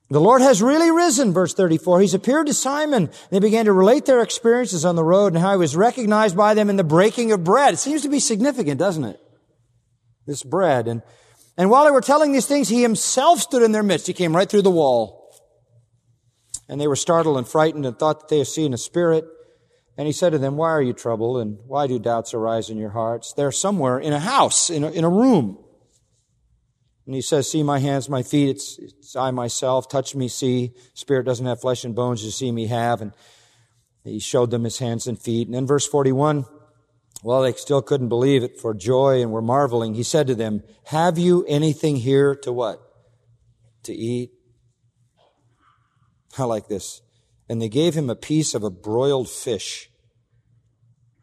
The 0.08 0.20
Lord 0.20 0.42
has 0.42 0.60
really 0.60 0.90
risen, 0.90 1.32
verse 1.32 1.54
34. 1.54 2.00
He's 2.00 2.14
appeared 2.14 2.48
to 2.48 2.52
Simon. 2.52 3.10
They 3.30 3.38
began 3.38 3.66
to 3.66 3.72
relate 3.72 4.06
their 4.06 4.22
experiences 4.22 4.84
on 4.84 4.96
the 4.96 5.04
road 5.04 5.32
and 5.34 5.40
how 5.40 5.52
he 5.52 5.58
was 5.58 5.76
recognized 5.76 6.36
by 6.36 6.54
them 6.54 6.68
in 6.68 6.74
the 6.74 6.82
breaking 6.82 7.30
of 7.30 7.44
bread. 7.44 7.74
It 7.74 7.76
seems 7.76 8.02
to 8.02 8.08
be 8.08 8.18
significant, 8.18 8.80
doesn't 8.80 9.04
it? 9.04 9.20
This 10.26 10.42
bread. 10.42 10.88
And 10.88 11.02
and 11.56 11.70
while 11.70 11.84
they 11.84 11.92
were 11.92 12.00
telling 12.00 12.32
these 12.32 12.46
things, 12.46 12.68
he 12.68 12.82
himself 12.82 13.38
stood 13.38 13.62
in 13.62 13.70
their 13.70 13.84
midst. 13.84 14.08
He 14.08 14.14
came 14.14 14.34
right 14.34 14.50
through 14.50 14.62
the 14.62 14.70
wall. 14.70 15.19
And 16.70 16.80
they 16.80 16.86
were 16.86 16.94
startled 16.94 17.36
and 17.36 17.48
frightened 17.48 17.84
and 17.84 17.98
thought 17.98 18.20
that 18.20 18.28
they 18.28 18.38
had 18.38 18.46
seen 18.46 18.72
a 18.72 18.78
spirit. 18.78 19.24
And 19.98 20.06
he 20.06 20.12
said 20.12 20.30
to 20.30 20.38
them, 20.38 20.56
Why 20.56 20.70
are 20.70 20.80
you 20.80 20.92
troubled? 20.92 21.42
And 21.42 21.58
why 21.66 21.88
do 21.88 21.98
doubts 21.98 22.32
arise 22.32 22.70
in 22.70 22.78
your 22.78 22.90
hearts? 22.90 23.32
They're 23.32 23.50
somewhere 23.50 23.98
in 23.98 24.12
a 24.12 24.20
house, 24.20 24.70
in 24.70 24.84
a, 24.84 24.90
in 24.90 25.02
a 25.02 25.10
room. 25.10 25.58
And 27.06 27.14
he 27.16 27.22
says, 27.22 27.50
See 27.50 27.64
my 27.64 27.80
hands, 27.80 28.08
my 28.08 28.22
feet, 28.22 28.50
it's, 28.50 28.78
it's 28.78 29.16
I 29.16 29.32
myself. 29.32 29.88
Touch 29.88 30.14
me, 30.14 30.28
see. 30.28 30.70
Spirit 30.94 31.24
doesn't 31.24 31.44
have 31.44 31.60
flesh 31.60 31.84
and 31.84 31.92
bones, 31.92 32.24
you 32.24 32.30
see 32.30 32.52
me 32.52 32.68
have. 32.68 33.02
And 33.02 33.12
he 34.04 34.20
showed 34.20 34.52
them 34.52 34.62
his 34.62 34.78
hands 34.78 35.08
and 35.08 35.18
feet. 35.18 35.48
And 35.48 35.54
then 35.56 35.66
verse 35.66 35.88
41, 35.88 36.46
well, 37.24 37.42
they 37.42 37.52
still 37.54 37.82
couldn't 37.82 38.10
believe 38.10 38.44
it 38.44 38.60
for 38.60 38.74
joy 38.74 39.20
and 39.20 39.32
were 39.32 39.42
marveling. 39.42 39.94
He 39.94 40.04
said 40.04 40.28
to 40.28 40.36
them, 40.36 40.62
have 40.84 41.18
you 41.18 41.44
anything 41.48 41.96
here 41.96 42.36
to 42.36 42.52
what? 42.52 42.80
To 43.82 43.92
eat? 43.92 44.30
I 46.38 46.44
like 46.44 46.68
this. 46.68 47.02
And 47.48 47.60
they 47.60 47.68
gave 47.68 47.94
him 47.94 48.08
a 48.08 48.16
piece 48.16 48.54
of 48.54 48.62
a 48.62 48.70
broiled 48.70 49.28
fish. 49.28 49.90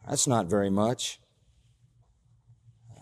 That's 0.08 0.28
not 0.28 0.48
very 0.48 0.70
much. 0.70 1.20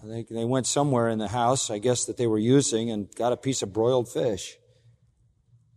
They, 0.03 0.26
they 0.30 0.45
went 0.45 0.68
somewhere 0.68 1.10
in 1.10 1.18
the 1.18 1.30
house, 1.30 1.72
I 1.72 1.80
guess, 1.80 2.06
that 2.06 2.18
they 2.18 2.28
were 2.28 2.38
using 2.38 2.91
and 2.91 3.14
got 3.16 3.34
a 3.34 3.38
piece 3.38 3.64
of 3.64 3.74
broiled 3.74 4.08
fish. 4.08 4.58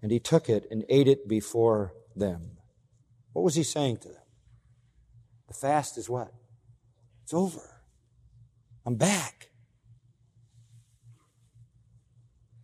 And 0.03 0.13
he 0.13 0.21
took 0.21 0.49
it 0.49 0.67
and 0.71 0.85
ate 0.89 1.09
it 1.09 1.27
before 1.27 1.95
them. 2.15 2.59
What 3.33 3.43
was 3.43 3.55
he 3.55 3.63
saying 3.63 3.99
to 3.99 4.09
them? 4.09 4.23
The 5.49 5.55
fast 5.55 5.97
is 5.97 6.11
what? 6.11 6.33
It's 7.25 7.33
over. 7.33 7.83
I'm 8.85 8.97
back. 8.97 9.49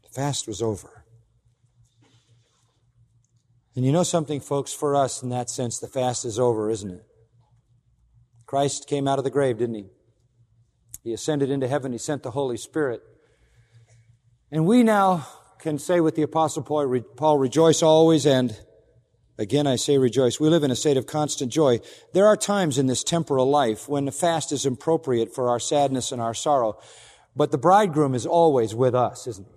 The 0.03 0.11
fast 0.11 0.47
was 0.47 0.61
over. 0.61 0.94
And 3.77 3.85
you 3.85 3.93
know 3.93 4.03
something, 4.03 4.41
folks, 4.41 4.73
for 4.73 4.95
us 4.95 5.23
in 5.23 5.31
that 5.31 5.51
sense, 5.51 5.79
the 5.79 5.89
fast 5.89 6.25
is 6.25 6.39
over, 6.39 6.71
isn't 6.71 6.91
it? 6.91 7.05
Christ 8.47 8.87
came 8.89 9.09
out 9.09 9.19
of 9.19 9.25
the 9.25 9.31
grave, 9.31 9.59
didn't 9.59 9.75
he? 9.75 9.87
He 11.03 11.13
ascended 11.13 11.51
into 11.51 11.67
heaven. 11.67 11.93
He 11.93 11.99
sent 11.99 12.23
the 12.23 12.31
Holy 12.31 12.57
Spirit. 12.57 13.03
And 14.53 14.67
we 14.67 14.83
now 14.83 15.27
can 15.59 15.79
say 15.79 16.01
with 16.01 16.15
the 16.15 16.23
Apostle 16.23 16.63
Paul, 16.63 17.39
rejoice 17.39 17.83
always 17.83 18.27
and 18.27 18.57
Again, 19.37 19.67
I 19.67 19.77
say 19.77 19.99
rejoice. 19.99 20.39
We 20.39 20.49
live 20.49 20.63
in 20.63 20.71
a 20.71 20.77
state 20.77 20.97
of 20.97 21.07
constant 21.07 21.51
joy. 21.51 21.81
There 22.13 22.27
are 22.27 22.37
times 22.37 22.79
in 22.79 22.87
this 22.87 23.03
temporal 23.03 23.51
life 23.51 23.89
when 23.89 24.05
the 24.05 24.13
fast 24.13 24.53
is 24.53 24.65
appropriate 24.65 25.35
for 25.35 25.49
our 25.49 25.59
sadness 25.59 26.13
and 26.13 26.23
our 26.23 26.35
sorrow, 26.35 26.79
but 27.35 27.51
the 27.51 27.59
bridegroom 27.59 28.15
is 28.15 28.27
always 28.27 28.77
with 28.77 28.95
us, 28.95 29.27
isn't 29.27 29.49
he? 29.49 29.55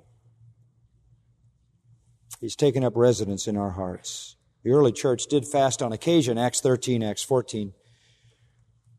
He's 2.39 2.55
taken 2.55 2.83
up 2.83 2.93
residence 2.95 3.47
in 3.47 3.57
our 3.57 3.71
hearts. 3.71 4.35
The 4.63 4.71
early 4.71 4.91
church 4.91 5.27
did 5.27 5.47
fast 5.47 5.81
on 5.81 5.91
occasion, 5.91 6.37
Acts 6.37 6.61
13, 6.61 7.03
Acts 7.03 7.23
14. 7.23 7.73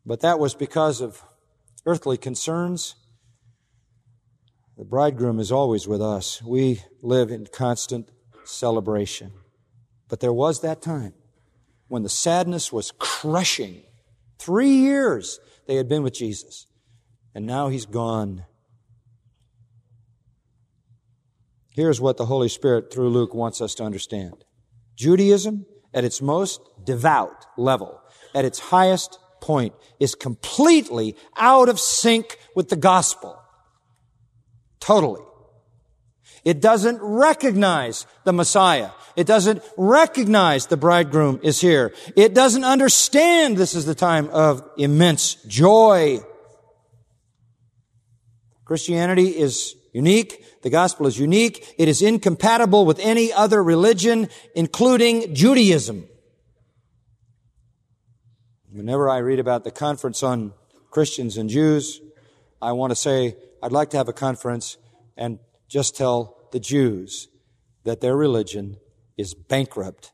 But 0.05 0.21
that 0.21 0.39
was 0.39 0.55
because 0.55 1.01
of 1.01 1.23
earthly 1.85 2.17
concerns. 2.17 2.95
The 4.77 4.85
bridegroom 4.85 5.39
is 5.39 5.51
always 5.51 5.87
with 5.87 6.01
us. 6.01 6.41
We 6.41 6.83
live 7.01 7.31
in 7.31 7.47
constant 7.47 8.09
celebration. 8.43 9.31
But 10.07 10.19
there 10.19 10.33
was 10.33 10.61
that 10.61 10.81
time 10.81 11.13
when 11.87 12.03
the 12.03 12.09
sadness 12.09 12.73
was 12.73 12.91
crushing. 12.97 13.83
Three 14.37 14.71
years 14.71 15.39
they 15.67 15.75
had 15.75 15.87
been 15.87 16.03
with 16.03 16.13
Jesus, 16.13 16.65
and 17.35 17.45
now 17.45 17.67
he's 17.69 17.85
gone. 17.85 18.45
Here's 21.79 22.01
what 22.01 22.17
the 22.17 22.25
Holy 22.25 22.49
Spirit 22.49 22.91
through 22.91 23.07
Luke 23.07 23.33
wants 23.33 23.61
us 23.61 23.73
to 23.75 23.85
understand. 23.85 24.43
Judaism, 24.97 25.65
at 25.93 26.03
its 26.03 26.21
most 26.21 26.59
devout 26.83 27.45
level, 27.57 28.01
at 28.35 28.43
its 28.43 28.59
highest 28.59 29.17
point, 29.39 29.73
is 29.97 30.13
completely 30.13 31.15
out 31.37 31.69
of 31.69 31.79
sync 31.79 32.37
with 32.53 32.67
the 32.67 32.75
gospel. 32.75 33.41
Totally. 34.81 35.21
It 36.43 36.59
doesn't 36.59 36.99
recognize 37.01 38.05
the 38.25 38.33
Messiah. 38.33 38.89
It 39.15 39.25
doesn't 39.25 39.63
recognize 39.77 40.65
the 40.65 40.75
bridegroom 40.75 41.39
is 41.43 41.61
here. 41.61 41.93
It 42.13 42.33
doesn't 42.33 42.65
understand 42.65 43.55
this 43.55 43.73
is 43.73 43.85
the 43.85 43.95
time 43.95 44.27
of 44.31 44.69
immense 44.77 45.35
joy. 45.47 46.19
Christianity 48.65 49.29
is 49.29 49.75
unique. 49.93 50.61
The 50.61 50.69
gospel 50.69 51.07
is 51.07 51.17
unique. 51.17 51.75
It 51.77 51.87
is 51.87 52.01
incompatible 52.01 52.85
with 52.85 52.99
any 52.99 53.31
other 53.33 53.63
religion, 53.63 54.29
including 54.55 55.33
Judaism. 55.33 56.07
Whenever 58.71 59.09
I 59.09 59.17
read 59.17 59.39
about 59.39 59.63
the 59.63 59.71
conference 59.71 60.21
on 60.21 60.53
Christians 60.91 61.37
and 61.37 61.49
Jews, 61.49 62.01
I 62.61 62.71
want 62.73 62.91
to 62.91 62.95
say, 62.95 63.35
I'd 63.63 63.71
like 63.71 63.89
to 63.91 63.97
have 63.97 64.07
a 64.07 64.13
conference 64.13 64.77
and 65.17 65.39
just 65.67 65.95
tell 65.95 66.49
the 66.51 66.59
Jews 66.59 67.27
that 67.83 68.01
their 68.01 68.15
religion 68.15 68.77
is 69.17 69.33
bankrupt. 69.33 70.11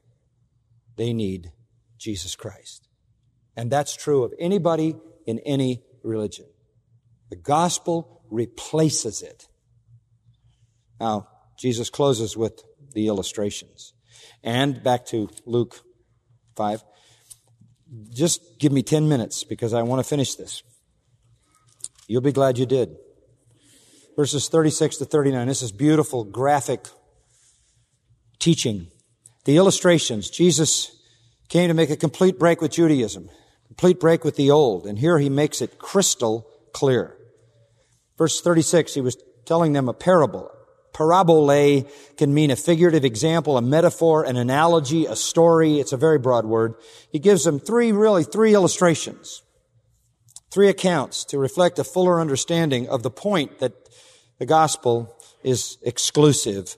They 0.96 1.14
need 1.14 1.52
Jesus 1.98 2.36
Christ. 2.36 2.88
And 3.56 3.72
that's 3.72 3.96
true 3.96 4.24
of 4.24 4.34
anybody 4.40 4.96
in 5.26 5.40
any 5.40 5.84
religion. 6.04 6.46
The 7.30 7.36
gospel 7.36 8.22
replaces 8.30 9.22
it. 9.22 9.48
Now, 11.00 11.28
Jesus 11.58 11.90
closes 11.90 12.36
with 12.36 12.64
the 12.94 13.08
illustrations. 13.08 13.94
And 14.44 14.84
back 14.84 15.06
to 15.08 15.30
Luke 15.46 15.82
5. 16.56 16.84
Just 18.10 18.60
give 18.60 18.72
me 18.72 18.84
10 18.84 19.08
minutes 19.08 19.44
because 19.44 19.74
I 19.74 19.82
want 19.84 20.04
to 20.04 20.10
finish 20.10 20.36
this. 20.36 20.64
You'll 22.08 22.22
be 22.22 22.32
glad 22.32 22.58
you 22.58 22.66
did 22.66 22.96
verses 24.16 24.48
36 24.48 24.98
to 24.98 25.06
39. 25.06 25.48
This 25.48 25.62
is 25.62 25.72
beautiful 25.72 26.24
graphic 26.24 26.88
teaching. 28.40 28.88
The 29.46 29.58
illustrations. 29.58 30.30
Jesus 30.30 30.92
came 31.50 31.68
to 31.68 31.74
make 31.74 31.90
a 31.90 31.98
complete 31.98 32.40
break 32.40 32.62
with 32.62 32.72
Judaism, 32.72 33.30
complete 33.68 34.00
break 34.00 34.24
with 34.24 34.36
the 34.36 34.50
old, 34.50 34.88
and 34.88 34.98
here 34.98 35.20
he 35.20 35.30
makes 35.30 35.62
it 35.62 35.78
crystal 35.78 36.48
clear. 36.74 37.16
Verse 38.18 38.42
36, 38.42 38.94
he 38.94 39.02
was 39.02 39.18
telling 39.46 39.74
them 39.74 39.88
a 39.90 39.94
parable. 39.94 40.52
Parabole 40.96 41.84
can 42.16 42.34
mean 42.34 42.52
a 42.52 42.56
figurative 42.56 43.04
example, 43.04 43.58
a 43.58 43.62
metaphor, 43.62 44.24
an 44.24 44.38
analogy, 44.38 45.06
a 45.06 45.16
story. 45.16 45.80
It's 45.82 45.92
a 45.92 45.98
very 45.98 46.18
broad 46.18 46.46
word. 46.46 46.76
He 47.12 47.20
gives 47.20 47.44
them 47.44 47.60
three, 47.60 47.92
really 47.92 48.24
three 48.24 48.54
illustrations, 48.54 49.44
three 50.52 50.70
accounts 50.70 51.26
to 51.26 51.38
reflect 51.38 51.80
a 51.80 51.84
fuller 51.84 52.22
understanding 52.22 52.88
of 52.88 53.04
the 53.04 53.12
point 53.12 53.60
that 53.60 53.74
the 54.40 54.46
gospel 54.46 55.14
is 55.44 55.78
exclusive. 55.84 56.78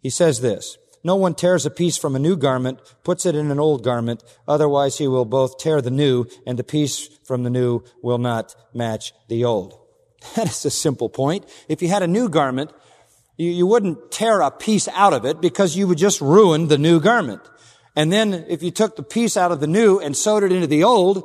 He 0.00 0.10
says 0.10 0.40
this, 0.40 0.76
no 1.04 1.14
one 1.14 1.34
tears 1.34 1.64
a 1.64 1.70
piece 1.70 1.96
from 1.96 2.16
a 2.16 2.18
new 2.18 2.36
garment, 2.36 2.80
puts 3.04 3.24
it 3.24 3.36
in 3.36 3.52
an 3.52 3.60
old 3.60 3.84
garment, 3.84 4.24
otherwise 4.48 4.98
he 4.98 5.06
will 5.06 5.24
both 5.24 5.56
tear 5.56 5.80
the 5.80 5.90
new 5.90 6.26
and 6.44 6.58
the 6.58 6.64
piece 6.64 7.06
from 7.24 7.44
the 7.44 7.50
new 7.50 7.84
will 8.02 8.18
not 8.18 8.56
match 8.74 9.12
the 9.28 9.44
old. 9.44 9.76
That 10.34 10.48
is 10.48 10.64
a 10.64 10.70
simple 10.70 11.08
point. 11.08 11.46
If 11.68 11.80
you 11.80 11.88
had 11.88 12.02
a 12.02 12.06
new 12.06 12.28
garment, 12.28 12.72
you, 13.40 13.50
you 13.50 13.66
wouldn't 13.66 14.10
tear 14.10 14.42
a 14.42 14.50
piece 14.50 14.86
out 14.88 15.14
of 15.14 15.24
it 15.24 15.40
because 15.40 15.74
you 15.74 15.88
would 15.88 15.96
just 15.96 16.20
ruin 16.20 16.68
the 16.68 16.76
new 16.76 17.00
garment. 17.00 17.40
And 17.96 18.12
then 18.12 18.34
if 18.48 18.62
you 18.62 18.70
took 18.70 18.96
the 18.96 19.02
piece 19.02 19.34
out 19.36 19.50
of 19.50 19.60
the 19.60 19.66
new 19.66 19.98
and 19.98 20.14
sewed 20.14 20.42
it 20.42 20.52
into 20.52 20.66
the 20.66 20.84
old, 20.84 21.24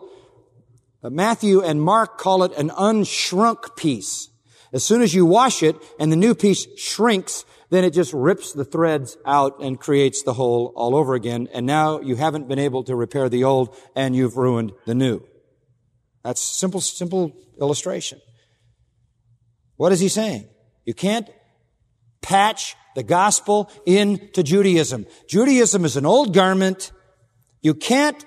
Matthew 1.03 1.61
and 1.61 1.81
Mark 1.81 2.17
call 2.17 2.43
it 2.43 2.53
an 2.57 2.69
unshrunk 2.69 3.75
piece. 3.75 4.29
As 4.71 4.83
soon 4.83 5.01
as 5.01 5.13
you 5.13 5.25
wash 5.25 5.61
it 5.61 5.75
and 5.99 6.09
the 6.09 6.15
new 6.15 6.33
piece 6.33 6.65
shrinks, 6.79 7.43
then 7.69 7.83
it 7.83 7.91
just 7.91 8.13
rips 8.13 8.53
the 8.53 8.65
threads 8.65 9.17
out 9.25 9.61
and 9.61 9.77
creates 9.77 10.23
the 10.23 10.33
hole 10.33 10.71
all 10.75 10.95
over 10.95 11.15
again. 11.15 11.49
And 11.53 11.65
now 11.65 11.99
you 11.99 12.15
haven't 12.15 12.47
been 12.47 12.59
able 12.59 12.85
to 12.85 12.95
repair 12.95 13.27
the 13.27 13.43
old 13.43 13.75
and 13.93 14.15
you've 14.15 14.37
ruined 14.37 14.71
the 14.85 14.95
new. 14.95 15.21
That's 16.23 16.41
simple, 16.41 16.79
simple 16.79 17.35
illustration. 17.59 18.21
What 19.75 19.91
is 19.91 19.99
he 19.99 20.07
saying? 20.07 20.47
You 20.85 20.93
can't 20.93 21.29
patch 22.25 22.75
the 22.95 23.03
gospel 23.03 23.69
into 23.85 24.41
Judaism. 24.41 25.05
Judaism 25.27 25.85
is 25.85 25.95
an 25.95 26.07
old 26.07 26.33
garment. 26.33 26.91
You 27.61 27.75
can't 27.75 28.25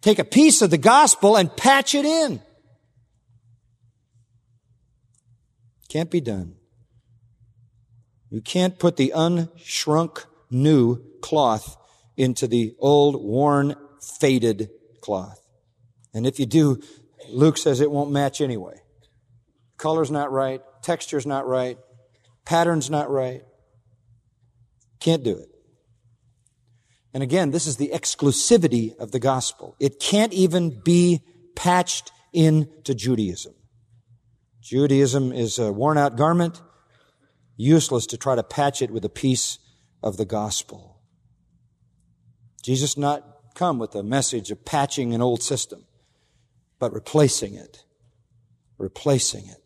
take 0.00 0.18
a 0.18 0.24
piece 0.24 0.62
of 0.62 0.70
the 0.70 0.78
gospel 0.78 1.36
and 1.36 1.56
patch 1.56 1.94
it 1.94 2.04
in. 2.04 2.40
Can't 5.88 6.10
be 6.10 6.20
done. 6.20 6.56
You 8.30 8.40
can't 8.40 8.76
put 8.80 8.96
the 8.96 9.12
unshrunk 9.14 10.24
new 10.50 11.04
cloth 11.20 11.76
into 12.16 12.48
the 12.48 12.74
old, 12.80 13.22
worn, 13.22 13.76
faded 14.18 14.70
cloth. 15.00 15.40
And 16.12 16.26
if 16.26 16.40
you 16.40 16.46
do, 16.46 16.80
Luke 17.30 17.58
says 17.58 17.80
it 17.80 17.92
won't 17.92 18.10
match 18.10 18.40
anyway. 18.40 18.80
Color's 19.76 20.10
not 20.10 20.32
right, 20.32 20.62
texture's 20.82 21.26
not 21.26 21.46
right, 21.46 21.78
pattern's 22.46 22.88
not 22.88 23.10
right. 23.10 23.42
Can't 25.00 25.22
do 25.22 25.36
it. 25.36 25.50
And 27.12 27.22
again, 27.22 27.50
this 27.50 27.66
is 27.66 27.76
the 27.76 27.90
exclusivity 27.94 28.96
of 28.96 29.10
the 29.10 29.18
gospel. 29.18 29.76
It 29.80 30.00
can't 30.00 30.32
even 30.32 30.80
be 30.84 31.22
patched 31.54 32.12
into 32.32 32.94
Judaism. 32.94 33.54
Judaism 34.60 35.32
is 35.32 35.58
a 35.58 35.72
worn 35.72 35.96
out 35.96 36.16
garment, 36.16 36.60
useless 37.56 38.06
to 38.06 38.16
try 38.16 38.34
to 38.34 38.42
patch 38.42 38.82
it 38.82 38.90
with 38.90 39.04
a 39.04 39.08
piece 39.08 39.58
of 40.02 40.16
the 40.16 40.24
gospel. 40.24 41.00
Jesus 42.62 42.96
not 42.96 43.54
come 43.54 43.78
with 43.78 43.94
a 43.94 44.02
message 44.02 44.50
of 44.50 44.64
patching 44.64 45.14
an 45.14 45.22
old 45.22 45.42
system, 45.42 45.86
but 46.78 46.92
replacing 46.92 47.54
it. 47.54 47.84
Replacing 48.76 49.46
it. 49.46 49.65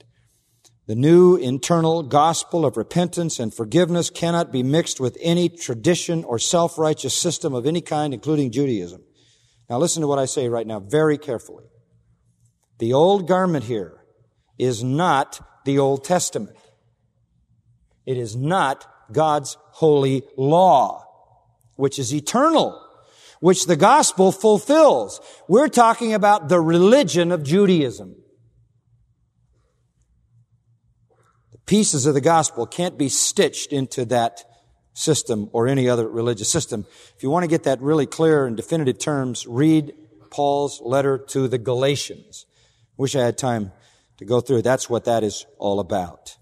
The 0.90 0.96
new 0.96 1.36
internal 1.36 2.02
gospel 2.02 2.66
of 2.66 2.76
repentance 2.76 3.38
and 3.38 3.54
forgiveness 3.54 4.10
cannot 4.10 4.50
be 4.50 4.64
mixed 4.64 4.98
with 4.98 5.16
any 5.20 5.48
tradition 5.48 6.24
or 6.24 6.40
self-righteous 6.40 7.14
system 7.16 7.54
of 7.54 7.64
any 7.64 7.80
kind, 7.80 8.12
including 8.12 8.50
Judaism. 8.50 9.00
Now 9.68 9.78
listen 9.78 10.00
to 10.00 10.08
what 10.08 10.18
I 10.18 10.24
say 10.24 10.48
right 10.48 10.66
now 10.66 10.80
very 10.80 11.16
carefully. 11.16 11.66
The 12.80 12.92
old 12.92 13.28
garment 13.28 13.66
here 13.66 14.00
is 14.58 14.82
not 14.82 15.40
the 15.64 15.78
Old 15.78 16.02
Testament. 16.02 16.56
It 18.04 18.16
is 18.16 18.34
not 18.34 18.84
God's 19.12 19.56
holy 19.70 20.24
law, 20.36 21.04
which 21.76 22.00
is 22.00 22.12
eternal, 22.12 22.84
which 23.38 23.66
the 23.66 23.76
gospel 23.76 24.32
fulfills. 24.32 25.20
We're 25.46 25.68
talking 25.68 26.14
about 26.14 26.48
the 26.48 26.60
religion 26.60 27.30
of 27.30 27.44
Judaism. 27.44 28.16
Pieces 31.70 32.04
of 32.04 32.14
the 32.14 32.20
gospel 32.20 32.66
can't 32.66 32.98
be 32.98 33.08
stitched 33.08 33.72
into 33.72 34.04
that 34.04 34.42
system 34.92 35.48
or 35.52 35.68
any 35.68 35.88
other 35.88 36.08
religious 36.08 36.48
system. 36.48 36.84
If 37.16 37.22
you 37.22 37.30
want 37.30 37.44
to 37.44 37.48
get 37.48 37.62
that 37.62 37.80
really 37.80 38.06
clear 38.06 38.44
in 38.48 38.56
definitive 38.56 38.98
terms, 38.98 39.46
read 39.46 39.94
Paul's 40.32 40.80
letter 40.80 41.16
to 41.28 41.46
the 41.46 41.58
Galatians. 41.58 42.44
Wish 42.96 43.14
I 43.14 43.24
had 43.24 43.38
time 43.38 43.70
to 44.16 44.24
go 44.24 44.40
through. 44.40 44.62
That's 44.62 44.90
what 44.90 45.04
that 45.04 45.22
is 45.22 45.46
all 45.58 45.78
about. 45.78 46.36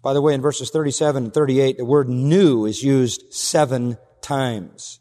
By 0.00 0.12
the 0.12 0.22
way, 0.22 0.32
in 0.32 0.40
verses 0.40 0.70
37 0.70 1.24
and 1.24 1.34
38, 1.34 1.76
the 1.76 1.84
word 1.84 2.08
new 2.08 2.66
is 2.66 2.84
used 2.84 3.34
seven 3.34 3.98
times. 4.22 5.00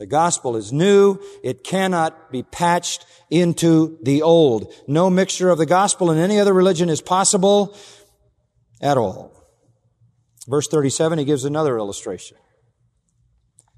The 0.00 0.06
gospel 0.06 0.56
is 0.56 0.72
new. 0.72 1.18
It 1.44 1.62
cannot 1.62 2.32
be 2.32 2.42
patched 2.42 3.04
into 3.28 3.98
the 4.02 4.22
old. 4.22 4.72
No 4.88 5.10
mixture 5.10 5.50
of 5.50 5.58
the 5.58 5.66
gospel 5.66 6.10
and 6.10 6.18
any 6.18 6.40
other 6.40 6.54
religion 6.54 6.88
is 6.88 7.02
possible 7.02 7.76
at 8.80 8.96
all. 8.96 9.36
Verse 10.48 10.66
37, 10.68 11.18
he 11.18 11.26
gives 11.26 11.44
another 11.44 11.76
illustration. 11.76 12.38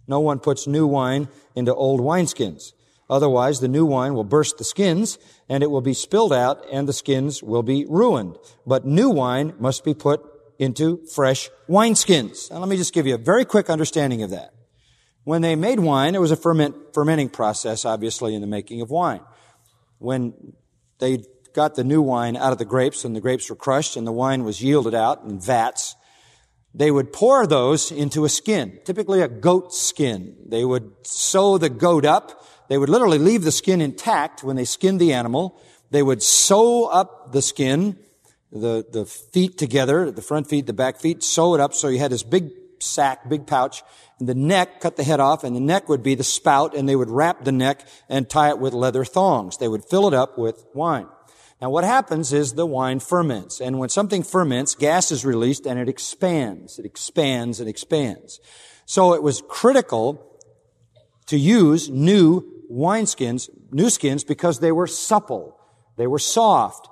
No 0.06 0.20
one 0.20 0.38
puts 0.38 0.68
new 0.68 0.86
wine 0.86 1.26
into 1.56 1.74
old 1.74 2.00
wineskins. 2.00 2.72
Otherwise, 3.10 3.58
the 3.58 3.66
new 3.66 3.84
wine 3.84 4.14
will 4.14 4.22
burst 4.22 4.58
the 4.58 4.64
skins 4.64 5.18
and 5.48 5.64
it 5.64 5.72
will 5.72 5.80
be 5.80 5.92
spilled 5.92 6.32
out 6.32 6.64
and 6.70 6.88
the 6.88 6.92
skins 6.92 7.42
will 7.42 7.64
be 7.64 7.84
ruined. 7.88 8.38
But 8.64 8.86
new 8.86 9.10
wine 9.10 9.54
must 9.58 9.84
be 9.84 9.92
put 9.92 10.22
into 10.56 11.04
fresh 11.12 11.50
wineskins. 11.68 12.48
Now 12.48 12.58
let 12.58 12.68
me 12.68 12.76
just 12.76 12.94
give 12.94 13.08
you 13.08 13.16
a 13.16 13.18
very 13.18 13.44
quick 13.44 13.68
understanding 13.68 14.22
of 14.22 14.30
that. 14.30 14.54
When 15.24 15.42
they 15.42 15.54
made 15.54 15.80
wine, 15.80 16.14
it 16.14 16.20
was 16.20 16.30
a 16.30 16.36
ferment, 16.36 16.94
fermenting 16.94 17.28
process, 17.28 17.84
obviously, 17.84 18.34
in 18.34 18.40
the 18.40 18.46
making 18.46 18.80
of 18.80 18.90
wine. 18.90 19.20
When 19.98 20.54
they 20.98 21.24
got 21.54 21.74
the 21.74 21.84
new 21.84 22.02
wine 22.02 22.36
out 22.36 22.52
of 22.52 22.58
the 22.58 22.64
grapes 22.64 23.04
and 23.04 23.14
the 23.14 23.20
grapes 23.20 23.48
were 23.48 23.56
crushed 23.56 23.96
and 23.96 24.06
the 24.06 24.12
wine 24.12 24.44
was 24.44 24.62
yielded 24.62 24.94
out 24.94 25.22
in 25.22 25.40
vats, 25.40 25.94
they 26.74 26.90
would 26.90 27.12
pour 27.12 27.46
those 27.46 27.92
into 27.92 28.24
a 28.24 28.28
skin, 28.28 28.80
typically 28.84 29.20
a 29.20 29.28
goat 29.28 29.74
skin. 29.74 30.36
They 30.46 30.64
would 30.64 30.90
sew 31.06 31.58
the 31.58 31.68
goat 31.68 32.04
up 32.04 32.42
they 32.72 32.78
would 32.78 32.88
literally 32.88 33.18
leave 33.18 33.44
the 33.44 33.52
skin 33.52 33.82
intact 33.82 34.42
when 34.42 34.56
they 34.56 34.64
skinned 34.64 34.98
the 34.98 35.12
animal. 35.12 35.60
They 35.90 36.02
would 36.02 36.22
sew 36.22 36.86
up 36.86 37.30
the 37.30 37.42
skin, 37.42 37.98
the, 38.50 38.86
the 38.90 39.04
feet 39.04 39.58
together, 39.58 40.10
the 40.10 40.22
front 40.22 40.48
feet, 40.48 40.64
the 40.64 40.72
back 40.72 40.98
feet, 40.98 41.22
sew 41.22 41.54
it 41.54 41.60
up 41.60 41.74
so 41.74 41.88
you 41.88 41.98
had 41.98 42.10
this 42.10 42.22
big 42.22 42.50
sack, 42.78 43.28
big 43.28 43.46
pouch, 43.46 43.82
the 44.26 44.34
neck, 44.34 44.80
cut 44.80 44.96
the 44.96 45.04
head 45.04 45.20
off, 45.20 45.44
and 45.44 45.54
the 45.54 45.60
neck 45.60 45.88
would 45.88 46.02
be 46.02 46.14
the 46.14 46.24
spout, 46.24 46.74
and 46.74 46.88
they 46.88 46.96
would 46.96 47.10
wrap 47.10 47.44
the 47.44 47.52
neck 47.52 47.86
and 48.08 48.28
tie 48.28 48.50
it 48.50 48.58
with 48.58 48.72
leather 48.72 49.04
thongs. 49.04 49.56
They 49.58 49.68
would 49.68 49.84
fill 49.84 50.06
it 50.08 50.14
up 50.14 50.38
with 50.38 50.64
wine. 50.74 51.08
Now 51.60 51.70
what 51.70 51.84
happens 51.84 52.32
is 52.32 52.54
the 52.54 52.66
wine 52.66 52.98
ferments, 52.98 53.60
and 53.60 53.78
when 53.78 53.88
something 53.88 54.22
ferments, 54.22 54.74
gas 54.74 55.12
is 55.12 55.24
released 55.24 55.64
and 55.64 55.78
it 55.78 55.88
expands. 55.88 56.78
It 56.78 56.84
expands 56.84 57.60
and 57.60 57.68
expands. 57.68 58.40
So 58.84 59.14
it 59.14 59.22
was 59.22 59.42
critical 59.48 60.40
to 61.26 61.38
use 61.38 61.88
new 61.88 62.42
wineskins, 62.70 63.48
new 63.70 63.90
skins, 63.90 64.24
because 64.24 64.58
they 64.58 64.72
were 64.72 64.88
supple. 64.88 65.56
They 65.96 66.06
were 66.06 66.18
soft. 66.18 66.88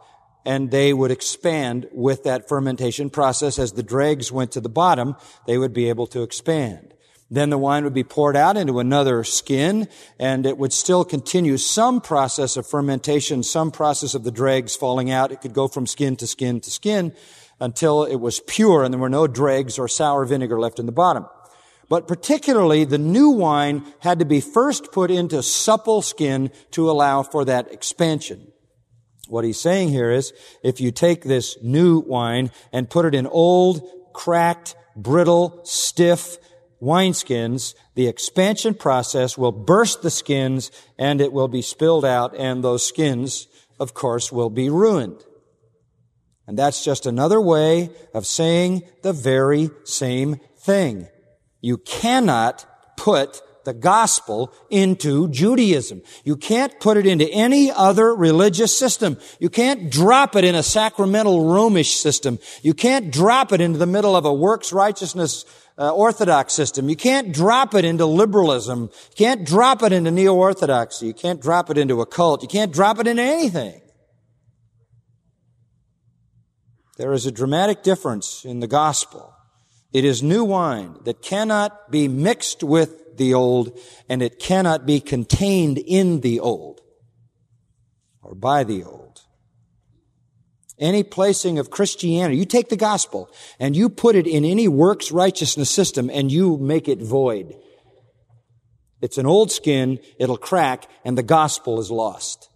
And 0.47 0.71
they 0.71 0.95
would 0.95 1.11
expand 1.11 1.89
with 1.93 2.25
that 2.25 2.49
fermentation 2.49 3.11
process. 3.11 3.59
As 3.59 3.73
the 3.73 3.83
dregs 3.83 4.33
went 4.33 4.53
to 4.53 4.61
the 4.61 4.71
bottom, 4.71 5.17
they 5.47 5.59
would 5.59 5.75
be 5.75 5.91
able 5.91 6.07
to 6.09 6.23
expand. 6.23 6.95
Then 7.31 7.51
the 7.51 7.59
wine 7.59 7.85
would 7.85 7.95
be 7.95 8.03
poured 8.03 8.37
out 8.37 8.57
into 8.57 8.81
another 8.81 9.23
skin, 9.23 9.89
and 10.19 10.45
it 10.45 10.59
would 10.59 10.73
still 10.73 11.05
continue 11.05 11.59
some 11.59 12.01
process 12.01 12.57
of 12.57 12.67
fermentation, 12.67 13.45
some 13.45 13.71
process 13.71 14.15
of 14.15 14.25
the 14.25 14.33
dregs 14.33 14.75
falling 14.75 15.11
out. 15.11 15.31
It 15.31 15.41
could 15.41 15.53
go 15.53 15.69
from 15.69 15.87
skin 15.87 16.17
to 16.17 16.27
skin 16.27 16.61
to 16.61 16.71
skin 16.71 17.15
until 17.61 18.05
it 18.05 18.17
was 18.17 18.41
pure 18.41 18.83
and 18.83 18.93
there 18.93 19.01
were 19.01 19.09
no 19.09 19.27
dregs 19.27 19.79
or 19.79 19.87
sour 19.87 20.25
vinegar 20.25 20.59
left 20.59 20.79
in 20.79 20.87
the 20.87 20.93
bottom. 20.93 21.27
But 21.89 22.09
particularly 22.09 22.85
the 22.85 22.99
new 22.99 23.31
wine 23.31 23.85
had 24.01 24.21
to 24.21 24.25
be 24.25 24.41
first 24.41 24.93
put 24.93 25.11
into 25.11 25.43
supple 25.43 26.03
skin 26.03 26.51
to 26.71 26.91
allow 26.91 27.23
for 27.23 27.45
that 27.45 27.71
expansion. 27.73 28.53
What 29.29 29.45
he's 29.45 29.61
saying 29.61 29.91
here 29.91 30.11
is, 30.11 30.33
if 30.65 30.81
you 30.81 30.91
take 30.91 31.23
this 31.23 31.57
new 31.63 32.01
wine 32.01 32.51
and 32.73 32.91
put 32.91 33.05
it 33.05 33.15
in 33.15 33.27
old, 33.27 33.87
cracked, 34.13 34.75
brittle, 34.97 35.61
stiff 35.65 36.39
wineskins, 36.81 37.75
the 37.95 38.09
expansion 38.09 38.75
process 38.75 39.37
will 39.37 39.53
burst 39.53 40.03
the 40.03 40.11
skins 40.11 40.71
and 40.99 41.21
it 41.21 41.33
will 41.33 41.49
be 41.49 41.63
spilled 41.63 42.05
out 42.05 42.35
and 42.37 42.65
those 42.65 42.87
skins, 42.87 43.47
of 43.79 43.95
course, 43.95 44.33
will 44.33 44.51
be 44.51 44.71
ruined. 44.71 45.25
And 46.47 46.59
that's 46.59 46.85
just 46.85 47.07
another 47.07 47.41
way 47.41 47.91
of 48.13 48.27
saying 48.27 48.83
the 49.03 49.13
very 49.13 49.71
same 49.85 50.41
thing. 50.59 51.09
You 51.61 51.79
cannot 51.79 52.67
put 52.97 53.43
the 53.65 53.75
gospel 53.75 54.53
into 54.71 55.29
Judaism. 55.29 56.03
You 56.25 56.37
can't 56.37 56.79
put 56.81 56.97
it 56.97 57.07
into 57.07 57.29
any 57.29 57.71
other 57.71 58.15
religious 58.15 58.77
system. 58.77 59.19
You 59.39 59.49
can't 59.49 59.91
drop 59.91 60.35
it 60.35 60.45
in 60.45 60.55
a 60.55 60.63
sacramental 60.63 61.53
Romish 61.53 61.97
system. 61.97 62.39
You 62.63 62.75
can't 62.75 63.13
drop 63.13 63.53
it 63.53 63.61
into 63.61 63.79
the 63.79 63.87
middle 63.87 64.17
of 64.17 64.25
a 64.25 64.33
works 64.33 64.73
righteousness 64.73 65.45
uh, 65.81 65.91
Orthodox 65.93 66.53
system. 66.53 66.89
You 66.89 66.97
can't 66.97 67.33
drop 67.33 67.75
it 67.75 67.85
into 67.85 68.07
liberalism. 68.07 68.83
You 68.83 69.17
can't 69.17 69.45
drop 69.45 69.83
it 69.83 69.93
into 69.93 70.11
neo-Orthodoxy. 70.11 71.07
You 71.07 71.15
can't 71.15 71.41
drop 71.41 71.71
it 71.71 71.79
into 71.79 72.01
a 72.01 72.07
cult. 72.07 72.43
You 72.43 72.49
can't 72.49 72.73
drop 72.73 73.01
it 73.01 73.09
into 73.09 73.23
anything. 73.23 73.81
There 76.99 77.13
is 77.13 77.27
a 77.27 77.33
dramatic 77.33 77.83
difference 77.83 78.45
in 78.45 78.61
the 78.61 78.69
gospel 78.69 79.35
it 79.93 80.05
is 80.05 80.23
new 80.23 80.45
wine 80.45 80.97
that 81.05 81.21
cannot 81.21 81.91
be 81.91 82.07
mixed 82.07 82.63
with 82.63 83.17
the 83.17 83.35
old 83.35 83.77
and 84.09 84.23
it 84.23 84.39
cannot 84.39 84.87
be 84.87 85.01
contained 85.01 85.79
in 85.79 86.21
the 86.21 86.39
old 86.41 86.81
or 88.23 88.35
by 88.35 88.63
the 88.63 88.85
old. 88.85 89.10
Any 90.81 91.03
placing 91.03 91.59
of 91.59 91.71
Christianity, 91.71 92.39
you 92.39 92.45
take 92.45 92.69
the 92.69 92.77
gospel 92.77 93.31
and 93.59 93.77
you 93.77 93.89
put 93.89 94.17
it 94.17 94.27
in 94.27 94.45
any 94.45 94.67
works 94.67 95.13
righteousness 95.13 95.71
system 95.71 96.11
and 96.11 96.33
you 96.33 96.57
make 96.57 96.89
it 96.89 97.01
void. 97.01 97.55
It's 99.01 99.19
an 99.19 99.27
old 99.27 99.51
skin, 99.51 99.99
it'll 100.19 100.37
crack, 100.37 100.87
and 101.05 101.17
the 101.17 101.23
gospel 101.23 101.81
is 101.81 101.91
lost. 101.91 102.49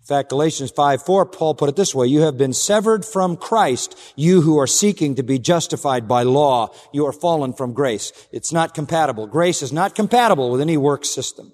In 0.00 0.06
fact, 0.06 0.30
Galatians 0.30 0.70
5, 0.70 1.04
4, 1.04 1.26
Paul 1.26 1.54
put 1.54 1.68
it 1.68 1.76
this 1.76 1.94
way, 1.94 2.06
you 2.06 2.22
have 2.22 2.38
been 2.38 2.54
severed 2.54 3.04
from 3.04 3.36
Christ, 3.36 3.98
you 4.16 4.40
who 4.40 4.58
are 4.58 4.66
seeking 4.66 5.16
to 5.16 5.22
be 5.22 5.38
justified 5.38 6.08
by 6.08 6.22
law. 6.22 6.70
You 6.94 7.04
are 7.06 7.12
fallen 7.12 7.52
from 7.52 7.74
grace. 7.74 8.12
It's 8.32 8.50
not 8.50 8.72
compatible. 8.72 9.26
Grace 9.26 9.60
is 9.60 9.70
not 9.70 9.94
compatible 9.94 10.50
with 10.50 10.62
any 10.62 10.78
work 10.78 11.04
system. 11.04 11.52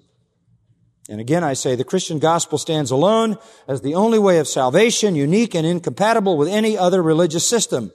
And 1.07 1.21
again, 1.21 1.43
I 1.43 1.53
say 1.53 1.75
the 1.75 1.83
Christian 1.83 2.19
gospel 2.19 2.57
stands 2.57 2.89
alone 2.89 3.37
as 3.67 3.81
the 3.81 3.95
only 3.95 4.17
way 4.17 4.39
of 4.39 4.47
salvation, 4.47 5.15
unique 5.15 5.53
and 5.53 5.65
incompatible 5.65 6.37
with 6.37 6.47
any 6.47 6.77
other 6.77 7.01
religious 7.03 7.47
system. 7.47 7.91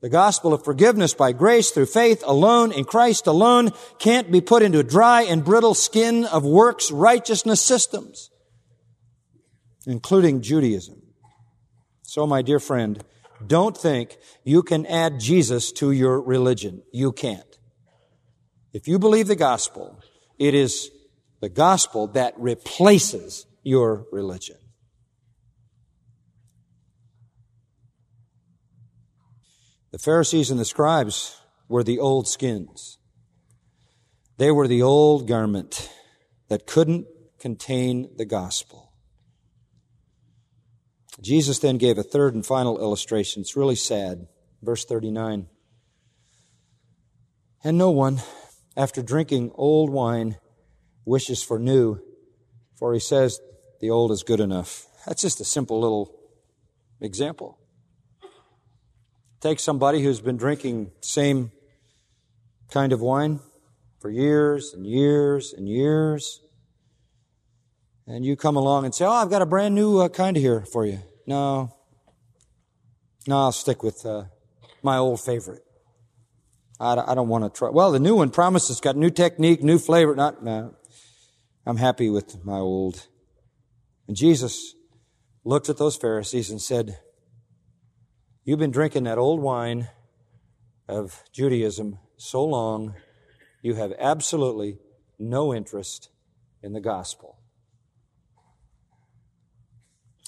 The 0.00 0.08
gospel 0.08 0.54
of 0.54 0.64
forgiveness 0.64 1.12
by 1.12 1.32
grace 1.32 1.70
through 1.70 1.86
faith 1.86 2.22
alone 2.24 2.72
in 2.72 2.84
Christ 2.84 3.26
alone 3.26 3.72
can't 3.98 4.30
be 4.30 4.40
put 4.40 4.62
into 4.62 4.78
a 4.78 4.84
dry 4.84 5.22
and 5.22 5.44
brittle 5.44 5.74
skin 5.74 6.24
of 6.24 6.44
works 6.44 6.90
righteousness 6.90 7.60
systems 7.60 8.30
including 9.88 10.42
Judaism. 10.42 11.02
So, 12.02 12.26
my 12.26 12.42
dear 12.42 12.60
friend, 12.60 13.02
don't 13.44 13.76
think 13.76 14.18
you 14.44 14.62
can 14.62 14.86
add 14.86 15.18
Jesus 15.18 15.72
to 15.72 15.90
your 15.90 16.20
religion. 16.20 16.82
You 16.92 17.10
can't. 17.10 17.58
If 18.72 18.86
you 18.86 18.98
believe 18.98 19.28
the 19.28 19.36
gospel, 19.36 19.98
it 20.38 20.54
is 20.54 20.90
the 21.40 21.48
gospel 21.48 22.06
that 22.08 22.34
replaces 22.38 23.46
your 23.62 24.06
religion. 24.10 24.56
The 29.90 29.98
Pharisees 29.98 30.50
and 30.50 30.60
the 30.60 30.64
scribes 30.64 31.40
were 31.68 31.82
the 31.82 31.98
old 31.98 32.28
skins. 32.28 32.98
They 34.36 34.50
were 34.50 34.68
the 34.68 34.82
old 34.82 35.26
garment 35.26 35.90
that 36.48 36.66
couldn't 36.66 37.06
contain 37.38 38.10
the 38.16 38.24
gospel. 38.24 38.92
Jesus 41.20 41.58
then 41.58 41.78
gave 41.78 41.98
a 41.98 42.02
third 42.02 42.34
and 42.34 42.46
final 42.46 42.78
illustration. 42.78 43.42
It's 43.42 43.56
really 43.56 43.74
sad. 43.74 44.28
Verse 44.62 44.84
39. 44.84 45.48
And 47.64 47.76
no 47.78 47.90
one, 47.90 48.22
after 48.76 49.02
drinking 49.02 49.50
old 49.54 49.90
wine, 49.90 50.36
wishes 51.08 51.42
for 51.42 51.58
new, 51.58 51.98
for 52.76 52.92
he 52.92 53.00
says 53.00 53.40
the 53.80 53.90
old 53.90 54.12
is 54.12 54.22
good 54.22 54.40
enough. 54.40 54.86
That's 55.06 55.22
just 55.22 55.40
a 55.40 55.44
simple 55.44 55.80
little 55.80 56.14
example. 57.00 57.58
Take 59.40 59.58
somebody 59.60 60.02
who's 60.02 60.20
been 60.20 60.36
drinking 60.36 60.90
same 61.00 61.50
kind 62.70 62.92
of 62.92 63.00
wine 63.00 63.40
for 64.00 64.10
years 64.10 64.74
and 64.74 64.86
years 64.86 65.54
and 65.56 65.68
years, 65.68 66.40
and 68.06 68.24
you 68.24 68.36
come 68.36 68.56
along 68.56 68.84
and 68.84 68.94
say, 68.94 69.04
"Oh, 69.04 69.10
I've 69.10 69.30
got 69.30 69.42
a 69.42 69.46
brand 69.46 69.74
new 69.74 69.98
uh, 69.98 70.08
kind 70.08 70.36
of 70.36 70.42
here 70.42 70.64
for 70.72 70.84
you." 70.84 70.98
No. 71.26 71.74
No, 73.26 73.36
I'll 73.40 73.52
stick 73.52 73.82
with 73.82 74.06
uh, 74.06 74.24
my 74.82 74.96
old 74.96 75.20
favorite. 75.20 75.62
I, 76.80 76.94
I 77.08 77.14
don't 77.14 77.28
want 77.28 77.44
to 77.44 77.50
try. 77.50 77.68
Well, 77.68 77.92
the 77.92 77.98
new 77.98 78.16
one 78.16 78.30
promises 78.30 78.80
got 78.80 78.96
new 78.96 79.10
technique, 79.10 79.62
new 79.62 79.78
flavor. 79.78 80.14
Not, 80.14 80.42
no. 80.42 80.74
I'm 81.68 81.76
happy 81.76 82.08
with 82.08 82.46
my 82.46 82.56
old. 82.56 83.08
And 84.06 84.16
Jesus 84.16 84.74
looked 85.44 85.68
at 85.68 85.76
those 85.76 85.98
Pharisees 85.98 86.48
and 86.48 86.62
said, 86.62 86.98
You've 88.42 88.58
been 88.58 88.70
drinking 88.70 89.04
that 89.04 89.18
old 89.18 89.42
wine 89.42 89.90
of 90.88 91.22
Judaism 91.30 91.98
so 92.16 92.42
long, 92.42 92.94
you 93.60 93.74
have 93.74 93.92
absolutely 93.98 94.78
no 95.18 95.52
interest 95.52 96.08
in 96.62 96.72
the 96.72 96.80
gospel. 96.80 97.38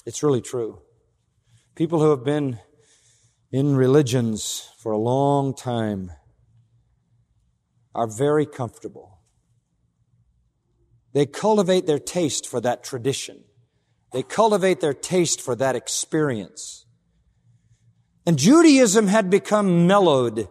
It's 0.05 0.21
really 0.21 0.41
true. 0.41 0.83
People 1.73 1.99
who 2.01 2.11
have 2.11 2.23
been 2.23 2.59
in 3.51 3.75
religions 3.75 4.69
for 4.77 4.91
a 4.91 4.97
long 4.99 5.55
time 5.55 6.11
are 7.95 8.05
very 8.05 8.45
comfortable. 8.45 9.10
They 11.13 11.25
cultivate 11.25 11.85
their 11.85 11.99
taste 11.99 12.47
for 12.47 12.61
that 12.61 12.83
tradition. 12.83 13.43
They 14.13 14.23
cultivate 14.23 14.79
their 14.79 14.93
taste 14.93 15.41
for 15.41 15.55
that 15.55 15.75
experience. 15.75 16.85
And 18.25 18.37
Judaism 18.37 19.07
had 19.07 19.29
become 19.29 19.87
mellowed 19.87 20.47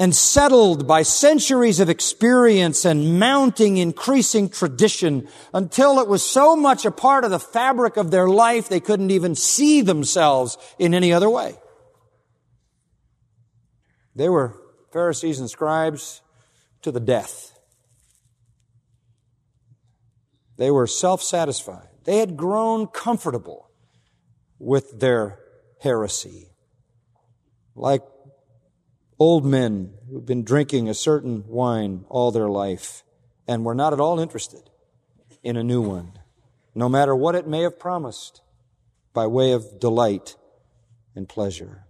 and 0.00 0.14
settled 0.14 0.86
by 0.86 1.02
centuries 1.02 1.78
of 1.78 1.90
experience 1.90 2.86
and 2.86 3.20
mounting 3.20 3.76
increasing 3.76 4.48
tradition 4.48 5.28
until 5.52 5.98
it 6.00 6.08
was 6.08 6.24
so 6.24 6.56
much 6.56 6.84
a 6.84 6.90
part 6.90 7.24
of 7.24 7.30
the 7.30 7.38
fabric 7.38 7.96
of 7.96 8.10
their 8.10 8.28
life 8.28 8.68
they 8.68 8.80
couldn't 8.80 9.10
even 9.10 9.34
see 9.34 9.82
themselves 9.82 10.56
in 10.78 10.94
any 10.94 11.12
other 11.12 11.28
way. 11.28 11.54
They 14.16 14.28
were 14.28 14.56
Pharisees 14.92 15.38
and 15.38 15.50
scribes 15.50 16.22
to 16.82 16.90
the 16.90 17.00
death. 17.00 17.49
They 20.60 20.70
were 20.70 20.86
self-satisfied. 20.86 21.88
They 22.04 22.18
had 22.18 22.36
grown 22.36 22.86
comfortable 22.86 23.70
with 24.58 25.00
their 25.00 25.38
heresy. 25.80 26.50
Like 27.74 28.02
old 29.18 29.46
men 29.46 29.94
who've 30.10 30.26
been 30.26 30.44
drinking 30.44 30.86
a 30.86 30.92
certain 30.92 31.44
wine 31.46 32.04
all 32.10 32.30
their 32.30 32.50
life 32.50 33.04
and 33.48 33.64
were 33.64 33.74
not 33.74 33.94
at 33.94 34.00
all 34.00 34.20
interested 34.20 34.68
in 35.42 35.56
a 35.56 35.64
new 35.64 35.80
one, 35.80 36.12
no 36.74 36.90
matter 36.90 37.16
what 37.16 37.34
it 37.34 37.48
may 37.48 37.62
have 37.62 37.78
promised 37.78 38.42
by 39.14 39.26
way 39.26 39.52
of 39.52 39.80
delight 39.80 40.36
and 41.16 41.26
pleasure. 41.26 41.86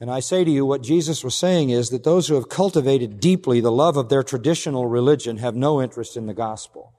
And 0.00 0.10
I 0.10 0.20
say 0.20 0.44
to 0.44 0.50
you, 0.50 0.64
what 0.64 0.82
Jesus 0.82 1.24
was 1.24 1.34
saying 1.34 1.70
is 1.70 1.90
that 1.90 2.04
those 2.04 2.28
who 2.28 2.36
have 2.36 2.48
cultivated 2.48 3.18
deeply 3.18 3.60
the 3.60 3.72
love 3.72 3.96
of 3.96 4.08
their 4.08 4.22
traditional 4.22 4.86
religion 4.86 5.38
have 5.38 5.56
no 5.56 5.82
interest 5.82 6.16
in 6.16 6.26
the 6.26 6.34
gospel. 6.34 6.92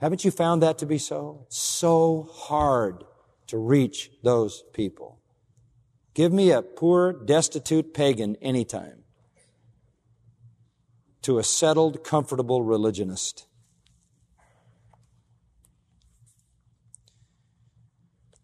Haven't 0.00 0.24
you 0.24 0.30
found 0.30 0.62
that 0.62 0.78
to 0.78 0.86
be 0.86 0.98
so? 0.98 1.44
It's 1.46 1.58
so 1.58 2.28
hard 2.32 3.04
to 3.46 3.58
reach 3.58 4.10
those 4.24 4.64
people. 4.72 5.20
Give 6.14 6.32
me 6.32 6.50
a 6.50 6.62
poor, 6.62 7.12
destitute 7.12 7.94
pagan 7.94 8.36
anytime 8.42 9.04
to 11.22 11.38
a 11.38 11.44
settled, 11.44 12.02
comfortable 12.02 12.62
religionist. 12.62 13.46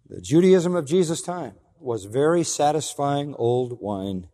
The 0.09 0.21
Judaism 0.21 0.77
of 0.77 0.85
Jesus' 0.85 1.23
time 1.23 1.55
was 1.83 2.05
very 2.05 2.45
satisfying 2.45 3.35
old 3.35 3.81
wine, 3.81 4.29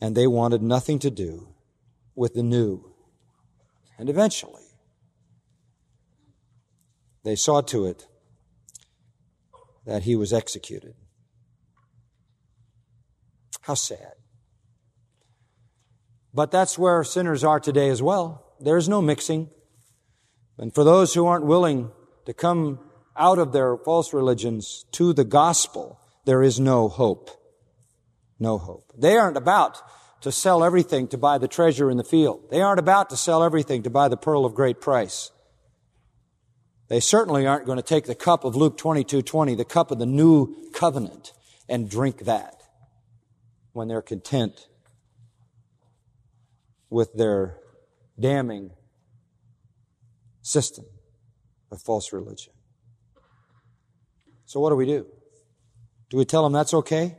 and 0.00 0.16
they 0.16 0.26
wanted 0.26 0.62
nothing 0.62 0.98
to 1.00 1.10
do 1.10 1.54
with 2.14 2.34
the 2.34 2.42
new. 2.42 2.94
And 3.98 4.08
eventually, 4.08 4.64
they 7.24 7.36
saw 7.36 7.60
to 7.62 7.86
it 7.86 8.06
that 9.84 10.02
he 10.02 10.16
was 10.16 10.32
executed. 10.32 10.94
How 13.62 13.74
sad. 13.74 14.12
But 16.32 16.50
that's 16.50 16.78
where 16.78 17.02
sinners 17.02 17.42
are 17.42 17.58
today 17.58 17.88
as 17.88 18.02
well. 18.02 18.54
There's 18.60 18.88
no 18.88 19.00
mixing. 19.00 19.50
And 20.58 20.74
for 20.74 20.84
those 20.84 21.14
who 21.14 21.26
aren't 21.26 21.46
willing 21.46 21.90
to 22.26 22.34
come 22.34 22.78
out 23.18 23.38
of 23.38 23.52
their 23.52 23.76
false 23.76 24.12
religions 24.12 24.84
to 24.92 25.12
the 25.12 25.24
gospel, 25.24 26.00
there 26.24 26.42
is 26.42 26.60
no 26.60 26.88
hope. 26.88 27.30
No 28.38 28.58
hope. 28.58 28.92
They 28.96 29.16
aren't 29.16 29.36
about 29.36 29.80
to 30.22 30.32
sell 30.32 30.64
everything 30.64 31.08
to 31.08 31.18
buy 31.18 31.38
the 31.38 31.48
treasure 31.48 31.90
in 31.90 31.96
the 31.96 32.04
field. 32.04 32.50
They 32.50 32.60
aren't 32.60 32.80
about 32.80 33.10
to 33.10 33.16
sell 33.16 33.42
everything 33.42 33.82
to 33.84 33.90
buy 33.90 34.08
the 34.08 34.16
pearl 34.16 34.44
of 34.44 34.54
great 34.54 34.80
price. 34.80 35.30
They 36.88 37.00
certainly 37.00 37.46
aren't 37.46 37.66
going 37.66 37.76
to 37.78 37.82
take 37.82 38.06
the 38.06 38.14
cup 38.14 38.44
of 38.44 38.54
Luke 38.54 38.76
22, 38.76 39.22
20, 39.22 39.54
the 39.54 39.64
cup 39.64 39.90
of 39.90 39.98
the 39.98 40.06
new 40.06 40.70
covenant, 40.72 41.32
and 41.68 41.90
drink 41.90 42.24
that 42.24 42.62
when 43.72 43.88
they're 43.88 44.02
content 44.02 44.68
with 46.88 47.12
their 47.14 47.58
damning 48.18 48.70
system 50.42 50.84
of 51.70 51.82
false 51.82 52.12
religion. 52.12 52.52
So 54.46 54.60
what 54.60 54.70
do 54.70 54.76
we 54.76 54.86
do? 54.86 55.06
Do 56.08 56.16
we 56.16 56.24
tell 56.24 56.44
them 56.44 56.52
that's 56.52 56.72
okay 56.72 57.16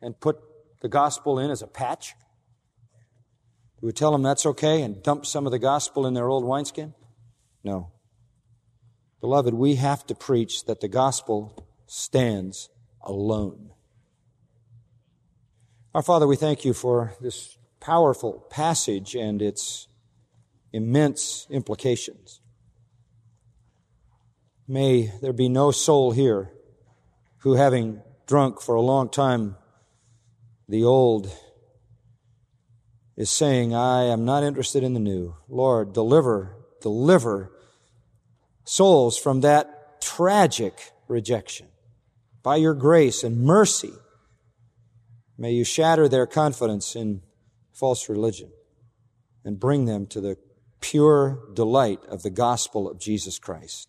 and 0.00 0.18
put 0.20 0.38
the 0.80 0.88
gospel 0.88 1.38
in 1.38 1.50
as 1.50 1.62
a 1.62 1.66
patch? 1.66 2.14
Do 3.80 3.86
we 3.86 3.92
tell 3.92 4.12
them 4.12 4.22
that's 4.22 4.44
okay 4.44 4.82
and 4.82 5.02
dump 5.02 5.24
some 5.24 5.46
of 5.46 5.52
the 5.52 5.58
gospel 5.58 6.06
in 6.06 6.12
their 6.12 6.28
old 6.28 6.44
wineskin? 6.44 6.94
No. 7.64 7.92
Beloved, 9.20 9.54
we 9.54 9.76
have 9.76 10.06
to 10.06 10.14
preach 10.14 10.66
that 10.66 10.80
the 10.80 10.88
gospel 10.88 11.66
stands 11.86 12.68
alone. 13.02 13.70
Our 15.94 16.02
Father, 16.02 16.26
we 16.26 16.36
thank 16.36 16.64
you 16.64 16.74
for 16.74 17.14
this 17.20 17.56
powerful 17.80 18.46
passage 18.50 19.14
and 19.14 19.40
its 19.40 19.88
immense 20.72 21.46
implications. 21.50 22.39
May 24.70 25.12
there 25.20 25.32
be 25.32 25.48
no 25.48 25.72
soul 25.72 26.12
here 26.12 26.52
who, 27.38 27.54
having 27.54 28.02
drunk 28.28 28.60
for 28.60 28.76
a 28.76 28.80
long 28.80 29.08
time 29.08 29.56
the 30.68 30.84
old, 30.84 31.28
is 33.16 33.30
saying, 33.30 33.74
I 33.74 34.04
am 34.04 34.24
not 34.24 34.44
interested 34.44 34.84
in 34.84 34.94
the 34.94 35.00
new. 35.00 35.34
Lord, 35.48 35.92
deliver, 35.92 36.54
deliver 36.80 37.50
souls 38.62 39.18
from 39.18 39.40
that 39.40 40.00
tragic 40.00 40.92
rejection. 41.08 41.66
By 42.44 42.54
your 42.54 42.74
grace 42.74 43.24
and 43.24 43.42
mercy, 43.42 43.94
may 45.36 45.50
you 45.50 45.64
shatter 45.64 46.08
their 46.08 46.28
confidence 46.28 46.94
in 46.94 47.22
false 47.72 48.08
religion 48.08 48.52
and 49.44 49.58
bring 49.58 49.86
them 49.86 50.06
to 50.06 50.20
the 50.20 50.36
pure 50.80 51.40
delight 51.54 51.98
of 52.08 52.22
the 52.22 52.30
gospel 52.30 52.88
of 52.88 53.00
Jesus 53.00 53.40
Christ. 53.40 53.88